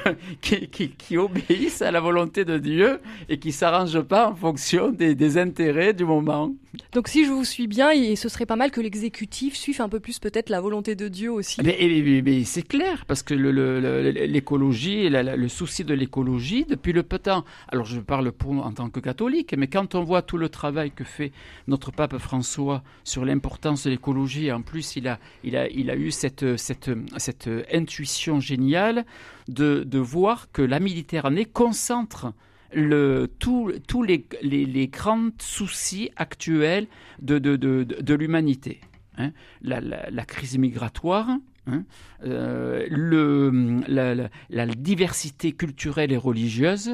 qui, 0.40 1.16
obéissent 1.16 1.82
à 1.82 1.92
la 1.92 2.00
volonté 2.00 2.44
de 2.44 2.58
Dieu 2.58 3.00
et 3.28 3.38
qui 3.38 3.52
s'arrangent 3.52 4.02
pas 4.02 4.30
en 4.30 4.34
fonction 4.34 4.90
des, 4.90 5.38
intérêts 5.38 5.92
du 5.92 6.04
moment. 6.04 6.54
Donc 6.92 7.08
si 7.08 7.24
je 7.24 7.30
vous 7.30 7.44
suis 7.44 7.66
bien, 7.66 7.90
ce 8.16 8.28
serait 8.28 8.46
pas 8.46 8.56
mal 8.56 8.70
que 8.70 8.80
l'exécutif 8.80 9.54
suive 9.56 9.80
un 9.80 9.88
peu 9.88 10.00
plus 10.00 10.18
peut-être 10.18 10.50
la 10.50 10.60
volonté 10.60 10.94
de 10.94 11.08
Dieu 11.08 11.30
aussi. 11.30 11.60
Mais, 11.62 12.44
c'est 12.44 12.66
clair, 12.66 13.04
parce 13.06 13.22
que 13.22 13.34
l'écologie, 13.34 15.08
le, 15.08 15.36
le, 15.36 15.48
souci 15.48 15.84
de 15.84 15.94
l'écologie, 15.94 16.64
depuis 16.64 16.92
le 16.92 17.02
peu 17.02 17.18
temps, 17.18 17.44
alors 17.68 17.86
je 17.86 18.00
parle 18.00 18.32
pour, 18.32 18.52
en 18.52 18.72
tant 18.72 18.90
que 18.90 19.00
catholique, 19.00 19.54
mais 19.56 19.68
quand 19.68 19.94
on 19.94 20.02
voit 20.02 20.22
tout 20.22 20.36
le 20.36 20.48
travail 20.48 20.90
que 20.90 21.04
fait 21.04 21.32
notre 21.66 21.90
pape 21.90 22.18
François 22.18 22.82
sur 23.04 23.24
l'importance 23.24 23.84
de 23.84 23.90
l'écologie. 23.90 24.50
En 24.52 24.62
plus, 24.62 24.96
il 24.96 25.08
a, 25.08 25.18
il 25.44 25.56
a, 25.56 25.68
il 25.68 25.90
a 25.90 25.96
eu 25.96 26.10
cette, 26.10 26.56
cette, 26.56 26.90
cette 27.16 27.50
intuition 27.72 28.40
géniale 28.40 29.04
de, 29.48 29.84
de 29.84 29.98
voir 29.98 30.50
que 30.52 30.62
la 30.62 30.80
Méditerranée 30.80 31.44
concentre 31.44 32.32
le, 32.72 33.30
tous 33.38 34.02
les, 34.02 34.26
les, 34.42 34.66
les, 34.66 34.88
grands 34.88 35.30
soucis 35.38 36.10
actuels 36.16 36.86
de, 37.20 37.38
de, 37.38 37.56
de, 37.56 37.84
de 37.84 38.14
l'humanité. 38.14 38.80
Hein. 39.18 39.32
La, 39.62 39.80
la, 39.80 40.24
crise 40.24 40.58
migratoire, 40.58 41.30
hein. 41.66 41.84
euh, 42.24 42.86
le, 42.90 43.80
la, 43.88 44.66
diversité 44.66 45.52
culturelle 45.52 46.12
et 46.12 46.16
religieuse, 46.16 46.90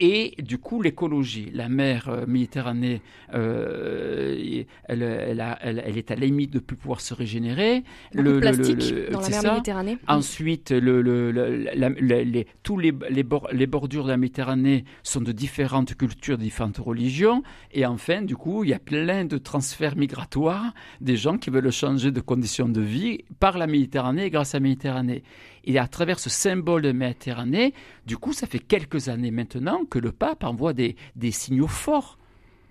et 0.00 0.34
du 0.42 0.58
coup 0.58 0.82
l'écologie. 0.82 1.50
La 1.52 1.68
mer 1.68 2.08
euh, 2.08 2.26
Méditerranée, 2.26 3.00
euh, 3.34 4.64
elle, 4.84 5.02
elle, 5.02 5.98
est 5.98 6.10
à 6.10 6.16
la 6.16 6.26
limite 6.26 6.52
de 6.52 6.58
plus 6.58 6.76
pouvoir 6.76 7.00
se 7.00 7.14
régénérer. 7.14 7.84
le, 8.12 8.40
plastique 8.40 8.94
dans 9.10 9.20
la 9.20 9.28
mer 9.28 9.54
Méditerranée. 9.54 9.98
Ensuite, 10.08 10.70
les, 10.70 12.46
tous 12.62 12.78
les, 12.78 12.92
les, 13.10 13.66
bordures 13.66 14.04
de 14.04 14.10
la 14.10 14.16
Méditerranée 14.16 14.84
sont 15.02 15.20
de 15.20 15.32
différentes 15.32 15.94
cultures, 15.94 16.38
de 16.38 16.42
différentes 16.42 16.78
religions. 16.78 17.42
Et 17.72 17.86
enfin, 17.86 18.22
du 18.22 18.36
coup, 18.36 18.64
il 18.64 18.70
y 18.70 18.74
a 18.74 18.78
plein 18.78 19.24
de 19.24 19.38
transferts 19.38 19.96
migratoires 19.96 20.72
des 21.00 21.16
gens 21.16 21.38
qui 21.38 21.50
veulent 21.50 21.70
changer 21.70 22.10
de 22.10 22.20
conditions 22.20 22.68
de 22.68 22.80
vie 22.80 23.24
par 23.40 23.58
la 23.58 23.66
Méditerranée 23.66 24.26
et 24.26 24.30
grâce 24.30 24.54
à 24.54 24.58
la 24.58 24.62
Méditerranée. 24.62 25.22
Et 25.64 25.78
à 25.78 25.86
travers 25.86 26.18
ce 26.18 26.30
symbole 26.30 26.82
de 26.82 26.92
Méditerranée, 26.92 27.74
du 28.06 28.16
coup, 28.16 28.32
ça 28.32 28.46
fait 28.46 28.58
quelques 28.58 29.08
années 29.08 29.30
maintenant 29.30 29.84
que 29.84 29.98
le 29.98 30.12
pape 30.12 30.44
envoie 30.44 30.72
des, 30.72 30.96
des 31.16 31.30
signaux 31.30 31.68
forts. 31.68 32.18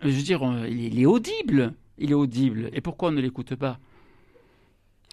Je 0.01 0.09
veux 0.09 0.23
dire, 0.23 0.41
il 0.67 0.99
est 0.99 1.05
audible. 1.05 1.73
Il 1.97 2.11
est 2.11 2.15
audible. 2.15 2.69
Et 2.73 2.81
pourquoi 2.81 3.09
on 3.09 3.11
ne 3.11 3.21
l'écoute 3.21 3.55
pas? 3.55 3.79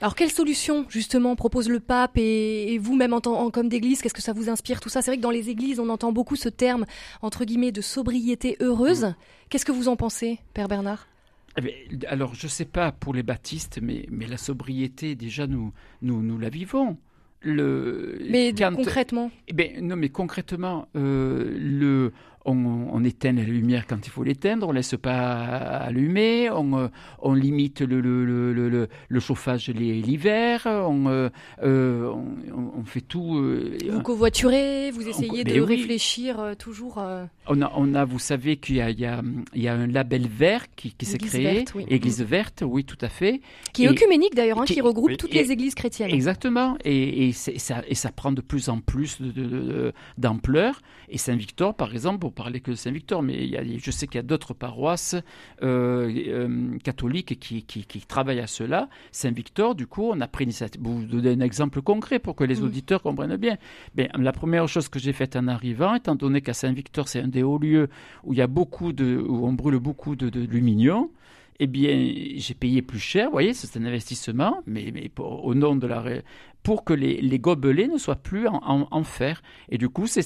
Alors 0.01 0.15
quelle 0.15 0.31
solution 0.31 0.87
justement 0.89 1.35
propose 1.35 1.69
le 1.69 1.81
pape 1.81 2.17
et, 2.17 2.79
vous-même 2.79 3.13
en, 3.13 3.21
en, 3.27 3.51
comme 3.51 3.69
d'église, 3.69 4.01
qu'est-ce 4.01 4.15
que 4.15 4.23
ça 4.23 4.33
vous 4.33 4.49
inspire 4.49 4.79
tout 4.79 4.89
ça? 4.89 5.03
C'est 5.03 5.11
vrai 5.11 5.17
que 5.17 5.23
dans 5.23 5.31
les 5.31 5.51
églises, 5.51 5.81
on 5.81 5.89
entend 5.89 6.13
beaucoup 6.13 6.37
ce 6.37 6.49
terme 6.49 6.87
entre 7.21 7.45
guillemets 7.45 7.73
de 7.73 7.81
sobriété 7.81 8.57
heureuse. 8.61 9.07
Mm. 9.07 9.17
Qu'est-ce 9.51 9.65
que 9.65 9.73
vous 9.73 9.89
en 9.89 9.97
pensez, 9.97 10.39
Père 10.55 10.69
Bernard? 10.69 11.09
Eh 11.61 12.07
alors, 12.07 12.35
je 12.37 12.47
ne 12.47 12.51
sais 12.51 12.65
pas 12.65 12.93
pour 12.93 13.13
les 13.13 13.25
baptistes, 13.25 13.81
mais, 13.83 14.07
mais 14.09 14.29
la 14.29 14.37
sobriété, 14.37 15.17
déjà, 15.17 15.49
nous, 15.49 15.73
nous, 16.01 16.23
nous 16.23 16.39
la 16.39 16.49
vivons 16.49 16.97
le 17.41 18.19
mais 18.29 18.53
concrètement. 18.53 19.31
eh 19.47 19.53
ben, 19.53 19.87
non 19.87 19.97
mais 19.97 20.09
concrètement 20.09 20.89
euh, 20.97 21.57
le 21.59 22.13
on, 22.49 23.05
éteint 23.05 23.33
la 23.33 23.43
lumière 23.43 23.87
quand 23.87 24.07
il 24.07 24.11
faut 24.11 24.25
l'éteindre, 24.25 24.67
on 24.67 24.71
ne 24.71 24.77
laisse 24.77 24.95
pas 25.01 25.35
allumer, 25.35 26.51
on, 26.51 26.79
euh, 26.79 26.89
on 27.21 27.35
limite 27.35 27.81
le, 27.81 28.01
le, 28.01 28.25
le, 28.53 28.89
le 29.09 29.21
chauffage 29.21 29.69
l'hiver, 29.69 30.63
on, 30.67 31.07
euh, 31.07 31.29
euh, 31.63 32.13
fait 32.85 33.01
tout. 33.01 33.43
vous 33.89 34.03
covoiturez, 34.03 34.91
vous 34.91 35.07
essayez 35.09 35.45
de 35.45 35.61
réfléchir 35.61 36.55
toujours. 36.59 37.03
On, 37.47 37.63
a, 37.63 37.73
on 37.77 37.95
a, 37.95 38.05
vous 38.05 38.19
savez 38.19 38.57
qu'il 38.57 38.77
y 38.77 38.81
a, 38.81 38.91
il 38.91 39.01
y, 39.01 39.07
a, 39.07 39.23
il 39.55 39.63
y 39.63 39.69
a 39.69 39.75
un 39.75 39.87
label 39.87 40.27
vert 40.27 40.67
qui, 40.75 40.93
qui 40.93 41.07
s'est 41.07 41.19
créé, 41.19 41.65
Église 41.89 42.23
verte, 42.23 42.63
oui, 42.67 42.85
tout 42.85 42.99
à 43.01 43.09
fait. 43.09 43.41
Qui 43.73 43.85
est 43.85 43.89
œcuménique 43.89 44.35
d'ailleurs, 44.35 44.61
hein, 44.61 44.65
qui, 44.65 44.81
regroupe 44.81 45.17
toutes 45.17 45.35
les 45.35 45.53
églises 45.53 45.75
chrétiennes. 45.75 46.11
Exactement, 46.11 46.77
et, 46.85 47.29
et, 47.29 47.33
ça, 47.33 48.13
prend 48.15 48.33
de 48.33 48.41
plus 48.41 48.69
en 48.69 48.81
plus 48.81 49.19
d'ampleur. 50.17 50.75
De, 50.75 51.15
et 51.15 51.19
Saint-Victor, 51.19 51.75
par 51.75 51.93
exemple, 51.93 52.27
parler 52.39 52.61
que 52.61 52.71
de 52.71 52.77
Saint-Victor, 52.77 53.21
mais 53.21 53.35
il 53.35 53.51
y 53.51 53.57
a, 53.57 53.63
je 53.65 53.91
sais 53.91 54.07
qu'il 54.07 54.15
y 54.15 54.21
a 54.21 54.23
d'autres 54.23 54.55
paroisses 54.55 55.17
euh, 55.63 56.09
euh, 56.29 56.79
catholiques 56.85 57.39
qui, 57.41 57.65
qui, 57.65 57.85
qui, 57.85 58.01
travaillent 58.03 58.39
à 58.41 58.47
cela. 58.47 58.89
Saint-Victor, 59.11 59.75
du 59.75 59.89
coup, 59.89 60.09
on 60.13 60.21
a 60.21 60.29
pris 60.29 60.45
l'initiative. 60.45 60.81
Vous 60.81 61.05
donner 61.05 61.33
un 61.33 61.41
exemple 61.41 61.83
concret 61.83 62.21
pour 62.21 62.37
que 62.37 62.45
les 62.45 62.63
auditeurs 62.63 63.03
comprennent 63.03 63.37
bien. 63.37 63.57
Mais 63.97 64.09
la 64.17 64.33
première 64.33 64.69
chose 64.69 64.89
que 64.89 65.01
j'ai 65.01 65.13
faite 65.13 65.35
en 65.35 65.49
arrivant, 65.49 65.97
étant 65.97 66.15
donné 66.15 66.41
qu'à 66.41 66.55
Saint-Victor, 66.55 67.09
c'est 67.09 67.21
un 67.21 67.29
des 67.29 67.43
hauts 67.43 67.59
lieux 67.59 67.89
où 68.23 68.33
il 68.35 68.39
y 68.39 68.43
a 68.43 68.47
beaucoup 68.47 68.93
de, 68.93 69.17
où 69.17 69.45
on 69.45 69.53
brûle 69.53 69.79
beaucoup 69.81 70.15
de, 70.15 70.29
de 70.29 70.41
luminium, 70.41 71.09
eh 71.61 71.67
bien, 71.67 72.13
j'ai 72.37 72.55
payé 72.55 72.83
plus 72.83 73.01
cher. 73.01 73.27
Vous 73.27 73.33
voyez, 73.33 73.53
c'est 73.53 73.77
un 73.79 73.85
investissement, 73.85 74.63
mais, 74.67 74.91
mais 74.95 75.11
au 75.19 75.55
nom 75.55 75.75
de 75.77 75.87
la 75.87 76.05
pour 76.63 76.85
que 76.85 76.93
les, 76.93 77.21
les, 77.21 77.39
gobelets 77.39 77.89
ne 77.89 77.99
soient 77.99 78.17
plus 78.17 78.47
en, 78.49 78.89
en, 78.91 79.05
fer. 79.05 79.43
Et 79.69 79.79
du 79.79 79.89
coup, 79.89 80.07
c'est 80.07 80.21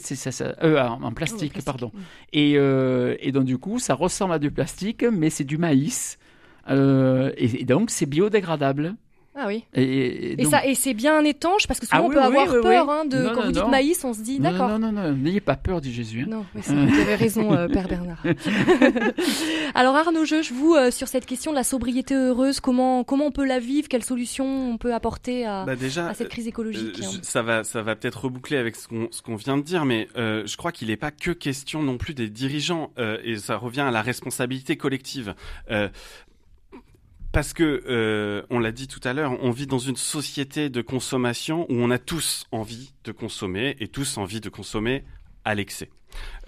euh, 0.63 0.81
en 0.81 1.13
plastique, 1.13 1.55
oh, 1.59 1.63
pardon. 1.65 1.93
Et, 2.33 2.55
euh, 2.57 3.17
et, 3.21 3.33
donc 3.33 3.45
du 3.45 3.59
coup, 3.59 3.79
ça 3.79 3.95
ressemble 3.95 4.35
à 4.35 4.39
du 4.39 4.51
plastique, 4.51 5.05
mais 5.05 5.31
c'est 5.31 5.45
du 5.45 5.59
maïs. 5.59 6.19
Euh, 6.69 7.33
et, 7.37 7.65
donc, 7.65 7.91
c'est 7.91 8.07
biodégradable. 8.07 8.97
Ah 9.35 9.47
oui. 9.47 9.65
Et, 9.73 10.45
ça, 10.45 10.67
et 10.67 10.75
c'est 10.75 10.93
bien 10.93 11.25
étanche 11.25 11.67
parce 11.67 11.81
que 11.81 11.87
souvent 11.87 12.03
ah 12.03 12.07
on 12.07 12.11
peut 12.11 12.21
avoir 12.21 12.49
peur 12.61 12.91
hein, 12.91 13.07
de 13.07 13.31
quand 13.35 13.47
vous 13.47 13.53
dites 13.53 13.69
maïs, 13.69 14.05
on 14.05 14.13
se 14.13 14.21
dit 14.21 14.39
d'accord. 14.39 14.69
Non, 14.69 14.79
non, 14.79 14.93
non, 14.93 15.13
n'ayez 15.13 15.41
pas 15.41 15.57
peur 15.57 15.81
du 15.81 15.91
Jésus. 15.91 16.23
Hein. 16.25 16.27
Non, 16.29 16.47
vous 16.55 17.01
avez 17.01 17.15
raison, 17.15 17.51
euh, 17.55 17.67
Père 17.67 17.89
Bernard. 17.89 18.23
Alors 19.75 19.97
Arnaud 19.97 20.27
je 20.27 20.53
vous 20.53 20.75
euh, 20.75 20.91
sur 20.91 21.09
cette 21.09 21.25
question 21.25 21.51
de 21.51 21.57
la 21.57 21.65
sobriété 21.65 22.15
heureuse, 22.15 22.61
comment 22.61 23.05
comment 23.05 23.27
on 23.27 23.31
peut 23.31 23.47
la 23.47 23.59
vivre, 23.59 23.89
quelles 23.89 24.05
solutions 24.05 24.71
on 24.71 24.77
peut 24.77 24.93
apporter 24.93 25.47
à, 25.47 25.65
bah, 25.65 25.73
à 25.73 26.15
cette 26.15 26.29
crise 26.29 26.47
écologique 26.47 27.01
euh, 27.01 27.19
Ça 27.23 27.41
va, 27.41 27.65
ça 27.65 27.81
va 27.81 27.97
peut-être 27.97 28.25
reboucler 28.25 28.59
avec 28.59 28.77
ce 28.77 28.87
qu'on 28.87 29.09
ce 29.11 29.23
qu'on 29.23 29.37
vient 29.37 29.57
de 29.57 29.63
dire, 29.63 29.87
mais 29.87 30.09
je 30.15 30.57
crois 30.59 30.73
qu'il 30.73 30.89
n'est 30.89 30.97
pas 30.99 31.11
que 31.11 31.31
question 31.31 31.83
non 31.83 31.97
plus 31.97 32.13
des 32.13 32.29
dirigeants 32.29 32.91
et 33.25 33.37
ça 33.37 33.57
revient 33.57 33.81
à 33.81 33.91
la 33.91 34.03
responsabilité 34.03 34.77
collective. 34.77 35.35
Parce 37.33 37.55
que, 37.55 37.83
euh, 37.89 38.43
on 38.51 38.59
l'a 38.59 38.73
dit 38.73 38.89
tout 38.89 39.01
à 39.05 39.15
l'heure, 39.15 39.39
on 39.43 39.51
vit 39.51 39.67
dans 39.67 39.79
une 39.79 39.97
société 39.97 40.69
de 40.69 40.83
consommation 40.83 41.65
où 41.71 41.77
on 41.77 41.91
a 41.91 41.99
tous 41.99 42.45
envie 42.53 42.93
de 43.05 43.13
consommer 43.13 43.75
et 43.81 43.89
tous 43.89 44.19
envie 44.19 44.43
de 44.43 44.51
consommer 44.51 45.03
à 45.45 45.55
l'excès. 45.55 45.89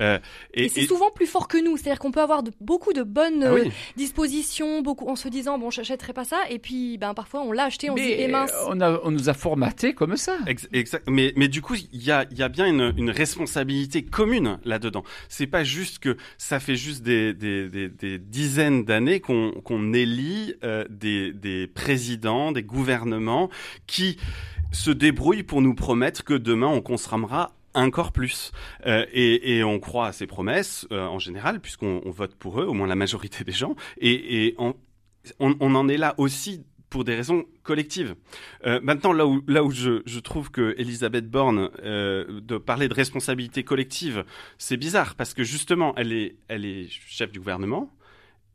Euh, 0.01 0.19
et, 0.53 0.69
c'est 0.69 0.87
souvent 0.87 1.11
plus 1.11 1.27
fort 1.27 1.49
que 1.49 1.63
nous, 1.63 1.77
c'est-à-dire 1.77 1.99
qu'on 1.99 2.11
peut 2.11 2.21
avoir 2.21 2.43
de, 2.43 2.53
beaucoup 2.61 2.93
de 2.93 3.03
bonnes 3.03 3.45
ah 3.45 3.53
euh, 3.53 3.65
dispositions, 3.97 4.83
beaucoup 4.83 5.09
en 5.09 5.17
se 5.17 5.29
disant 5.29 5.59
bon, 5.59 5.71
j'achèterai 5.71 6.13
pas 6.13 6.25
ça, 6.25 6.41
et 6.51 6.59
puis 6.59 6.99
ben 6.99 7.15
parfois 7.15 7.43
on 7.43 7.53
l'a 7.53 7.65
acheté, 7.65 7.91
on 7.91 7.97
se 7.97 8.03
dit 8.03 8.15
eh 8.17 8.29
mince. 8.29 8.53
On, 8.69 8.81
a, 8.81 9.01
on 9.05 9.11
nous 9.11 9.29
a 9.29 9.35
formaté 9.35 9.95
comme 9.95 10.17
ça. 10.17 10.39
exact. 10.47 11.05
Mais, 11.09 11.33
mais 11.37 11.49
du 11.49 11.63
coup, 11.63 11.77
il 11.93 12.05
y 12.05 12.11
a, 12.11 12.27
y 12.33 12.43
a 12.43 12.49
bien 12.49 12.67
une, 12.67 12.93
une 12.97 13.11
responsabilité 13.11 14.05
commune 14.05 14.59
là-dedans. 14.65 15.05
C'est 15.29 15.47
pas 15.47 15.65
juste 15.65 15.99
que 15.99 16.17
ça 16.39 16.61
fait 16.61 16.77
juste 16.77 17.03
des, 17.03 17.35
des, 17.35 17.69
des, 17.69 17.89
des 17.89 18.19
dizaines 18.19 18.85
d'années 18.85 19.21
qu'on 19.21 19.53
qu'on 19.65 19.93
élit 19.93 20.55
euh, 20.65 20.85
des, 20.91 21.33
des 21.33 21.67
présidents, 21.67 22.53
des 22.53 22.63
gouvernements 22.63 23.49
qui 23.87 24.19
se 24.73 24.91
débrouillent 24.91 25.45
pour 25.45 25.63
nous 25.63 25.75
promettre 25.75 26.25
que 26.25 26.35
demain 26.35 26.67
on 26.67 26.81
consommera 26.81 27.53
encore 27.75 28.13
plus. 28.13 28.53
Euh, 28.87 29.05
et, 29.13 29.57
et, 29.57 29.65
on 29.65 29.79
croit 29.81 30.09
à 30.09 30.13
ces 30.13 30.27
promesses 30.27 30.87
euh, 30.93 31.07
en 31.07 31.19
général, 31.19 31.61
puisqu'on 31.61 32.01
vote 32.07 32.35
pour 32.35 32.61
eux, 32.61 32.65
au 32.65 32.73
moins 32.75 32.87
la 32.87 32.95
majorité 32.95 33.45
des 33.45 33.53
gens. 33.53 33.75
Et, 33.99 34.47
et 34.47 34.55
on, 34.59 34.75
on, 35.41 35.75
en 35.75 35.89
est 35.89 35.97
là 35.97 36.15
aussi 36.19 36.65
pour 36.91 37.05
des 37.05 37.17
raisons 37.17 37.45
collectives. 37.65 38.15
Euh, 38.67 38.79
maintenant, 38.83 39.13
là 39.13 39.27
où, 39.27 39.43
là 39.49 39.65
où 39.65 39.71
je, 39.73 40.03
je 40.07 40.21
trouve 40.21 40.51
que 40.51 40.75
Elisabeth 40.79 41.29
Borne 41.29 41.71
euh, 41.83 42.41
de 42.41 42.57
parler 42.57 42.89
de 42.89 42.95
responsabilité 42.95 43.65
collective, 43.65 44.25
c'est 44.59 44.77
bizarre 44.77 45.17
parce 45.17 45.35
que 45.35 45.43
justement, 45.43 45.93
elle 45.97 46.13
est, 46.13 46.37
elle 46.49 46.65
est 46.65 46.89
chef 46.89 47.33
du 47.33 47.41
gouvernement. 47.41 47.91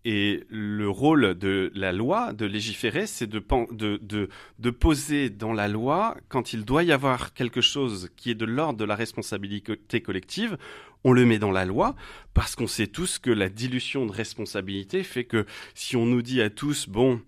Et 0.05 0.45
le 0.49 0.89
rôle 0.89 1.37
de 1.37 1.71
la 1.75 1.91
loi, 1.91 2.31
de 2.31 2.45
légiférer, 2.45 3.05
c'est 3.05 3.27
de, 3.27 3.43
de, 3.71 4.29
de, 4.59 4.69
poser 4.69 5.29
dans 5.29 5.51
la 5.51 5.67
loi, 5.67 6.15
quand 6.29 6.53
il 6.53 6.63
doit 6.63 6.83
y 6.83 6.91
avoir 6.93 7.33
quelque 7.33 7.59
chose 7.59 8.09
qui 8.15 8.31
est 8.31 8.35
de 8.35 8.45
l'ordre 8.45 8.79
de 8.79 8.85
la 8.85 8.95
responsabilité 8.95 10.01
collective, 10.01 10.57
on 11.03 11.11
le 11.11 11.25
met 11.25 11.39
dans 11.39 11.51
la 11.51 11.65
loi, 11.65 11.95
parce 12.33 12.55
qu'on 12.55 12.67
sait 12.67 12.87
tous 12.87 13.19
que 13.19 13.29
la 13.29 13.49
dilution 13.49 14.05
de 14.05 14.11
responsabilité 14.11 15.03
fait 15.03 15.25
que 15.25 15.45
si 15.73 15.95
on 15.95 16.05
nous 16.05 16.21
dit 16.21 16.41
à 16.41 16.49
tous, 16.49 16.87
bon, 16.87 17.21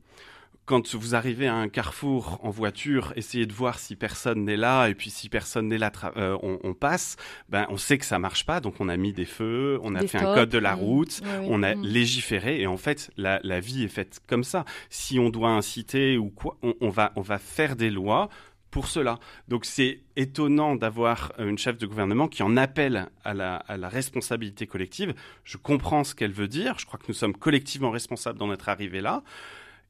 quand 0.72 0.96
vous 0.96 1.16
arrivez 1.16 1.48
à 1.48 1.56
un 1.56 1.68
carrefour 1.68 2.40
en 2.44 2.50
voiture, 2.50 3.12
essayez 3.18 3.46
de 3.46 3.52
voir 3.52 3.78
si 3.78 3.98
personne 3.98 4.46
n'est 4.46 4.56
là, 4.56 4.88
et 4.88 4.96
puis 4.96 5.10
si 5.10 5.28
personne 5.28 5.68
n'est 5.68 5.78
là, 5.78 5.92
euh, 6.16 6.38
on, 6.42 6.74
passe. 6.74 7.18
Ben, 7.50 7.66
on 7.68 7.76
sait 7.76 7.98
que 7.98 8.06
ça 8.06 8.20
marche 8.20 8.46
pas, 8.46 8.62
donc 8.62 8.76
on 8.80 8.88
a 8.88 8.96
mis 8.96 9.12
des 9.12 9.26
feux, 9.26 9.82
on 9.84 9.96
a 9.96 10.08
fait 10.08 10.20
un 10.20 10.34
code 10.34 10.48
de 10.48 10.58
la 10.58 10.74
route, 10.74 11.20
on 11.44 11.62
a 11.62 11.76
mm. 11.76 11.84
légiféré, 11.84 12.62
et 12.62 12.68
en 12.68 12.78
fait, 12.78 13.12
la, 13.18 13.42
la, 13.44 13.60
vie 13.60 13.84
est 13.84 13.90
faite 13.90 14.22
comme 14.28 14.46
ça. 14.46 14.64
Si 14.90 15.20
on 15.20 15.30
doit 15.30 15.50
inciter 15.50 16.18
ou 16.18 16.30
quoi, 16.30 16.58
on, 16.64 16.74
on 16.80 16.88
va, 16.88 17.12
on 17.18 17.22
va 17.22 17.38
faire 17.38 17.76
des 17.76 17.90
lois 17.90 18.30
pour 18.70 18.88
cela. 18.88 19.20
Donc 19.50 19.66
c'est 19.66 20.00
étonnant 20.16 20.78
d'avoir 20.78 21.34
une 21.38 21.58
chef 21.58 21.78
de 21.78 21.86
gouvernement 21.86 22.30
qui 22.30 22.44
en 22.44 22.56
appelle 22.56 23.10
à 23.26 23.34
la, 23.34 23.58
à 23.58 23.76
la 23.76 23.90
responsabilité 23.90 24.68
collective. 24.68 25.14
Je 25.44 25.58
comprends 25.58 26.06
ce 26.06 26.16
qu'elle 26.16 26.32
veut 26.32 26.48
dire. 26.48 26.80
Je 26.80 26.86
crois 26.86 26.98
que 26.98 27.08
nous 27.10 27.14
sommes 27.14 27.36
collectivement 27.36 27.92
responsables 27.92 28.40
d'en 28.40 28.54
être 28.54 28.70
arrivés 28.70 29.02
là 29.02 29.22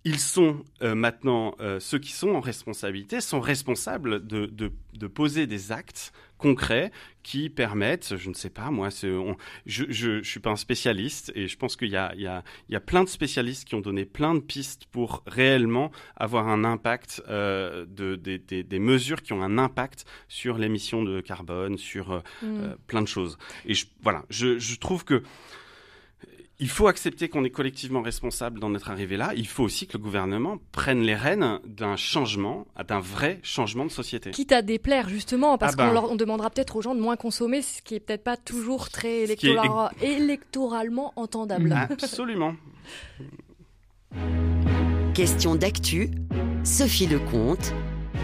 ils 0.04 0.20
sont 0.20 0.64
euh, 0.82 0.96
maintenant, 0.96 1.56
euh, 1.60 1.80
ceux 1.80 2.00
qui 2.00 2.12
sont 2.12 2.30
en 2.30 2.40
responsabilité, 2.40 3.22
sont 3.22 3.40
responsables 3.40 4.26
de, 4.26 4.48
de, 4.48 4.72
de, 4.94 5.08
poser 5.08 5.46
des 5.46 5.72
actes 5.72 6.12
concrets 6.40 6.92
qui 7.22 7.52
permettent, 7.52 8.18
je 8.18 8.30
ne 8.30 8.34
sais 8.34 8.50
pas, 8.50 8.72
moi, 8.72 8.90
on, 9.04 9.36
je 9.68 10.18
ne 10.18 10.24
suis 10.24 10.40
pas 10.40 10.50
un 10.50 10.56
spécialiste 10.56 11.32
et 11.36 11.48
je 11.48 11.56
pense 11.56 11.76
qu'il 11.76 11.90
y 11.90 11.98
a, 11.98 12.16
y, 12.16 12.28
y 12.74 12.80
plein 12.80 13.04
de 13.04 13.10
spécialistes 13.10 13.66
qui 13.66 13.76
ont 13.76 13.82
donné 13.82 14.06
plein 14.06 14.34
de 14.34 14.40
pistes 14.40 14.86
pour 14.86 15.24
réellement 15.28 15.92
avoir 16.16 16.48
un 16.48 16.64
impact, 16.64 17.22
euh, 17.30 17.86
de, 17.88 18.16
des, 18.16 18.40
des, 18.40 18.64
des, 18.64 18.80
mesures 18.80 19.22
qui 19.22 19.34
ont 19.34 19.44
un 19.44 19.60
impact 19.60 20.06
sur 20.28 20.58
l'émission 20.58 21.04
de 21.04 21.22
carbone, 21.22 21.78
sur 21.78 22.24
mmh. 22.42 22.76
plein 22.88 23.04
de 23.04 23.08
choses. 23.08 23.38
Et 23.66 23.76
je, 23.76 23.86
voilà, 24.02 24.26
je, 24.32 24.58
je 24.58 24.80
trouve 24.80 25.06
que 25.06 25.22
il 26.62 26.70
faut 26.70 26.88
accepter 26.88 27.28
qu'on 27.28 27.44
est 27.44 27.50
collectivement 27.50 28.04
responsable 28.04 28.60
d'en 28.60 28.76
être 28.76 28.92
arrivé 28.92 29.18
là. 29.18 29.32
Il 29.36 29.48
faut 29.48 29.64
aussi 29.64 29.88
que 29.88 29.98
le 29.98 30.04
gouvernement 30.04 30.60
prenne 30.72 31.02
les 31.02 31.16
rênes 31.16 31.60
d'un 31.66 31.96
changement, 31.96 32.68
d'un 32.88 33.00
vrai 33.00 33.40
changement 33.42 33.84
de 33.84 33.90
société. 33.90 34.30
Quitte 34.30 34.52
à 34.52 34.62
déplaire 34.62 35.10
justement, 35.10 35.58
parce 35.58 35.74
ah 35.80 35.90
qu'on 35.90 36.10
ben. 36.10 36.16
demandera 36.16 36.52
peut-être 36.52 36.76
aux 36.76 36.84
gens 36.84 36.94
de 36.94 37.02
moins 37.02 37.16
consommer, 37.16 37.64
ce 37.64 37.82
qui 37.82 37.96
est 37.96 38.00
peut-être 38.00 38.24
pas 38.24 38.38
toujours 38.38 38.90
très 38.90 39.26
électoralement 40.02 41.14
entendable. 41.16 41.76
Absolument. 41.90 42.54
Question 45.16 45.56
d'actu, 45.56 46.12
Sophie 46.64 47.08
Lecomte, 47.08 47.74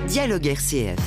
Dialogue 0.08 0.46
RCF. 0.46 1.00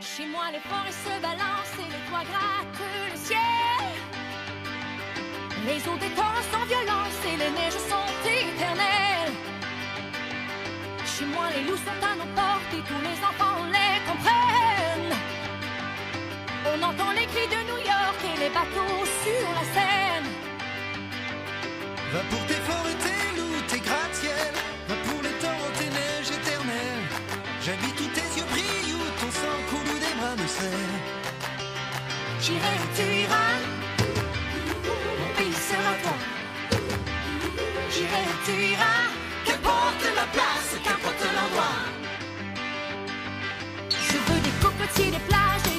Chez 0.00 0.26
moi, 0.28 0.44
les 0.52 0.60
forêts 0.60 0.92
se 0.92 1.20
balancent 1.20 1.53
Les 5.66 5.80
eaux 5.88 5.98
des 5.98 6.12
torrents 6.14 6.48
sans 6.52 6.64
violence 6.66 7.18
et 7.24 7.36
les 7.42 7.50
neiges 7.58 7.82
sont 7.90 8.08
éternelles. 8.24 9.32
Chez 11.06 11.24
moi, 11.26 11.46
les 11.54 11.62
loups 11.64 11.82
sont 11.88 12.00
à 12.10 12.14
nos 12.20 12.30
portes 12.38 12.72
et 12.78 12.84
tous 12.88 13.02
les 13.08 13.18
enfants 13.28 13.64
les 13.74 13.96
comprennent. 14.08 15.16
On 16.70 16.82
entend 16.82 17.12
les 17.12 17.26
cris 17.32 17.48
de 17.48 17.60
New 17.70 17.80
York 17.92 18.18
et 18.30 18.38
les 18.42 18.50
bateaux 18.50 19.04
sur 19.22 19.46
la 19.56 19.64
Seine. 19.74 20.28
Va 22.12 22.20
pour 22.30 22.44
tes 22.46 22.60
forêts, 22.68 22.98
tes 23.04 23.36
loups, 23.36 23.62
tes 23.68 23.80
gratte-ciel. 23.80 24.52
Va 24.88 24.96
pour 25.06 25.22
les 25.22 25.36
torrents, 25.42 25.74
tes 25.78 25.90
neiges 25.98 26.32
éternelles. 26.38 27.06
J'habite 27.64 27.98
où 28.00 28.08
tes 28.16 28.28
yeux 28.36 28.48
brillent, 28.52 28.94
où 28.94 29.04
ton 29.20 29.30
sang 29.30 29.58
coule 29.70 29.84
J'irai 32.40 32.74
où 32.82 32.96
tu 32.96 33.02
iras, 33.22 33.83
J'irai 37.94 38.24
tu 38.44 38.52
iras, 38.72 39.06
qu'importe 39.44 40.04
la 40.16 40.26
place, 40.32 40.70
qu'importe 40.82 41.24
l'endroit. 41.36 41.78
Je 43.88 44.16
veux 44.26 44.40
des 44.40 44.54
cocotiers, 44.60 45.10
des 45.12 45.24
plages 45.28 45.73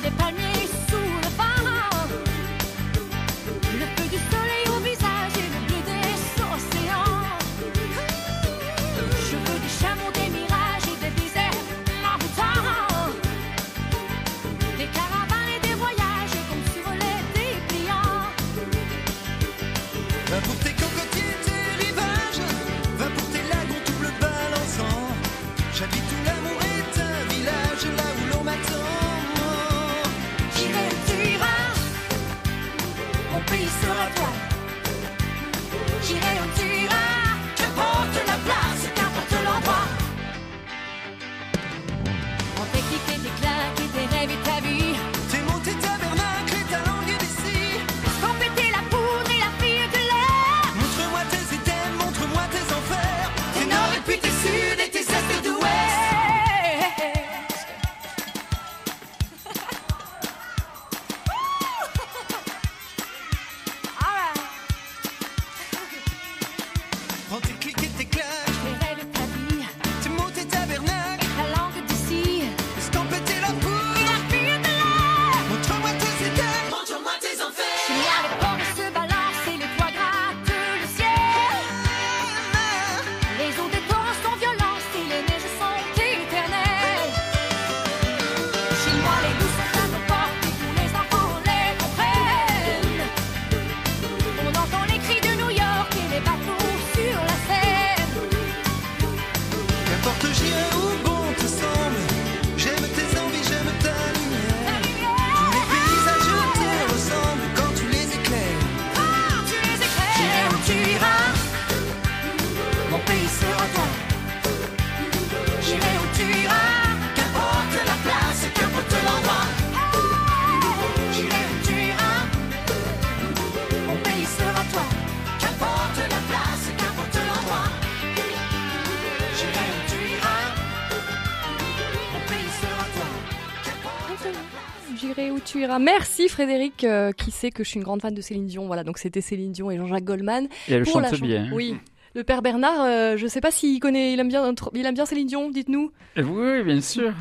iras. 135.76 135.80
Merci 135.80 136.30
Frédéric, 136.30 136.84
euh, 136.84 137.12
qui 137.12 137.32
sait 137.32 137.52
que 137.52 137.64
je 137.64 137.70
suis 137.70 137.78
une 137.78 137.84
grande 137.84 138.02
fan 138.02 138.14
de 138.14 138.22
Céline 138.22 138.48
Dion. 138.48 138.68
Voilà, 138.68 138.84
donc 138.84 138.98
c'était 138.98 139.22
Céline 139.22 139.52
Dion 139.52 139.72
et 139.72 139.78
Jean-Jacques 139.78 140.04
Goldman. 140.04 140.48
Et 140.68 140.74
elle 140.74 140.86
chante 140.86 141.20
bien. 141.22 141.50
Oui, 141.54 141.76
le 142.16 142.24
père 142.24 142.42
Bernard, 142.42 142.82
euh, 142.82 143.18
je 143.18 143.26
ne 143.26 143.28
sais 143.28 143.42
pas 143.42 143.52
s'il 143.52 143.78
connaît, 143.82 144.14
il 144.14 144.20
aime 144.22 144.30
bien, 144.30 144.54
il 144.74 144.86
aime 144.86 144.96
bien 144.96 145.06
Céline 145.06 145.28
Dion, 145.28 145.50
dites-nous. 145.50 145.92
Eh 146.16 146.24
oui, 146.24 146.64
bien 146.64 146.80
sûr. 146.80 147.12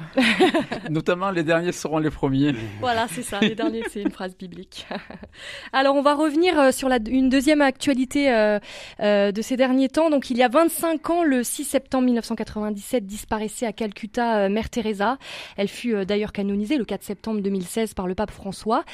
Notamment 0.89 1.33
les 1.33 1.43
derniers 1.43 1.73
seront 1.73 1.99
les 1.99 2.11
premiers. 2.11 2.55
Voilà, 2.79 3.09
c'est 3.11 3.23
ça, 3.23 3.41
les 3.41 3.57
derniers, 3.57 3.83
c'est 3.91 4.03
une 4.03 4.13
phrase 4.13 4.37
biblique. 4.37 4.87
Alors, 5.73 5.97
on 5.97 6.03
va 6.03 6.15
revenir 6.15 6.57
euh, 6.61 6.71
sur 6.71 6.89
la, 6.89 6.99
une 7.09 7.29
deuxième 7.29 7.61
actualité 7.61 8.33
euh, 8.33 9.33
de 9.33 9.43
ces 9.43 9.57
derniers 9.57 9.89
temps. 9.89 10.11
Donc, 10.11 10.31
il 10.31 10.39
y 10.39 10.45
a 10.45 10.49
25 10.49 11.11
ans, 11.11 11.25
le 11.25 11.43
6 11.43 11.65
septembre 11.65 12.05
1997, 12.05 13.05
disparaissait 13.05 13.67
à 13.67 13.73
Calcutta 13.73 14.49
Mère 14.49 14.71
Teresa. 14.71 15.19
Elle 15.57 15.69
fut 15.69 16.07
d'ailleurs 16.07 16.31
canonisée 16.31 16.79
le 16.79 16.85
4 16.85 17.03
septembre 17.03 17.41
2016 17.41 17.95
par 17.95 18.07
le 18.07 18.15
pape 18.15 18.31
François. 18.31 18.85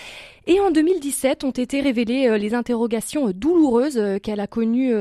Et 0.46 0.60
en 0.60 0.70
2017, 0.70 1.44
ont 1.44 1.50
été 1.50 1.82
révélées 1.82 2.38
les 2.38 2.54
interrogations 2.54 3.30
douloureuses 3.32 4.00
qu'elle 4.22 4.40
a 4.40 4.46
connues 4.46 4.94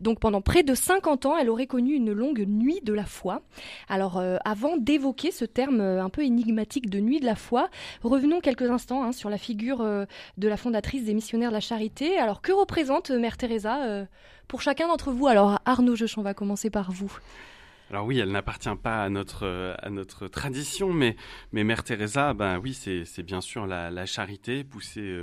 donc 0.00 0.20
pendant 0.20 0.35
près 0.40 0.62
de 0.62 0.74
50 0.74 1.26
ans, 1.26 1.36
elle 1.36 1.50
aurait 1.50 1.66
connu 1.66 1.94
une 1.94 2.12
longue 2.12 2.44
nuit 2.46 2.80
de 2.82 2.92
la 2.92 3.04
foi. 3.04 3.42
Alors, 3.88 4.18
euh, 4.18 4.36
avant 4.44 4.76
d'évoquer 4.76 5.30
ce 5.30 5.44
terme 5.44 5.80
euh, 5.80 6.02
un 6.02 6.10
peu 6.10 6.22
énigmatique 6.22 6.90
de 6.90 7.00
nuit 7.00 7.20
de 7.20 7.26
la 7.26 7.34
foi, 7.34 7.68
revenons 8.02 8.40
quelques 8.40 8.70
instants 8.70 9.02
hein, 9.02 9.12
sur 9.12 9.30
la 9.30 9.38
figure 9.38 9.80
euh, 9.80 10.04
de 10.36 10.48
la 10.48 10.56
fondatrice 10.56 11.04
des 11.04 11.14
missionnaires 11.14 11.50
de 11.50 11.54
la 11.54 11.60
charité. 11.60 12.18
Alors, 12.18 12.42
que 12.42 12.52
représente 12.52 13.10
Mère 13.10 13.36
Teresa 13.36 14.06
pour 14.48 14.62
chacun 14.62 14.88
d'entre 14.88 15.12
vous? 15.12 15.26
Alors, 15.26 15.58
Arnaud 15.64 15.94
on 16.16 16.22
va 16.22 16.34
commencer 16.34 16.70
par 16.70 16.90
vous. 16.92 17.12
Alors 17.90 18.04
oui, 18.04 18.18
elle 18.18 18.32
n'appartient 18.32 18.68
pas 18.82 19.04
à 19.04 19.08
notre 19.08 20.28
tradition, 20.28 20.92
mais 20.92 21.16
Mère 21.52 21.84
Teresa, 21.84 22.34
ben 22.34 22.58
oui, 22.58 22.74
c'est 22.74 23.22
bien 23.22 23.40
sûr 23.40 23.66
la, 23.66 24.06
charité 24.06 24.64
poussée 24.64 25.20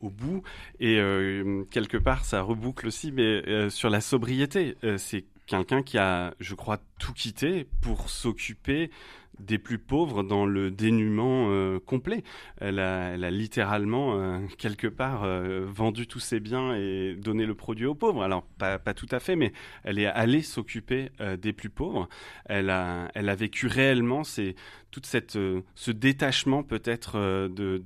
au 0.00 0.10
bout. 0.10 0.42
Et 0.80 0.98
euh, 0.98 1.64
quelque 1.70 1.96
part, 1.96 2.24
ça 2.24 2.42
reboucle 2.42 2.86
aussi, 2.86 3.12
mais 3.12 3.22
euh, 3.48 3.70
sur 3.70 3.90
la 3.90 4.00
sobriété. 4.00 4.76
c'est 4.98 5.24
quelqu'un 5.46 5.82
qui 5.82 5.98
a, 5.98 6.34
je 6.40 6.54
crois, 6.54 6.78
tout 6.98 7.12
quitté 7.12 7.66
pour 7.80 8.10
s'occuper 8.10 8.90
des 9.40 9.58
plus 9.58 9.78
pauvres 9.78 10.22
dans 10.22 10.46
le 10.46 10.70
dénuement 10.70 11.46
euh, 11.50 11.78
complet. 11.78 12.22
Elle 12.60 12.78
a, 12.78 13.16
littéralement, 13.30 14.18
euh, 14.18 14.38
quelque 14.58 14.86
part, 14.86 15.24
euh, 15.24 15.66
vendu 15.68 16.06
tous 16.06 16.20
ses 16.20 16.40
biens 16.40 16.74
et 16.74 17.14
donné 17.14 17.46
le 17.46 17.54
produit 17.54 17.86
aux 17.86 17.94
pauvres. 17.94 18.22
Alors, 18.22 18.44
pas, 18.58 18.78
tout 18.94 19.06
à 19.10 19.20
fait, 19.20 19.36
mais 19.36 19.52
elle 19.84 19.98
est 19.98 20.06
allée 20.06 20.42
s'occuper 20.42 21.10
des 21.40 21.52
plus 21.52 21.70
pauvres. 21.70 22.08
Elle 22.46 22.70
a, 22.70 23.34
vécu 23.34 23.66
réellement 23.66 24.24
c'est 24.24 24.56
toute 24.90 25.06
cette, 25.06 25.38
ce 25.74 25.90
détachement 25.90 26.62
peut-être 26.62 27.18
de, 27.48 27.82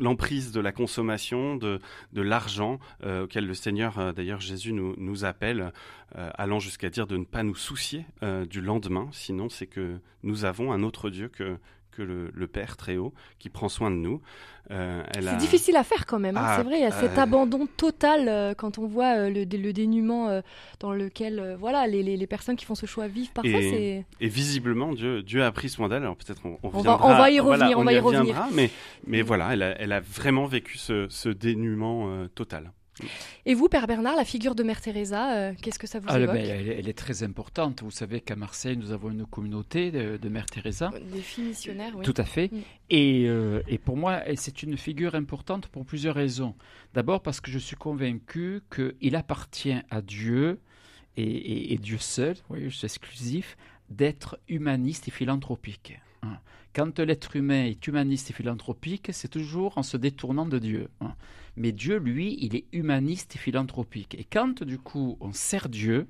l'emprise 0.00 0.52
de 0.52 0.60
la 0.60 0.72
consommation, 0.72 1.56
de, 1.56 1.80
l'argent, 2.14 2.78
auquel 3.04 3.46
le 3.46 3.54
Seigneur, 3.54 4.14
d'ailleurs 4.14 4.40
Jésus 4.40 4.72
nous 4.72 5.24
appelle, 5.24 5.72
allant 6.14 6.60
jusqu'à 6.60 6.88
dire 6.88 7.06
de 7.06 7.16
ne 7.16 7.24
pas 7.24 7.42
nous 7.42 7.54
soucier 7.54 8.06
du 8.48 8.60
lendemain, 8.60 9.08
sinon 9.12 9.48
c'est 9.48 9.66
que 9.66 9.98
nous 10.22 10.44
avons 10.44 10.69
un 10.72 10.82
autre 10.82 11.10
Dieu 11.10 11.28
que, 11.28 11.56
que 11.90 12.02
le, 12.02 12.46
Père 12.46 12.76
très 12.76 12.96
haut 12.96 13.12
qui 13.38 13.48
prend 13.48 13.68
soin 13.68 13.90
de 13.90 13.96
nous. 13.96 14.20
Euh, 14.70 15.02
c'est 15.14 15.36
difficile 15.38 15.76
à 15.76 15.82
faire 15.82 16.06
quand 16.06 16.20
même, 16.20 16.36
hein. 16.36 16.44
ah, 16.44 16.56
c'est 16.56 16.62
vrai, 16.62 16.78
il 16.78 16.82
y 16.82 16.86
a 16.86 16.92
cet 16.92 17.18
euh, 17.18 17.22
abandon 17.22 17.66
total 17.66 18.28
euh, 18.28 18.54
quand 18.54 18.78
on 18.78 18.86
voit 18.86 19.28
le, 19.28 19.42
le, 19.42 19.72
dénuement 19.72 20.40
dans 20.78 20.92
lequel 20.92 21.56
voilà, 21.58 21.88
les, 21.88 22.02
les, 22.02 22.26
personnes 22.26 22.56
qui 22.56 22.64
font 22.64 22.76
ce 22.76 22.86
choix 22.86 23.08
vivent 23.08 23.32
parfois. 23.32 23.60
Et, 23.60 24.04
et 24.20 24.28
visiblement, 24.28 24.92
Dieu, 24.92 25.22
Dieu 25.22 25.42
a 25.42 25.50
pris 25.50 25.68
soin 25.68 25.88
d'elle, 25.88 26.02
alors 26.02 26.16
peut-être 26.16 26.44
on, 26.44 26.58
on, 26.62 26.68
va, 26.68 27.04
on, 27.04 27.08
va, 27.08 27.30
y 27.30 27.40
revenir, 27.40 27.78
on, 27.78 27.84
va 27.84 27.92
y, 27.92 27.98
revenir. 27.98 28.46
Mais, 28.52 28.70
mais 29.06 29.22
voilà, 29.22 29.52
elle 29.52 29.62
a, 29.62 29.80
elle 29.80 29.92
a 29.92 30.00
vraiment 30.00 30.46
vécu 30.46 30.78
ce, 30.78 31.06
ce 31.08 31.28
dénuement 31.28 32.26
total. 32.34 32.72
Et 33.46 33.54
vous, 33.54 33.68
Père 33.68 33.86
Bernard, 33.86 34.16
la 34.16 34.24
figure 34.24 34.54
de 34.54 34.62
Mère 34.62 34.80
Teresa, 34.80 35.34
euh, 35.34 35.52
qu'est-ce 35.60 35.78
que 35.78 35.86
ça 35.86 35.98
vous 35.98 36.06
ah, 36.08 36.18
évoque 36.18 36.34
ben, 36.34 36.44
elle, 36.46 36.88
est 36.88 36.98
très 36.98 37.22
importante. 37.22 37.82
Vous 37.82 37.90
savez 37.90 38.20
qu'à 38.20 38.36
Marseille, 38.36 38.76
nous 38.76 38.92
avons 38.92 39.10
une 39.10 39.26
communauté 39.26 39.90
de, 39.90 40.28
Mère 40.28 40.46
Teresa. 40.46 40.90
Des 41.12 41.20
filles 41.20 41.44
missionnaires, 41.44 41.92
oui. 41.96 42.04
Tout 42.04 42.14
à 42.16 42.24
fait. 42.24 42.52
Mm. 42.52 42.58
Et, 42.90 43.24
euh, 43.28 43.62
et, 43.68 43.78
pour 43.78 43.96
moi, 43.96 44.20
c'est 44.36 44.62
une 44.62 44.76
figure 44.76 45.14
importante 45.14 45.66
pour 45.68 45.84
plusieurs 45.84 46.14
raisons. 46.14 46.54
D'abord 46.94 47.22
parce 47.22 47.40
que 47.40 47.50
je 47.50 47.58
suis 47.58 47.76
convaincu 47.76 48.62
qu'il 48.74 49.16
appartient 49.16 49.76
à 49.90 50.00
Dieu, 50.00 50.58
et, 51.16 51.78
Dieu 51.78 51.98
seul, 51.98 52.36
oui, 52.48 52.72
c'est 52.72 52.86
exclusif, 52.86 53.56
d'être 53.88 54.38
humaniste 54.48 55.08
et 55.08 55.10
philanthropique. 55.10 55.98
Hein. 56.22 56.38
Quand 56.74 57.00
l'être 57.00 57.36
humain 57.36 57.64
est 57.64 57.86
humaniste 57.86 58.30
et 58.30 58.32
philanthropique, 58.32 59.10
c'est 59.12 59.28
toujours 59.28 59.76
en 59.78 59.82
se 59.82 59.96
détournant 59.96 60.46
de 60.46 60.58
Dieu. 60.58 60.88
Hein. 61.00 61.14
Mais 61.56 61.72
Dieu, 61.72 61.98
lui, 61.98 62.36
il 62.40 62.54
est 62.54 62.66
humaniste 62.72 63.36
et 63.36 63.38
philanthropique. 63.38 64.14
Et 64.14 64.24
quand, 64.24 64.62
du 64.62 64.78
coup, 64.78 65.16
on 65.20 65.32
sert 65.32 65.68
Dieu, 65.68 66.06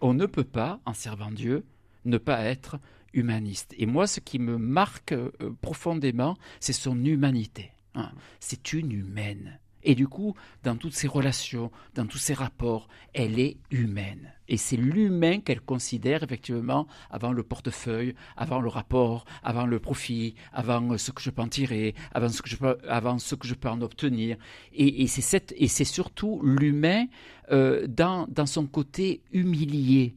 on 0.00 0.14
ne 0.14 0.26
peut 0.26 0.44
pas, 0.44 0.80
en 0.84 0.94
servant 0.94 1.30
Dieu, 1.30 1.64
ne 2.04 2.18
pas 2.18 2.42
être 2.44 2.78
humaniste. 3.12 3.74
Et 3.78 3.86
moi, 3.86 4.06
ce 4.06 4.20
qui 4.20 4.38
me 4.38 4.58
marque 4.58 5.12
euh, 5.12 5.30
profondément, 5.60 6.36
c'est 6.60 6.72
son 6.72 7.04
humanité. 7.04 7.72
Hein. 7.94 8.12
C'est 8.40 8.72
une 8.72 8.92
humaine. 8.92 9.58
Et 9.86 9.94
du 9.94 10.08
coup, 10.08 10.34
dans 10.64 10.76
toutes 10.76 10.94
ses 10.94 11.06
relations, 11.06 11.70
dans 11.94 12.06
tous 12.06 12.18
ses 12.18 12.34
rapports, 12.34 12.88
elle 13.14 13.38
est 13.38 13.56
humaine. 13.70 14.32
Et 14.48 14.56
c'est 14.56 14.76
l'humain 14.76 15.38
qu'elle 15.38 15.60
considère 15.60 16.24
effectivement 16.24 16.88
avant 17.08 17.32
le 17.32 17.44
portefeuille, 17.44 18.16
avant 18.36 18.60
le 18.60 18.68
rapport, 18.68 19.24
avant 19.44 19.64
le 19.64 19.78
profit, 19.78 20.34
avant 20.52 20.98
ce 20.98 21.12
que 21.12 21.22
je 21.22 21.30
peux 21.30 21.42
en 21.42 21.48
tirer, 21.48 21.94
avant 22.12 22.28
ce 22.28 22.42
que 22.42 22.48
je 22.48 22.56
peux, 22.56 22.76
avant 22.88 23.20
ce 23.20 23.36
que 23.36 23.46
je 23.46 23.54
peux 23.54 23.68
en 23.68 23.80
obtenir. 23.80 24.36
Et, 24.74 25.06
c'est, 25.06 25.54
et 25.56 25.68
c'est 25.68 25.84
surtout 25.84 26.40
l'humain 26.42 27.06
euh, 27.52 27.86
dans, 27.86 28.26
dans 28.28 28.46
son 28.46 28.66
côté 28.66 29.22
humilié. 29.32 30.16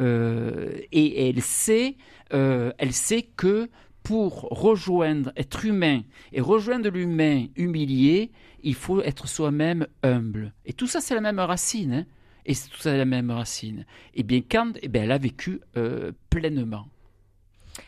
Euh, 0.00 0.78
et 0.92 1.28
elle 1.28 1.42
sait, 1.42 1.96
euh, 2.32 2.72
elle 2.78 2.94
sait 2.94 3.22
que 3.22 3.68
pour 4.02 4.48
rejoindre, 4.50 5.32
être 5.36 5.64
humain 5.64 6.02
et 6.32 6.40
rejoindre 6.40 6.88
l'humain 6.88 7.46
humilié, 7.56 8.30
il 8.62 8.74
faut 8.74 9.02
être 9.02 9.28
soi-même 9.28 9.86
humble. 10.02 10.52
Et 10.66 10.72
tout 10.72 10.86
ça, 10.86 11.00
c'est 11.00 11.14
la 11.14 11.20
même 11.20 11.38
racine. 11.38 11.92
Hein 11.92 12.06
et 12.46 12.54
c'est 12.54 12.68
tout 12.68 12.80
ça 12.80 12.96
la 12.96 13.04
même 13.04 13.30
racine. 13.30 13.86
Et 14.14 14.22
bien, 14.22 14.40
quand 14.40 14.72
eh 14.82 14.88
bien, 14.88 15.04
elle 15.04 15.12
a 15.12 15.18
vécu 15.18 15.60
euh, 15.76 16.12
pleinement. 16.30 16.88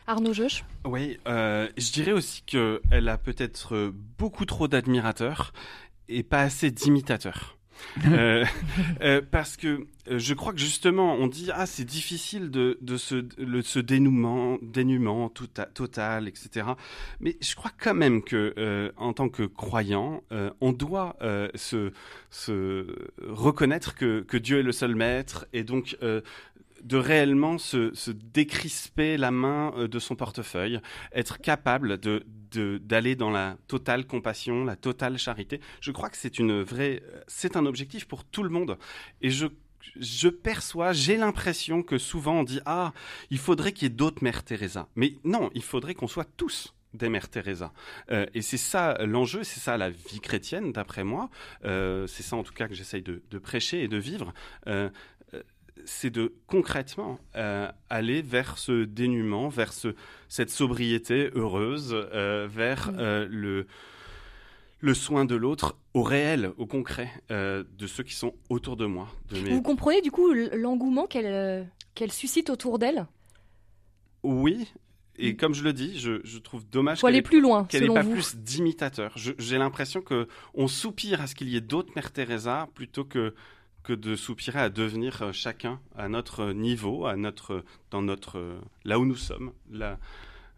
Arnaud 0.06 0.32
Joche 0.32 0.64
Oui, 0.84 1.18
euh, 1.26 1.68
je 1.76 1.92
dirais 1.92 2.12
aussi 2.12 2.42
qu'elle 2.42 3.08
a 3.08 3.18
peut-être 3.18 3.92
beaucoup 4.18 4.44
trop 4.44 4.68
d'admirateurs 4.68 5.52
et 6.08 6.22
pas 6.22 6.42
assez 6.42 6.70
d'imitateurs. 6.70 7.58
Euh, 8.06 8.44
euh, 9.02 9.20
parce 9.30 9.56
que 9.56 9.86
euh, 10.10 10.18
je 10.18 10.34
crois 10.34 10.52
que 10.52 10.58
justement, 10.58 11.14
on 11.14 11.26
dit 11.26 11.50
ah 11.54 11.66
c'est 11.66 11.84
difficile 11.84 12.50
de, 12.50 12.78
de 12.80 12.96
ce, 12.96 13.24
le, 13.38 13.62
ce 13.62 13.78
dénouement, 13.78 14.58
dénuement 14.62 15.28
tout 15.28 15.48
total, 15.74 16.28
etc. 16.28 16.66
Mais 17.20 17.36
je 17.40 17.54
crois 17.54 17.70
quand 17.78 17.94
même 17.94 18.22
que 18.22 18.92
en 18.96 19.12
tant 19.12 19.28
que 19.28 19.42
croyant, 19.44 20.22
on 20.60 20.72
doit 20.72 21.16
se, 21.54 21.92
se 22.30 22.86
reconnaître 23.22 23.94
que, 23.94 24.20
que 24.20 24.36
Dieu 24.36 24.60
est 24.60 24.62
le 24.62 24.72
seul 24.72 24.94
maître 24.94 25.46
et 25.52 25.64
donc 25.64 25.96
de 26.82 26.96
réellement 26.96 27.58
se, 27.58 28.10
décrisper 28.10 29.16
la 29.16 29.30
main 29.30 29.86
de 29.88 29.98
son 29.98 30.16
portefeuille, 30.16 30.80
être 31.12 31.38
capable 31.38 31.98
de 31.98 32.24
d'aller 32.54 33.16
dans 33.16 33.30
la 33.30 33.56
totale 33.66 34.06
compassion, 34.06 34.64
la 34.64 34.76
totale 34.76 35.16
charité. 35.16 35.58
Je 35.80 35.90
crois 35.90 36.10
que 36.10 36.18
c'est 36.18 36.38
une 36.38 36.62
vraie, 36.62 37.02
c'est 37.26 37.56
un 37.56 37.64
objectif 37.64 38.06
pour 38.06 38.24
tout 38.24 38.42
le 38.42 38.50
monde. 38.50 38.76
Et 39.22 39.30
je 39.30 39.46
je 39.98 40.28
perçois, 40.28 40.92
j'ai 40.92 41.16
l'impression 41.16 41.82
que 41.82 41.98
souvent 41.98 42.40
on 42.40 42.44
dit 42.44 42.60
ah, 42.66 42.92
il 43.30 43.38
faudrait 43.38 43.72
qu'il 43.72 43.84
y 43.84 43.86
ait 43.86 43.94
d'autres 43.94 44.22
mères 44.22 44.44
Teresa. 44.44 44.88
Mais 44.96 45.16
non, 45.24 45.50
il 45.54 45.62
faudrait 45.62 45.94
qu'on 45.94 46.08
soit 46.08 46.28
tous 46.36 46.74
des 46.94 47.08
mères 47.08 47.28
Teresa. 47.28 47.72
Euh, 48.10 48.26
et 48.34 48.42
c'est 48.42 48.58
ça 48.58 48.98
l'enjeu, 49.04 49.44
c'est 49.44 49.60
ça 49.60 49.76
la 49.78 49.90
vie 49.90 50.20
chrétienne, 50.20 50.72
d'après 50.72 51.04
moi. 51.04 51.30
Euh, 51.64 52.06
c'est 52.06 52.22
ça 52.22 52.36
en 52.36 52.42
tout 52.42 52.52
cas 52.52 52.68
que 52.68 52.74
j'essaye 52.74 53.02
de, 53.02 53.20
prêcher 53.38 53.82
et 53.82 53.88
de 53.88 53.96
vivre. 53.96 54.32
Euh, 54.66 54.90
c'est 55.84 56.10
de 56.10 56.34
concrètement 56.46 57.18
euh, 57.36 57.70
aller 57.90 58.22
vers 58.22 58.58
ce 58.58 58.84
dénuement, 58.84 59.48
vers 59.48 59.72
cette 60.28 60.50
sobriété 60.50 61.30
heureuse, 61.34 61.92
euh, 61.92 62.48
vers 62.50 62.90
mm. 62.90 62.96
euh, 62.98 63.26
le, 63.30 63.66
le 64.80 64.94
soin 64.94 65.24
de 65.24 65.34
l'autre 65.34 65.76
au 65.94 66.02
réel, 66.02 66.52
au 66.56 66.66
concret, 66.66 67.10
de 67.30 67.86
ceux 67.86 68.02
qui 68.02 68.14
sont 68.14 68.34
autour 68.48 68.76
de 68.76 68.86
moi. 68.86 69.08
Vous 69.30 69.62
comprenez 69.62 70.00
du 70.00 70.10
coup 70.10 70.32
l'engouement 70.32 71.06
qu'elle 71.06 71.66
suscite 72.10 72.50
autour 72.50 72.78
d'elle? 72.78 73.06
Oui, 74.22 74.68
et 75.16 75.32
mm. 75.32 75.36
comme 75.36 75.54
je 75.54 75.62
le 75.62 75.72
dis, 75.72 75.98
je, 75.98 76.38
trouve 76.38 76.64
dommage 76.68 77.00
qu'elle 77.00 77.12
n'ait 77.12 77.22
pas 77.22 78.04
plus 78.04 78.36
d'imitateurs. 78.36 79.14
J'ai 79.16 79.58
l'impression 79.58 80.00
que 80.00 80.28
on 80.54 80.68
soupire 80.68 81.20
à 81.20 81.26
ce 81.26 81.34
qu'il 81.34 81.48
y 81.48 81.56
ait 81.56 81.60
d'autres 81.60 81.92
Mère 81.94 82.12
Teresa 82.12 82.68
plutôt 82.74 83.04
que 83.04 83.34
que 83.82 83.92
de 83.92 84.16
soupirer 84.16 84.60
à 84.60 84.70
devenir 84.70 85.22
euh, 85.22 85.32
chacun 85.32 85.80
à 85.96 86.08
notre 86.08 86.52
niveau, 86.52 87.06
à 87.06 87.16
notre, 87.16 87.64
dans 87.90 88.02
notre, 88.02 88.60
là 88.84 88.98
où 88.98 89.04
nous 89.04 89.16
sommes, 89.16 89.52
là, 89.70 89.98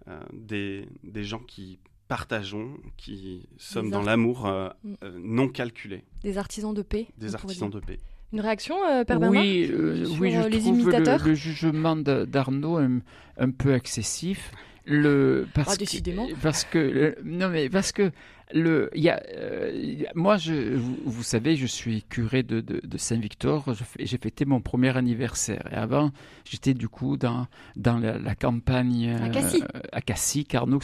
euh, 0.09 0.21
des, 0.33 0.89
des 1.03 1.25
gens 1.25 1.39
qui 1.39 1.79
partageons, 2.09 2.77
qui 2.97 3.49
sommes 3.57 3.91
dans 3.91 4.03
l'amour 4.03 4.47
mm. 4.47 4.95
non 5.19 5.49
calculé. 5.49 6.05
Des 6.23 6.37
artisans 6.37 6.75
de 6.75 6.83
paix. 6.83 7.07
Des 7.17 7.35
artisans 7.35 7.71
de 7.71 7.81
paix. 7.81 7.99
Une 8.33 8.41
réaction, 8.41 8.77
Père 9.07 9.21
Bernard 9.21 9.43
Oui, 9.43 9.73
oui 10.21 10.33
je 10.33 10.49
les 10.49 10.59
trouve 10.59 10.81
imitateurs 10.81 11.27
le, 11.27 11.35
jugement 11.35 11.97
d'Arnaud 11.97 12.77
un, 12.77 13.51
peu 13.51 13.75
excessif. 13.75 14.53
Le, 14.87 15.47
parce 15.55 15.75
ah, 15.75 15.77
décidément. 15.77 16.27
Que, 16.27 16.35
parce 16.35 16.65
que, 16.65 17.17
non 17.25 17.49
mais 17.49 17.71
parce 17.71 17.93
que 17.93 18.13
le, 18.53 18.91
y 18.95 19.09
a, 19.09 19.23
euh, 19.35 20.05
moi, 20.15 20.37
je, 20.37 20.77
vous, 20.77 21.23
savez, 21.23 21.57
je 21.57 21.67
suis 21.67 22.03
curé 22.03 22.43
de, 22.43 22.61
de, 22.61 22.99
Saint-Victor. 22.99 23.65
J'ai 23.99 24.19
fêté 24.19 24.45
mon 24.45 24.61
premier 24.61 24.97
anniversaire. 24.97 25.67
Et 25.73 25.75
avant, 25.75 26.13
j'étais 26.45 26.75
du 26.75 26.89
coup 26.89 27.17
dans, 27.17 27.47
dans 27.77 27.99
la, 27.99 28.35
campagne 28.35 29.11
à 29.11 29.29
Cassis, 29.31 29.63
euh, 29.63 29.81
à 29.93 30.01
Cassis 30.01 30.45
Carnoux, 30.45 30.81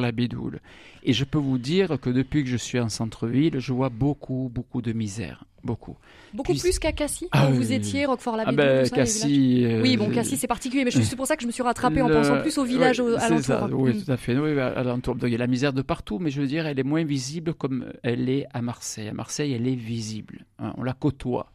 la 0.00 0.12
bédoule 0.12 0.60
Et 1.04 1.12
je 1.12 1.24
peux 1.24 1.38
vous 1.38 1.58
dire 1.58 2.00
que 2.00 2.10
depuis 2.10 2.42
que 2.42 2.50
je 2.50 2.56
suis 2.56 2.80
en 2.80 2.88
centre-ville, 2.88 3.60
je 3.60 3.72
vois 3.72 3.90
beaucoup, 3.90 4.50
beaucoup 4.52 4.82
de 4.82 4.92
misère 4.92 5.44
beaucoup. 5.64 5.96
Beaucoup 6.32 6.54
plus 6.54 6.78
qu'à 6.78 6.92
Cassis, 6.92 7.28
ah, 7.32 7.46
quand 7.46 7.52
vous 7.52 7.72
étiez 7.72 8.06
roquefort 8.06 8.36
la 8.36 8.44
ah 8.46 8.52
ben, 8.52 8.88
Cassis, 8.88 9.64
euh, 9.64 9.80
Oui, 9.82 9.96
bon, 9.96 10.10
Cassis 10.10 10.38
c'est 10.38 10.46
particulier, 10.46 10.84
mais 10.84 10.90
c'est 10.90 11.16
pour 11.16 11.26
ça 11.26 11.36
que 11.36 11.42
je 11.42 11.46
me 11.46 11.52
suis 11.52 11.62
rattrapé 11.62 12.02
en 12.02 12.08
pensant 12.08 12.40
plus 12.40 12.58
au 12.58 12.64
village 12.64 13.00
oui, 13.00 13.14
alentour. 13.16 13.68
oui, 13.72 13.94
mm. 13.94 14.04
tout 14.04 14.12
à 14.12 14.16
fait. 14.16 14.36
Oui, 14.36 14.58
alentour. 14.58 15.16
Il 15.22 15.28
y 15.28 15.34
a 15.34 15.38
la 15.38 15.46
misère 15.46 15.72
de 15.72 15.82
partout, 15.82 16.18
mais 16.18 16.30
je 16.30 16.40
veux 16.40 16.46
dire, 16.46 16.66
elle 16.66 16.78
est 16.78 16.84
moins 16.84 17.04
visible 17.04 17.54
comme 17.54 17.86
elle 18.02 18.28
est 18.28 18.46
à 18.52 18.62
Marseille. 18.62 19.08
À 19.08 19.12
Marseille, 19.14 19.52
elle 19.52 19.66
est 19.66 19.74
visible. 19.74 20.44
Hein, 20.58 20.72
on 20.76 20.82
la 20.82 20.92
côtoie. 20.92 21.50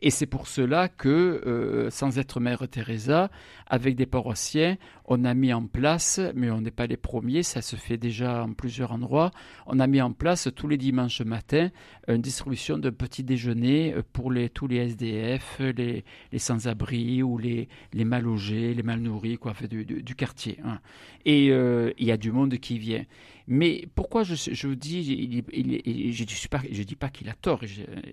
Et 0.00 0.10
c'est 0.10 0.26
pour 0.26 0.46
cela 0.46 0.88
que, 0.88 1.08
euh, 1.46 1.90
sans 1.90 2.18
être 2.18 2.38
Mère 2.38 2.68
Teresa, 2.70 3.30
avec 3.66 3.96
des 3.96 4.06
paroissiens, 4.06 4.76
on 5.06 5.24
a 5.24 5.34
mis 5.34 5.52
en 5.52 5.66
place, 5.66 6.20
mais 6.34 6.50
on 6.50 6.60
n'est 6.60 6.70
pas 6.70 6.86
les 6.86 6.96
premiers, 6.96 7.42
ça 7.42 7.62
se 7.62 7.76
fait 7.76 7.96
déjà 7.96 8.44
en 8.44 8.52
plusieurs 8.52 8.92
endroits, 8.92 9.30
on 9.66 9.78
a 9.80 9.86
mis 9.86 10.00
en 10.00 10.12
place 10.12 10.48
tous 10.54 10.68
les 10.68 10.76
dimanches 10.76 11.20
matins 11.20 11.70
une 12.08 12.22
distribution 12.22 12.78
de 12.78 12.90
petits 12.90 13.24
déjeuners 13.24 13.94
euh, 13.94 14.02
pour 14.12 14.30
les, 14.30 14.48
tous 14.48 14.66
les 14.66 14.76
SDF, 14.76 15.60
les, 15.60 16.04
les 16.32 16.38
sans-abri 16.38 17.22
ou 17.22 17.38
les, 17.38 17.68
les 17.92 18.04
mal 18.04 18.22
logés, 18.22 18.74
les 18.74 18.82
mal 18.82 19.00
nourris 19.00 19.38
quoi, 19.38 19.54
fait, 19.54 19.68
du, 19.68 19.84
du, 19.84 20.14
quartier. 20.14 20.58
Hein. 20.64 20.78
Et 21.24 21.50
euh, 21.50 21.92
il 21.98 22.06
y 22.06 22.12
a 22.12 22.16
du 22.16 22.32
monde 22.32 22.56
qui 22.58 22.78
vient. 22.78 23.04
Mais 23.48 23.86
pourquoi 23.94 24.24
je, 24.24 24.34
je 24.34 24.66
vous 24.66 24.74
dis, 24.74 25.04
je 25.04 26.22
ne 26.22 26.26
dis 26.26 26.48
pas, 26.50 26.60
je 26.70 26.82
dis 26.82 26.96
pas 26.96 27.10
qu'il 27.10 27.28
a 27.28 27.34
tort, 27.34 27.60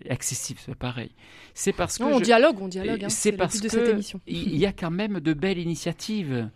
excessif, 0.06 0.62
c'est 0.64 0.76
pareil. 0.76 1.10
C'est 1.56 1.74
parce 1.74 1.98
que 1.98 2.04
on 2.04 2.20
dialogue, 2.20 2.58
on 2.62 2.68
dialogue. 2.68 3.04
Hein, 3.06 3.10
c'est 3.10 3.32
parce 3.32 3.60
qu'il 3.60 4.56
y 4.56 4.66
a 4.68 4.72
quand 4.72 4.92
même 4.92 5.20
de 5.20 5.34
belles 5.44 5.60
initiatives. 5.60 6.50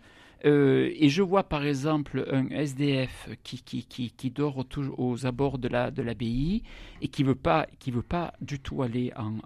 Euh, 0.44 0.90
et 0.94 1.08
je 1.08 1.20
vois 1.20 1.42
par 1.42 1.64
exemple 1.64 2.24
un 2.30 2.48
SDF 2.50 3.28
qui, 3.42 3.60
qui, 3.60 3.84
qui, 3.84 4.12
qui 4.12 4.30
dort 4.30 4.64
aux 4.96 5.26
abords 5.26 5.58
de 5.58 5.66
la 5.66 5.90
de 5.90 6.00
l'abbaye 6.00 6.62
et 7.02 7.08
qui 7.08 7.24
veut 7.24 7.34
pas 7.34 7.66
qui 7.80 7.90
veut 7.90 8.08
pas 8.16 8.32
du 8.40 8.60
tout 8.60 8.82
aller 8.82 9.12
en, 9.16 9.38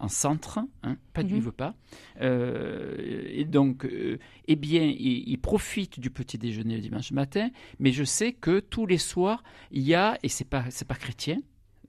en, 0.00 0.08
centre, 0.08 0.58
hein, 0.84 0.96
pas 1.12 1.22
du, 1.22 1.34
il 1.34 1.40
mhm. 1.40 1.44
veut 1.44 1.52
pas. 1.52 1.74
Euh, 2.22 2.96
et 3.30 3.44
donc, 3.44 3.84
euh, 3.84 4.18
eh 4.48 4.56
bien, 4.56 4.84
il, 4.84 5.28
il, 5.28 5.38
profite 5.38 6.00
du 6.00 6.08
petit 6.08 6.38
déjeuner 6.38 6.76
le 6.76 6.82
dimanche 6.82 7.12
matin, 7.12 7.50
mais 7.78 7.92
je 7.92 8.04
sais 8.04 8.32
que 8.32 8.58
tous 8.58 8.86
les 8.86 8.98
soirs 8.98 9.44
il 9.70 9.82
y 9.82 9.94
a 9.94 10.18
et 10.22 10.28
c'est 10.28 10.48
pas 10.48 10.64
c'est 10.70 10.88
pas 10.88 10.94
chrétien, 10.94 11.36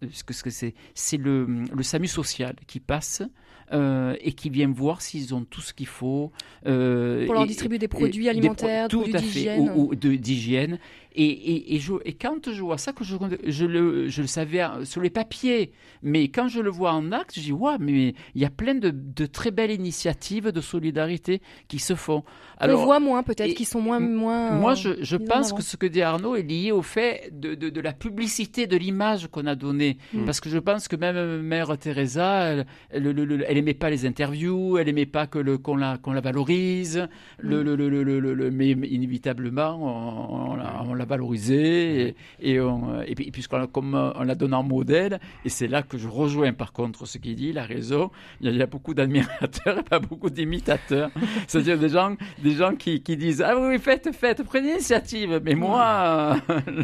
parce 0.07 0.41
que 0.41 0.49
c'est 0.49 0.73
c'est 0.93 1.17
le, 1.17 1.45
le 1.45 1.83
SAMU 1.83 2.07
social 2.07 2.55
qui 2.67 2.79
passe 2.79 3.23
euh, 3.71 4.15
et 4.21 4.33
qui 4.33 4.49
viennent 4.49 4.73
voir 4.73 5.01
s'ils 5.01 5.33
ont 5.33 5.45
tout 5.45 5.61
ce 5.61 5.73
qu'il 5.73 5.87
faut. 5.87 6.31
Euh, 6.67 7.25
pour 7.25 7.33
leur 7.33 7.47
distribuer 7.47 7.79
des 7.79 7.87
produits 7.87 8.29
alimentaires, 8.29 8.87
tout 8.87 9.05
à 9.13 9.19
fait, 9.19 9.57
ou, 9.57 9.95
d'hygiène. 9.95 10.79
Et, 11.15 11.25
et, 11.25 11.75
et, 11.75 11.79
je, 11.79 11.93
et, 12.05 12.13
quand 12.13 12.51
je 12.51 12.61
vois 12.61 12.77
ça, 12.77 12.91
que 12.91 13.03
je, 13.03 13.15
je, 13.45 13.65
le, 13.65 14.09
je 14.09 14.21
le 14.21 14.27
savais 14.27 14.63
sur 14.83 14.99
les 14.99 15.11
papiers, 15.11 15.71
mais 16.01 16.27
quand 16.27 16.47
je 16.47 16.59
le 16.59 16.71
vois 16.71 16.91
en 16.91 17.11
acte, 17.11 17.35
je 17.35 17.41
dis, 17.41 17.51
waouh, 17.51 17.77
mais 17.79 18.15
il 18.33 18.41
y 18.41 18.45
a 18.45 18.49
plein 18.49 18.75
de, 18.75 18.89
de, 18.89 19.25
très 19.27 19.51
belles 19.51 19.71
initiatives 19.71 20.51
de 20.51 20.61
solidarité 20.61 21.41
qui 21.67 21.79
se 21.79 21.93
font. 21.95 22.23
Alors, 22.57 22.81
On 22.81 22.85
voit 22.85 22.99
moins 22.99 23.23
peut-être, 23.23 23.53
qui 23.53 23.65
sont 23.65 23.81
moins... 23.81 23.99
moins 23.99 24.51
moi, 24.51 24.73
je, 24.73 25.03
je 25.03 25.15
pense 25.15 25.53
que 25.53 25.61
ce 25.61 25.77
que 25.77 25.85
dit 25.85 26.01
Arnaud 26.01 26.35
est 26.35 26.43
lié 26.43 26.71
au 26.71 26.81
fait 26.81 27.29
de, 27.31 27.53
de, 27.53 27.69
de 27.69 27.81
la 27.81 27.93
publicité 27.93 28.65
de 28.65 28.75
l'image 28.75 29.27
qu'on 29.27 29.45
a 29.45 29.55
donnée. 29.55 29.92
Mm. 30.13 30.25
Parce 30.25 30.39
que 30.39 30.49
je 30.49 30.57
pense 30.57 30.87
que 30.87 30.95
même 30.95 31.41
Mère 31.41 31.77
Teresa, 31.77 32.43
elle, 32.43 32.65
elle 32.91 33.57
aimait 33.57 33.73
pas 33.73 33.89
les 33.89 34.05
interviews, 34.05 34.77
elle 34.77 34.89
aimait 34.89 35.05
pas 35.05 35.27
que 35.27 35.39
le 35.39 35.57
qu'on 35.57 35.75
la 35.75 35.97
qu'on 35.97 36.13
la 36.13 36.21
valorise, 36.21 37.07
le, 37.39 37.63
mm. 37.63 37.75
le, 37.75 37.89
le, 37.89 38.33
le, 38.33 38.51
mais 38.51 38.71
inévitablement 38.71 39.77
on, 39.81 40.89
on 40.89 40.93
l'a 40.93 41.05
valorisé 41.05 42.09
et, 42.09 42.15
et, 42.41 42.59
on, 42.59 43.01
et 43.01 43.15
puis 43.15 43.31
puisqu'on 43.31 43.67
comme 43.67 43.95
on 44.15 44.23
la 44.23 44.35
donne 44.35 44.53
en 44.53 44.63
modèle 44.63 45.19
et 45.45 45.49
c'est 45.49 45.67
là 45.67 45.83
que 45.83 45.97
je 45.97 46.07
rejoins 46.07 46.53
par 46.53 46.73
contre 46.73 47.05
ce 47.05 47.17
qu'il 47.17 47.35
dit, 47.35 47.49
il 47.49 47.57
a 47.57 47.63
raison, 47.63 48.11
il 48.41 48.55
y 48.55 48.61
a, 48.61 48.65
beaucoup 48.65 48.93
d'admirateurs 48.93 49.79
et 49.79 49.83
pas 49.83 49.99
beaucoup 49.99 50.29
d'imitateurs, 50.29 51.11
c'est-à-dire 51.47 51.77
des 51.77 51.89
gens 51.89 52.15
des 52.41 52.51
gens 52.51 52.75
qui, 52.75 53.01
qui 53.01 53.17
disent 53.17 53.41
ah 53.41 53.55
oui 53.59 53.79
faites 53.79 54.09
faites 54.13 54.43
prenez 54.43 54.69
l'initiative, 54.69 55.41
mais 55.43 55.55
moi 55.55 56.37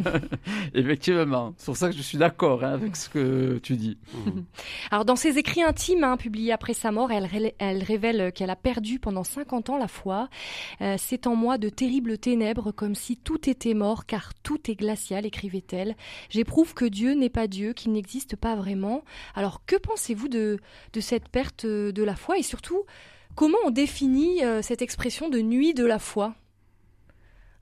effectivement, 0.73 1.53
c'est 1.57 1.65
pour 1.65 1.77
ça 1.77 1.89
que 1.89 1.95
je 1.95 2.01
suis 2.01 2.17
d'accord 2.17 2.63
hein, 2.63 2.73
avec 2.73 2.88
ce 2.95 3.09
que 3.09 3.59
tu 3.61 3.75
dis. 3.75 3.97
Alors 4.91 5.05
dans 5.05 5.15
ses 5.15 5.37
écrits 5.37 5.63
intimes 5.63 6.03
hein, 6.03 6.17
publiés 6.17 6.51
après 6.51 6.73
sa 6.73 6.91
mort, 6.91 7.11
elle, 7.11 7.25
révèle 7.83 8.31
qu'elle 8.33 8.49
a 8.49 8.55
perdu 8.55 8.99
pendant 8.99 9.23
50 9.23 9.69
ans 9.69 9.77
la 9.77 9.87
foi. 9.87 10.29
Euh, 10.81 10.95
c'est 10.97 11.27
en 11.27 11.35
moi 11.35 11.57
de 11.57 11.69
terribles 11.69 12.17
ténèbres, 12.17 12.71
comme 12.71 12.95
si 12.95 13.17
tout 13.17 13.49
était 13.49 13.73
mort, 13.73 14.05
car 14.05 14.33
tout 14.43 14.69
est 14.69 14.75
glacial, 14.75 15.25
écrivait-elle. 15.25 15.95
J'éprouve 16.29 16.73
que 16.73 16.85
Dieu 16.85 17.13
n'est 17.13 17.29
pas 17.29 17.47
Dieu, 17.47 17.73
qu'il 17.73 17.91
n'existe 17.91 18.35
pas 18.35 18.55
vraiment. 18.55 19.03
Alors 19.35 19.65
que 19.65 19.75
pensez-vous 19.75 20.27
de, 20.27 20.59
de 20.93 20.99
cette 20.99 21.29
perte 21.29 21.65
de 21.65 22.03
la 22.03 22.15
foi? 22.15 22.37
Et 22.37 22.43
surtout, 22.43 22.83
comment 23.35 23.57
on 23.65 23.71
définit 23.71 24.43
euh, 24.43 24.61
cette 24.61 24.81
expression 24.81 25.29
de 25.29 25.39
nuit 25.39 25.73
de 25.73 25.85
la 25.85 25.99
foi? 25.99 26.35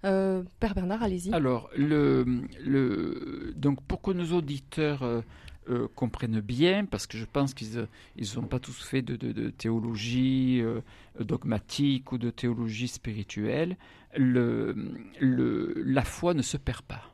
Euh, 0.06 0.44
Père 0.60 0.76
Bernard, 0.76 1.04
allez-y. 1.04 1.34
Alors, 1.34 1.70
le, 1.76 2.24
le, 2.64 3.54
donc 3.56 3.82
pour 3.84 4.02
que 4.02 4.12
nos 4.12 4.36
auditeurs 4.38 5.24
euh, 5.70 5.88
comprennent 5.96 6.40
bien, 6.40 6.86
parce 6.86 7.08
que 7.08 7.18
je 7.18 7.26
pense 7.26 7.54
qu'ils 7.54 7.88
n'ont 8.36 8.48
pas 8.48 8.60
tous 8.60 8.82
fait 8.82 9.02
de, 9.02 9.50
théologie 9.50 10.62
euh, 10.62 10.80
dogmatique 11.20 12.14
ou 12.14 12.18
de 12.18 12.30
théologie 12.30 12.88
spirituelle, 12.88 13.76
le, 14.16 14.74
le, 15.20 15.74
la 15.86 16.06
foi 16.06 16.34
ne 16.34 16.42
se 16.42 16.56
perd 16.56 16.84
pas. 16.84 17.12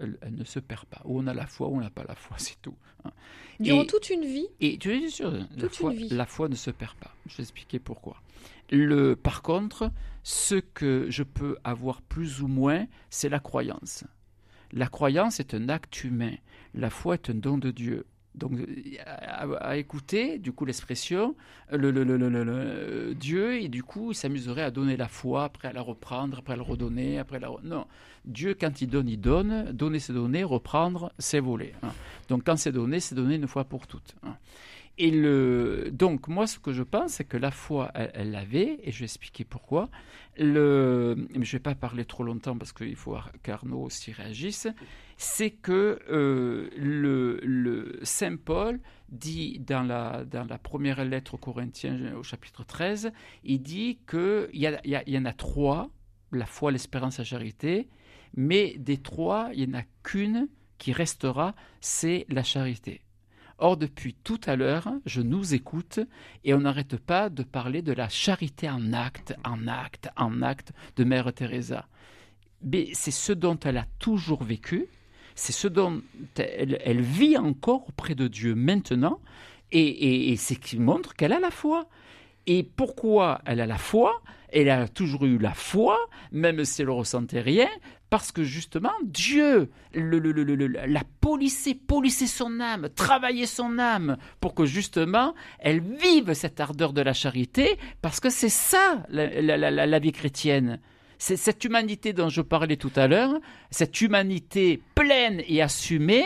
Elle, 0.00 0.18
ne 0.32 0.44
se 0.44 0.58
perd 0.58 0.86
pas. 0.86 1.00
Ou 1.04 1.20
on 1.20 1.26
a 1.28 1.34
la 1.34 1.46
foi 1.46 1.68
ou 1.68 1.76
on 1.76 1.80
n'a 1.80 1.90
pas 1.90 2.04
la 2.08 2.16
foi, 2.16 2.36
c'est 2.40 2.60
tout. 2.60 2.74
Hein. 3.04 3.12
Durant 3.60 3.84
toute 3.84 4.10
une 4.10 4.24
vie 4.24 4.46
Et 4.60 4.76
tu 4.78 4.90
es 4.92 5.08
sûr, 5.08 5.32
la 5.32 5.68
foi, 5.68 5.92
la 6.10 6.26
foi 6.26 6.48
ne 6.48 6.56
se 6.56 6.72
perd 6.72 6.96
pas. 6.96 7.14
Je 7.26 7.36
vais 7.36 7.42
expliquer 7.44 7.78
pourquoi. 7.78 8.20
Le, 8.70 9.14
par 9.14 9.42
contre, 9.42 9.90
ce 10.22 10.56
que 10.56 11.06
je 11.08 11.22
peux 11.22 11.56
avoir 11.64 12.02
plus 12.02 12.42
ou 12.42 12.48
moins, 12.48 12.86
c'est 13.10 13.28
la 13.28 13.40
croyance. 13.40 14.04
La 14.72 14.86
croyance 14.86 15.40
est 15.40 15.54
un 15.54 15.68
acte 15.68 16.04
humain. 16.04 16.34
La 16.74 16.90
foi 16.90 17.14
est 17.14 17.30
un 17.30 17.34
don 17.34 17.56
de 17.58 17.70
Dieu. 17.70 18.04
Donc, 18.34 18.52
à, 19.04 19.76
écouter, 19.76 20.38
du 20.38 20.52
coup, 20.52 20.64
l'expression, 20.64 21.34
le, 21.72 21.90
le, 21.90 22.04
le, 22.04 23.14
Dieu, 23.14 23.60
et 23.60 23.68
du 23.68 23.82
coup, 23.82 24.12
il 24.12 24.14
s'amuserait 24.14 24.62
à 24.62 24.70
donner 24.70 24.96
la 24.96 25.08
foi, 25.08 25.44
après 25.44 25.68
à 25.68 25.72
la 25.72 25.82
reprendre, 25.82 26.38
après 26.38 26.52
à 26.52 26.56
la 26.56 26.62
redonner, 26.62 27.18
après 27.18 27.40
la... 27.40 27.50
Non. 27.64 27.86
Dieu, 28.24 28.54
quand 28.58 28.80
il 28.80 28.88
donne, 28.88 29.08
il 29.08 29.20
donne. 29.20 29.72
Donner, 29.72 29.98
c'est 29.98 30.12
donner. 30.12 30.44
Reprendre, 30.44 31.12
c'est 31.18 31.40
voler. 31.40 31.72
Hein. 31.82 31.90
Donc, 32.28 32.44
quand 32.44 32.56
c'est 32.56 32.70
donné, 32.70 33.00
c'est 33.00 33.14
donné 33.16 33.36
une 33.36 33.48
fois 33.48 33.64
pour 33.64 33.86
toutes. 33.86 34.14
Hein. 34.22 34.36
Et 35.00 35.12
le, 35.12 35.90
donc, 35.92 36.26
moi, 36.26 36.48
ce 36.48 36.58
que 36.58 36.72
je 36.72 36.82
pense, 36.82 37.12
c'est 37.12 37.24
que 37.24 37.36
la 37.36 37.52
foi, 37.52 37.92
elle 37.94 38.32
l'avait, 38.32 38.80
et 38.82 38.90
je 38.90 38.98
vais 38.98 39.04
expliquer 39.04 39.44
pourquoi. 39.44 39.88
Le, 40.36 41.28
je 41.34 41.38
ne 41.38 41.44
vais 41.44 41.58
pas 41.60 41.76
parler 41.76 42.04
trop 42.04 42.24
longtemps 42.24 42.58
parce 42.58 42.72
qu'il 42.72 42.96
faut 42.96 43.16
qu'Arnaud 43.44 43.84
aussi 43.84 44.10
réagisse. 44.10 44.66
C'est 45.16 45.50
que 45.50 46.00
euh, 46.10 46.68
le, 46.76 48.00
Saint 48.02 48.36
Paul 48.36 48.80
dit 49.08 49.60
dans 49.60 49.84
la, 49.84 50.24
dans 50.24 50.44
la 50.44 50.58
première 50.58 51.04
lettre 51.04 51.34
aux 51.34 51.38
Corinthiens 51.38 52.14
au 52.16 52.24
chapitre 52.24 52.64
13, 52.64 53.12
il 53.44 53.62
dit 53.62 54.00
qu'il 54.08 54.48
y, 54.52 54.66
y, 54.66 55.10
y 55.10 55.18
en 55.18 55.24
a 55.24 55.32
trois, 55.32 55.90
la 56.32 56.46
foi, 56.46 56.72
l'espérance, 56.72 57.18
la 57.18 57.24
charité, 57.24 57.88
mais 58.36 58.74
des 58.78 58.98
trois, 58.98 59.50
il 59.54 59.68
n'y 59.68 59.76
en 59.76 59.78
a 59.78 59.84
qu'une 60.02 60.48
qui 60.76 60.92
restera, 60.92 61.54
c'est 61.80 62.26
la 62.28 62.42
charité. 62.42 63.00
Or, 63.60 63.76
depuis 63.76 64.14
tout 64.14 64.40
à 64.46 64.54
l'heure, 64.54 64.88
je 65.04 65.20
nous 65.20 65.52
écoute 65.52 65.98
et 66.44 66.54
on 66.54 66.60
n'arrête 66.60 66.96
pas 66.96 67.28
de 67.28 67.42
parler 67.42 67.82
de 67.82 67.92
la 67.92 68.08
charité 68.08 68.70
en 68.70 68.92
acte, 68.92 69.34
en 69.44 69.66
acte, 69.66 70.08
en 70.16 70.42
acte 70.42 70.72
de 70.96 71.02
Mère 71.02 71.32
Teresa. 71.32 71.88
Mais 72.62 72.88
c'est 72.92 73.10
ce 73.10 73.32
dont 73.32 73.58
elle 73.64 73.78
a 73.78 73.86
toujours 73.98 74.44
vécu, 74.44 74.86
c'est 75.34 75.52
ce 75.52 75.66
dont 75.66 76.02
elle, 76.36 77.00
vit 77.00 77.36
encore 77.36 77.88
auprès 77.88 78.14
de 78.14 78.28
Dieu 78.28 78.54
maintenant, 78.54 79.20
et, 79.72 80.30
et, 80.32 80.36
c'est 80.36 80.56
qui 80.56 80.78
montre 80.78 81.14
qu'elle 81.14 81.32
a 81.32 81.40
la 81.40 81.50
foi. 81.50 81.88
Et 82.46 82.62
pourquoi 82.62 83.42
elle 83.44 83.60
a 83.60 83.66
la 83.66 83.76
foi? 83.76 84.22
Elle 84.50 84.70
a 84.70 84.88
toujours 84.88 85.26
eu 85.26 85.38
la 85.38 85.54
foi, 85.54 85.98
même 86.32 86.64
si 86.64 86.82
elle 86.82 86.88
ne 86.88 86.92
ressentait 86.92 87.40
rien, 87.40 87.68
parce 88.10 88.32
que 88.32 88.42
justement, 88.42 88.92
Dieu 89.04 89.70
l'a 89.92 91.02
polissé, 91.20 91.74
polissé 91.74 92.26
son 92.26 92.58
âme, 92.60 92.88
travaillé 92.94 93.44
son 93.44 93.78
âme, 93.78 94.16
pour 94.40 94.54
que 94.54 94.64
justement, 94.64 95.34
elle 95.58 95.80
vive 95.80 96.32
cette 96.32 96.60
ardeur 96.60 96.92
de 96.92 97.02
la 97.02 97.12
charité, 97.12 97.78
parce 98.00 98.20
que 98.20 98.30
c'est 98.30 98.48
ça 98.48 99.02
la 99.10 99.98
vie 99.98 100.12
chrétienne. 100.12 100.80
C'est 101.18 101.36
cette 101.36 101.64
humanité 101.64 102.12
dont 102.12 102.28
je 102.28 102.40
parlais 102.40 102.76
tout 102.76 102.92
à 102.94 103.08
l'heure, 103.08 103.34
cette 103.70 104.00
humanité 104.00 104.80
pleine 104.94 105.42
et 105.46 105.60
assumée, 105.60 106.24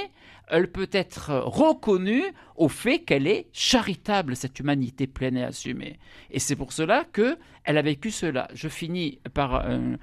elle 0.53 0.70
peut 0.70 0.90
être 0.92 1.32
reconnue 1.46 2.24
au 2.57 2.68
fait 2.68 2.98
qu'elle 2.98 3.26
est 3.26 3.46
charitable, 3.53 4.36
cette 4.36 4.61
humanité 4.61 5.07
pleine 5.07 5.36
et 5.38 5.44
assumée. 5.44 5.98
Et 6.30 6.38
c'est 6.38 6.57
pour 6.57 6.74
cela 6.74 7.05
que 7.11 7.38
elle 7.64 7.78
a 7.78 7.82
vécu 7.82 8.11
cela. 8.11 8.48
Je 8.53 8.68
finis 8.68 9.18
par 9.32 9.66
un, 9.66 9.96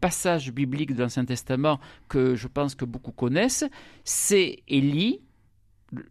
passage 0.00 0.52
biblique 0.52 0.94
de 0.94 1.02
l'Ancien 1.02 1.24
Testament 1.24 1.80
que 2.08 2.36
je 2.36 2.46
pense 2.46 2.76
que 2.76 2.84
beaucoup 2.84 3.10
connaissent. 3.10 3.64
C'est 4.04 4.62
Élie, 4.68 5.20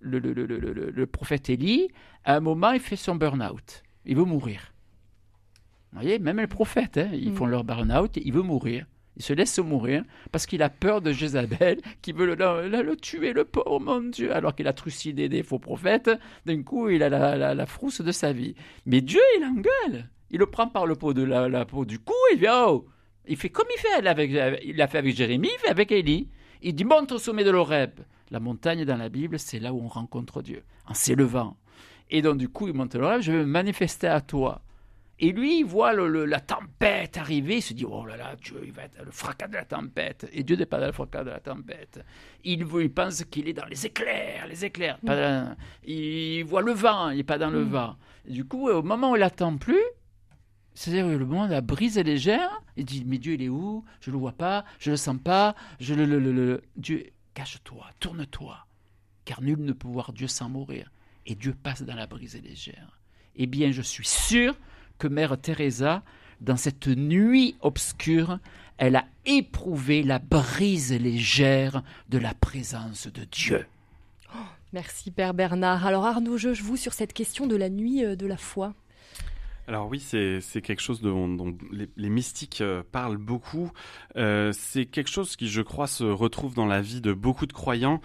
le, 0.02 1.06
prophète 1.06 1.50
Élie. 1.50 1.88
À 2.26 2.36
un 2.36 2.40
moment, 2.42 2.72
il 2.72 2.82
fait 2.82 2.98
son 2.98 3.16
burn-out. 3.16 3.84
Il 4.06 4.18
veut 4.18 4.26
mourir. 4.26 4.74
Vous 5.94 6.02
voyez, 6.02 6.20
même 6.20 6.40
les 6.40 6.48
prophètes, 6.48 6.98
hein, 6.98 7.10
ils 7.14 7.32
mm. 7.32 7.36
font 7.36 7.46
leur 7.46 7.64
burn-out, 7.64 8.18
il 8.18 8.34
veut 8.34 8.42
mourir. 8.42 8.88
Il 9.16 9.24
se 9.24 9.34
laisse 9.34 9.60
mourir 9.60 10.04
parce 10.32 10.46
qu'il 10.46 10.64
a 10.64 10.70
peur 10.70 11.02
de 11.02 11.12
Jézabel 11.12 11.80
qui 12.02 12.12
veut 12.12 12.26
le, 12.26 12.96
tuer, 12.96 13.34
le 13.34 13.46
pauvre, 13.46 13.80
mon 13.80 14.02
Dieu, 14.02 14.34
alors 14.34 14.56
qu'il 14.56 14.68
a 14.68 14.74
trucidé 14.74 15.30
des 15.30 15.44
faux 15.44 15.60
prophètes. 15.60 16.10
D'un 16.46 16.64
coup, 16.64 16.90
il 16.90 17.04
a 17.04 17.10
la, 17.54 17.66
frousse 17.66 18.02
de 18.02 18.12
sa 18.12 18.34
vie. 18.34 18.56
Mais 18.86 19.02
Dieu, 19.02 19.22
il 19.38 19.46
engueule. 19.46 20.10
Il 20.32 20.40
le 20.40 20.48
prend 20.48 20.68
par 20.68 20.88
le 20.88 20.96
pot 20.96 21.14
de 21.14 21.24
la, 21.24 21.66
peau 21.66 21.86
du 21.86 22.00
cou 22.00 22.14
il 22.34 22.40
vient, 22.40 22.66
oh 22.66 22.88
Il 23.28 23.38
fait 23.38 23.50
comme 23.50 23.68
il 23.76 23.80
fait 23.80 24.08
avec, 24.08 24.32
il 24.64 24.76
l'a 24.76 24.88
fait 24.88 24.98
avec 24.98 25.16
Jérémie, 25.16 25.50
il 25.54 25.60
fait 25.60 25.70
avec 25.70 25.92
Élie. 25.92 26.30
Il 26.64 26.74
dit 26.74 26.86
monte 26.86 27.12
au 27.12 27.20
sommet 27.20 27.44
de 27.44 27.52
l'Oreb. 27.52 28.00
La 28.32 28.40
montagne 28.40 28.84
dans 28.84 28.98
la 28.98 29.10
Bible, 29.10 29.38
c'est 29.38 29.60
là 29.60 29.74
où 29.74 29.82
on 29.84 29.88
rencontre 29.88 30.42
Dieu, 30.42 30.64
en 30.88 30.96
s'élevant. 30.96 31.58
Et 32.10 32.24
donc, 32.24 32.38
du 32.38 32.50
coup, 32.50 32.68
il 32.68 32.74
monte 32.74 32.96
l'Oreb, 32.96 33.22
je 33.22 33.32
vais 33.32 33.40
me 33.40 33.46
manifester 33.46 34.08
à 34.08 34.22
toi. 34.22 34.62
Et 35.20 35.32
lui, 35.32 35.60
il 35.60 35.66
voit 35.66 35.94
la 35.94 36.40
tempête 36.40 37.18
arriver, 37.18 37.58
il 37.58 37.62
se 37.62 37.74
dit, 37.74 37.86
oh 37.86 38.06
là 38.06 38.18
là, 38.18 38.36
Dieu, 38.36 38.62
il 38.66 38.72
va 38.72 38.84
être 38.84 39.04
le 39.04 39.12
fracas 39.12 39.48
de 39.48 39.54
la 39.54 39.64
tempête. 39.64 40.28
Et 40.34 40.44
Dieu 40.44 40.56
n'est 40.56 40.66
pas 40.66 40.80
dans 40.80 40.88
le 40.88 40.92
fracas 40.92 41.24
de 41.24 41.30
la 41.30 41.40
tempête. 41.40 42.04
Il, 42.44 42.66
il 42.82 42.92
pense 42.92 43.24
qu'il 43.26 43.48
est 43.48 43.54
dans 43.54 43.66
les 43.66 43.86
éclairs, 43.86 44.48
les 44.48 44.66
éclairs. 44.66 44.98
Il 45.86 46.44
voit 46.44 46.62
le 46.62 46.74
vent, 46.74 47.12
il 47.12 47.18
n'est 47.18 47.24
pas 47.24 47.38
dans 47.38 47.52
le 47.52 47.62
vent. 47.62 47.96
du 48.28 48.46
coup, 48.46 48.70
au 48.70 48.82
moment 48.82 49.12
où 49.12 49.16
il 49.16 49.20
n'attend 49.20 49.58
plus, 49.58 49.84
c'est-à-dire 50.74 51.08
le 51.08 51.26
moment 51.26 51.46
de 51.46 51.52
la 51.52 51.62
brise 51.62 51.98
est 51.98 52.04
légère, 52.04 52.62
il 52.76 52.86
dit, 52.86 53.04
mais 53.06 53.20
Dieu, 53.20 53.34
il 53.34 53.44
est 53.44 53.50
où? 53.50 53.86
Je 54.02 54.10
ne 54.10 54.16
le 54.16 54.20
vois 54.20 54.32
pas, 54.32 54.66
je 54.80 54.90
ne 54.90 54.94
le 54.94 54.98
sens 54.98 55.18
pas, 55.24 55.56
je 55.80 55.94
le... 55.94 56.06
le, 56.06 56.20
le 56.20 56.64
Dieu, 56.76 57.12
cache-toi, 57.36 57.86
tourne-toi, 58.00 58.66
car 59.26 59.42
nul 59.42 59.60
ne 59.60 59.74
peut 59.74 59.88
voir 59.88 60.12
Dieu 60.14 60.28
sans 60.28 60.50
mourir. 60.50 60.92
Et 61.26 61.36
Dieu 61.36 61.54
passe 61.54 61.84
dans 61.84 61.96
la 61.96 62.08
brise 62.08 62.42
légère. 62.44 63.00
Eh 63.36 63.46
bien, 63.46 63.72
je 63.72 63.82
suis 63.82 64.06
sûr 64.06 64.56
que 65.04 65.10
Mère 65.10 65.38
Teresa, 65.38 66.02
dans 66.40 66.56
cette 66.56 66.88
nuit 66.88 67.58
obscure, 67.60 68.40
elle 68.78 68.96
a 68.96 69.04
éprouvé 69.26 70.02
la 70.02 70.18
brise 70.18 70.98
légère 70.98 71.84
de 72.08 72.18
la 72.18 72.34
présence 72.34 73.08
de 73.08 73.26
Dieu. 73.26 73.66
Oh, 74.34 74.38
merci 74.72 75.12
Père 75.12 75.34
Bernard. 75.34 75.86
Alors 75.86 76.06
Arnaud, 76.06 76.38
je 76.38 76.52
vous 76.64 76.78
sur 76.78 76.94
cette 76.94 77.12
question 77.12 77.48
de 77.48 77.58
la 77.58 77.68
nuit 77.68 78.06
euh, 78.06 78.16
de 78.16 78.26
la 78.26 78.38
foi. 78.38 78.76
Alors 79.68 79.90
oui, 79.90 80.00
c'est 80.00 80.62
quelque 80.62 80.82
chose 80.82 81.02
dont, 81.02 81.58
les, 81.72 82.10
mystiques 82.10 82.62
euh, 82.62 82.82
parlent 82.90 83.18
beaucoup. 83.18 83.72
Euh, 84.16 84.54
c'est 84.54 84.86
quelque 84.86 85.10
chose 85.10 85.36
qui, 85.36 85.50
je 85.50 85.62
crois, 85.62 85.88
se 85.88 86.06
retrouve 86.06 86.54
dans 86.54 86.66
la 86.66 86.82
vie 86.82 87.02
de 87.02 87.12
beaucoup 87.12 87.46
de 87.46 87.54
croyants 87.54 88.00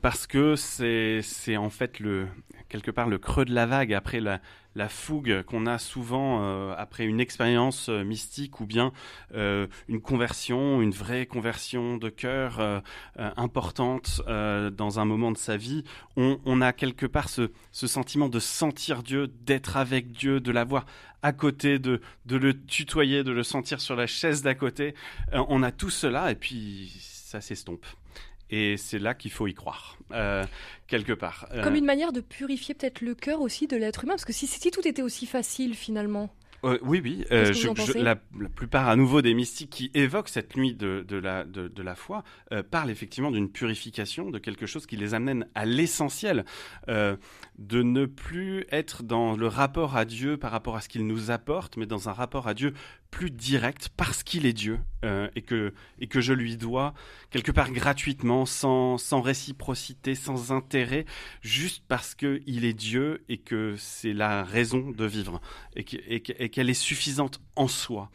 parce 0.00 0.26
que 0.26 0.56
c'est 0.56 1.56
en 1.56 1.70
fait 1.70 2.00
le 2.00 2.26
quelque 2.68 2.90
part 2.90 3.08
le 3.08 3.18
creux 3.18 3.44
de 3.44 3.54
la 3.54 3.66
vague 3.66 3.92
après 3.92 4.20
la, 4.20 4.40
la 4.74 4.88
fougue 4.88 5.42
qu'on 5.42 5.66
a 5.66 5.78
souvent 5.78 6.42
euh, 6.42 6.74
après 6.76 7.04
une 7.04 7.20
expérience 7.20 7.88
euh, 7.88 8.04
mystique 8.04 8.60
ou 8.60 8.66
bien 8.66 8.92
euh, 9.34 9.66
une 9.88 10.00
conversion, 10.00 10.80
une 10.80 10.92
vraie 10.92 11.26
conversion 11.26 11.96
de 11.96 12.08
cœur 12.08 12.82
importante 13.16 14.20
dans 14.26 14.98
un 14.98 15.04
moment 15.04 15.32
de 15.32 15.36
sa 15.36 15.56
vie, 15.56 15.84
on, 16.16 16.60
a 16.60 16.72
quelque 16.72 17.06
part 17.06 17.28
ce, 17.28 17.50
sentiment 17.72 18.28
de 18.28 18.38
sentir 18.38 19.02
Dieu, 19.02 19.28
d'être 19.28 19.76
avec 19.76 20.12
Dieu, 20.12 20.40
de 20.40 20.50
l'avoir 20.50 20.86
à 21.22 21.32
côté, 21.32 21.78
de, 21.78 22.00
de 22.26 22.36
le 22.36 22.54
tutoyer, 22.64 23.24
de 23.24 23.32
le 23.32 23.42
sentir 23.42 23.80
sur 23.80 23.96
la 23.96 24.06
chaise 24.06 24.42
d'à 24.42 24.54
côté. 24.54 24.94
on 25.32 25.62
a 25.62 25.70
tout 25.70 25.90
cela 25.90 26.30
et 26.30 26.34
puis 26.34 26.92
ça 26.98 27.40
s'estompe. 27.40 27.86
Et 28.52 28.76
c'est 28.76 28.98
là 28.98 29.14
qu'il 29.14 29.30
faut 29.30 29.46
y 29.46 29.54
croire, 29.54 29.96
euh, 30.12 30.44
quelque 30.86 31.14
part. 31.14 31.46
Euh, 31.52 31.64
Comme 31.64 31.74
une 31.74 31.86
manière 31.86 32.12
de 32.12 32.20
purifier 32.20 32.74
peut-être 32.74 33.00
le 33.00 33.14
cœur 33.14 33.40
aussi 33.40 33.66
de 33.66 33.78
l'être 33.78 34.04
humain, 34.04 34.12
parce 34.12 34.26
que 34.26 34.34
si, 34.34 34.46
si 34.46 34.70
tout 34.70 34.86
était 34.86 35.00
aussi 35.00 35.24
facile 35.24 35.74
finalement. 35.74 36.28
Euh, 36.64 36.78
oui, 36.82 37.00
oui. 37.02 37.24
la, 37.96 38.14
plupart, 38.14 38.88
à 38.88 38.94
nouveau, 38.94 39.22
des 39.22 39.32
mystiques 39.34 39.70
qui 39.70 39.90
évoquent 39.94 40.28
cette 40.28 40.54
nuit 40.54 40.74
de, 40.74 41.04
de, 41.08 41.16
la, 41.16 41.44
de, 41.44 41.66
de, 41.66 41.82
la 41.82 41.96
foi 41.96 42.22
parlent 42.70 42.90
effectivement 42.90 43.32
d'une 43.32 43.50
purification, 43.50 44.30
de 44.30 44.38
quelque 44.38 44.66
chose 44.66 44.86
qui 44.86 44.96
les 44.96 45.14
amène 45.14 45.48
à 45.56 45.64
l'essentiel, 45.64 46.44
de 46.86 47.82
ne 47.82 48.06
plus 48.06 48.64
être 48.70 49.02
dans 49.02 49.34
le 49.36 49.48
rapport 49.48 49.96
à 49.96 50.04
Dieu 50.04 50.36
par 50.36 50.52
rapport 50.52 50.76
à 50.76 50.82
ce 50.82 50.88
qu'il 50.88 51.04
nous 51.04 51.32
apporte, 51.32 51.76
mais 51.76 51.86
dans 51.86 52.08
un 52.08 52.12
rapport 52.12 52.46
à 52.46 52.54
Dieu 52.54 52.74
plus 53.12 53.30
direct 53.30 53.90
parce 53.96 54.24
qu'il 54.24 54.46
est 54.46 54.54
Dieu 54.54 54.80
euh, 55.04 55.28
et, 55.36 55.42
que, 55.42 55.74
et 56.00 56.08
que 56.08 56.20
je 56.20 56.32
lui 56.32 56.56
dois 56.56 56.94
quelque 57.30 57.52
part 57.52 57.70
gratuitement, 57.70 58.46
sans, 58.46 58.98
sans 58.98 59.20
réciprocité, 59.20 60.16
sans 60.16 60.50
intérêt, 60.50 61.04
juste 61.42 61.84
parce 61.86 62.16
qu'il 62.16 62.64
est 62.64 62.72
Dieu 62.72 63.22
et 63.28 63.38
que 63.38 63.76
c'est 63.76 64.14
la 64.14 64.42
raison 64.42 64.90
de 64.90 65.04
vivre 65.04 65.40
et 65.76 65.84
qu'elle 65.84 66.70
est 66.70 66.74
suffisante 66.74 67.40
en 67.54 67.68
soi. 67.68 68.10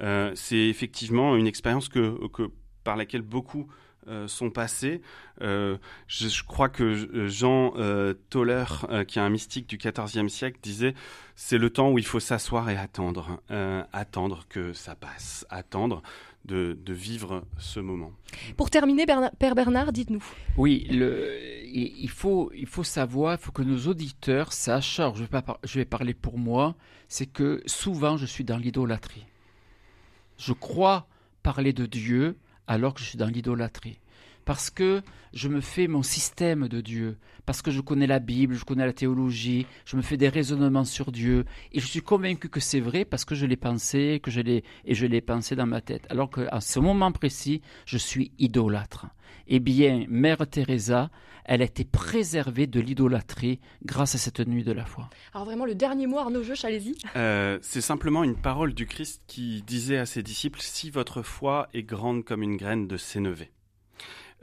Euh, 0.00 0.32
c'est 0.36 0.68
effectivement 0.68 1.34
une 1.34 1.46
expérience 1.46 1.88
que, 1.88 2.28
que, 2.28 2.50
par 2.84 2.96
laquelle 2.96 3.22
beaucoup 3.22 3.66
euh, 4.08 4.26
sont 4.26 4.50
passés. 4.50 5.00
Euh, 5.40 5.76
je, 6.08 6.42
crois 6.42 6.68
que 6.68 7.26
Jean 7.28 7.72
euh, 7.76 8.14
Toller, 8.30 8.64
qui 9.06 9.18
est 9.18 9.22
un 9.22 9.28
mystique 9.30 9.68
du 9.68 9.76
XIVe 9.76 10.28
siècle, 10.28 10.58
disait 10.62 10.94
c'est 11.36 11.58
le 11.58 11.70
temps 11.70 11.90
où 11.90 11.98
il 11.98 12.04
faut 12.04 12.20
s'asseoir 12.20 12.68
et 12.68 12.76
attendre, 12.76 13.40
attendre 13.92 14.44
que 14.48 14.72
ça 14.72 14.94
passe, 14.94 15.46
attendre 15.50 16.02
de, 16.44 16.76
vivre 16.88 17.44
ce 17.58 17.80
moment. 17.80 18.12
Pour 18.56 18.70
terminer, 18.70 19.06
Père 19.06 19.54
Bernard, 19.54 19.92
dites-nous. 19.92 20.24
Oui, 20.56 20.86
le, 20.90 21.64
il, 21.64 22.10
faut, 22.10 22.50
il 22.54 22.66
faut 22.66 22.84
savoir, 22.84 23.34
il 23.34 23.38
faut 23.38 23.52
que 23.52 23.62
nos 23.62 23.86
auditeurs 23.86 24.52
sachent, 24.52 25.00
je 25.14 25.22
vais, 25.22 25.28
pas, 25.28 25.58
je 25.64 25.78
vais 25.78 25.84
parler 25.84 26.14
pour 26.14 26.38
moi, 26.38 26.74
c'est 27.08 27.26
que 27.26 27.62
souvent 27.66 28.16
je 28.16 28.26
suis 28.26 28.44
dans 28.44 28.58
l'idolâtrie. 28.58 29.26
Je 30.38 30.52
crois 30.52 31.06
parler 31.42 31.72
de 31.72 31.86
Dieu, 31.86 32.36
alors 32.72 32.94
que 32.94 33.00
je 33.00 33.04
suis 33.04 33.18
dans 33.18 33.26
l'idolâtrie. 33.26 33.98
Parce 34.44 34.70
que 34.70 35.02
je 35.32 35.48
me 35.48 35.60
fais 35.60 35.86
mon 35.86 36.02
système 36.02 36.68
de 36.68 36.80
Dieu, 36.80 37.16
parce 37.46 37.62
que 37.62 37.70
je 37.70 37.80
connais 37.80 38.06
la 38.06 38.18
Bible, 38.18 38.54
je 38.54 38.64
connais 38.64 38.84
la 38.86 38.92
théologie, 38.92 39.66
je 39.84 39.96
me 39.96 40.02
fais 40.02 40.16
des 40.16 40.28
raisonnements 40.28 40.84
sur 40.84 41.12
Dieu, 41.12 41.44
et 41.72 41.80
je 41.80 41.86
suis 41.86 42.02
convaincu 42.02 42.48
que 42.48 42.60
c'est 42.60 42.80
vrai 42.80 43.04
parce 43.04 43.24
que 43.24 43.34
je 43.34 43.46
l'ai 43.46 43.56
pensé, 43.56 44.20
que 44.22 44.30
je 44.30 44.40
l'ai 44.40 44.64
et 44.84 44.94
je 44.94 45.06
l'ai 45.06 45.20
pensé 45.20 45.56
dans 45.56 45.66
ma 45.66 45.80
tête. 45.80 46.06
Alors 46.10 46.30
qu'à 46.30 46.60
ce 46.60 46.80
moment 46.80 47.12
précis, 47.12 47.62
je 47.86 47.98
suis 47.98 48.32
idolâtre. 48.38 49.06
Eh 49.48 49.60
bien, 49.60 50.04
Mère 50.08 50.46
Teresa, 50.46 51.10
elle 51.44 51.62
a 51.62 51.64
été 51.64 51.84
préservée 51.84 52.66
de 52.66 52.80
l'idolâtrie 52.80 53.60
grâce 53.84 54.14
à 54.14 54.18
cette 54.18 54.40
nuit 54.40 54.64
de 54.64 54.72
la 54.72 54.84
foi. 54.84 55.10
Alors 55.34 55.44
vraiment, 55.44 55.64
le 55.64 55.74
dernier 55.74 56.06
mot, 56.06 56.18
Arnaud 56.18 56.42
Joche, 56.42 56.64
allez-y. 56.64 56.94
Euh, 57.16 57.58
c'est 57.62 57.80
simplement 57.80 58.22
une 58.22 58.36
parole 58.36 58.74
du 58.74 58.86
Christ 58.86 59.22
qui 59.26 59.62
disait 59.62 59.98
à 59.98 60.06
ses 60.06 60.22
disciples, 60.22 60.60
si 60.60 60.90
votre 60.90 61.22
foi 61.22 61.68
est 61.74 61.82
grande 61.82 62.24
comme 62.24 62.42
une 62.42 62.56
graine 62.56 62.86
de 62.86 62.96
sénévé, 62.96 63.50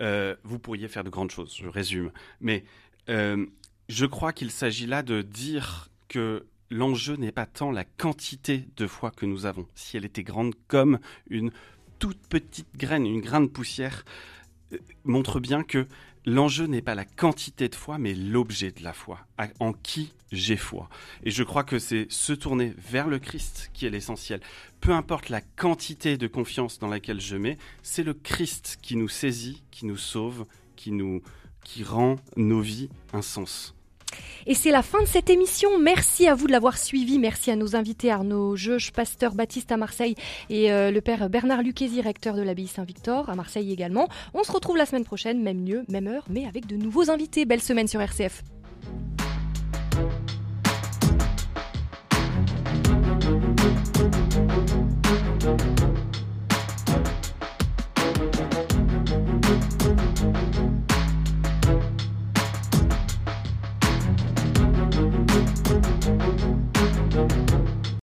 euh, 0.01 0.35
vous 0.43 0.59
pourriez 0.59 0.87
faire 0.87 1.03
de 1.03 1.09
grandes 1.09 1.31
choses, 1.31 1.55
je 1.55 1.67
résume. 1.67 2.11
Mais 2.41 2.63
euh, 3.09 3.45
je 3.87 4.05
crois 4.05 4.33
qu'il 4.33 4.51
s'agit 4.51 4.85
là 4.85 5.03
de 5.03 5.21
dire 5.21 5.89
que 6.07 6.45
l'enjeu 6.69 7.15
n'est 7.15 7.31
pas 7.31 7.45
tant 7.45 7.71
la 7.71 7.83
quantité 7.83 8.65
de 8.77 8.87
foi 8.87 9.11
que 9.11 9.25
nous 9.25 9.45
avons. 9.45 9.67
Si 9.75 9.97
elle 9.97 10.05
était 10.05 10.23
grande 10.23 10.53
comme 10.67 10.99
une 11.29 11.51
toute 11.97 12.19
petite 12.27 12.77
graine, 12.77 13.05
une 13.05 13.21
grain 13.21 13.41
de 13.41 13.47
poussière, 13.47 14.05
montre 15.03 15.39
bien 15.39 15.63
que 15.63 15.87
l'enjeu 16.29 16.65
n'est 16.65 16.81
pas 16.81 16.95
la 16.95 17.05
quantité 17.05 17.67
de 17.67 17.75
foi, 17.75 17.97
mais 17.97 18.13
l'objet 18.13 18.71
de 18.71 18.83
la 18.83 18.93
foi, 18.93 19.19
en 19.59 19.73
qui 19.73 20.13
j'ai 20.31 20.57
foi. 20.57 20.89
Et 21.23 21.31
je 21.31 21.43
crois 21.43 21.63
que 21.63 21.79
c'est 21.79 22.07
se 22.09 22.33
tourner 22.33 22.73
vers 22.77 23.07
le 23.07 23.19
Christ 23.19 23.71
qui 23.73 23.85
est 23.85 23.89
l'essentiel. 23.89 24.39
Peu 24.79 24.91
importe 24.91 25.29
la 25.29 25.41
quantité 25.41 26.17
de 26.17 26.27
confiance 26.27 26.79
dans 26.79 26.87
laquelle 26.87 27.19
je 27.19 27.35
mets, 27.35 27.57
c'est 27.83 28.03
le 28.03 28.13
Christ 28.13 28.77
qui 28.81 28.95
nous 28.95 29.09
saisit, 29.09 29.63
qui 29.71 29.85
nous 29.85 29.97
sauve, 29.97 30.45
qui 30.75 30.91
nous 30.91 31.21
qui 31.63 31.83
rend 31.83 32.15
nos 32.37 32.61
vies 32.61 32.89
un 33.13 33.21
sens. 33.21 33.75
Et 34.47 34.53
c'est 34.53 34.71
la 34.71 34.81
fin 34.81 35.01
de 35.01 35.07
cette 35.07 35.29
émission. 35.29 35.77
Merci 35.79 36.27
à 36.27 36.35
vous 36.35 36.47
de 36.47 36.51
l'avoir 36.51 36.77
suivi. 36.77 37.19
Merci 37.19 37.51
à 37.51 37.55
nos 37.55 37.75
invités 37.75 38.11
Arnaud 38.11 38.55
Jeuge, 38.55 38.91
pasteur 38.91 39.35
Baptiste 39.35 39.71
à 39.71 39.77
Marseille 39.77 40.15
et 40.49 40.71
euh, 40.71 40.91
le 40.91 41.01
père 41.01 41.29
Bernard 41.29 41.61
Lucchesi, 41.61 42.01
recteur 42.01 42.35
de 42.35 42.41
l'abbaye 42.41 42.67
Saint-Victor 42.67 43.29
à 43.29 43.35
Marseille 43.35 43.71
également. 43.71 44.07
On 44.33 44.43
se 44.43 44.51
retrouve 44.51 44.77
la 44.77 44.85
semaine 44.85 45.05
prochaine, 45.05 45.41
même 45.41 45.65
lieu, 45.65 45.83
même 45.89 46.07
heure, 46.07 46.25
mais 46.29 46.45
avec 46.45 46.67
de 46.67 46.75
nouveaux 46.75 47.09
invités. 47.09 47.45
Belle 47.45 47.61
semaine 47.61 47.87
sur 47.87 48.01
RCF. 48.01 48.43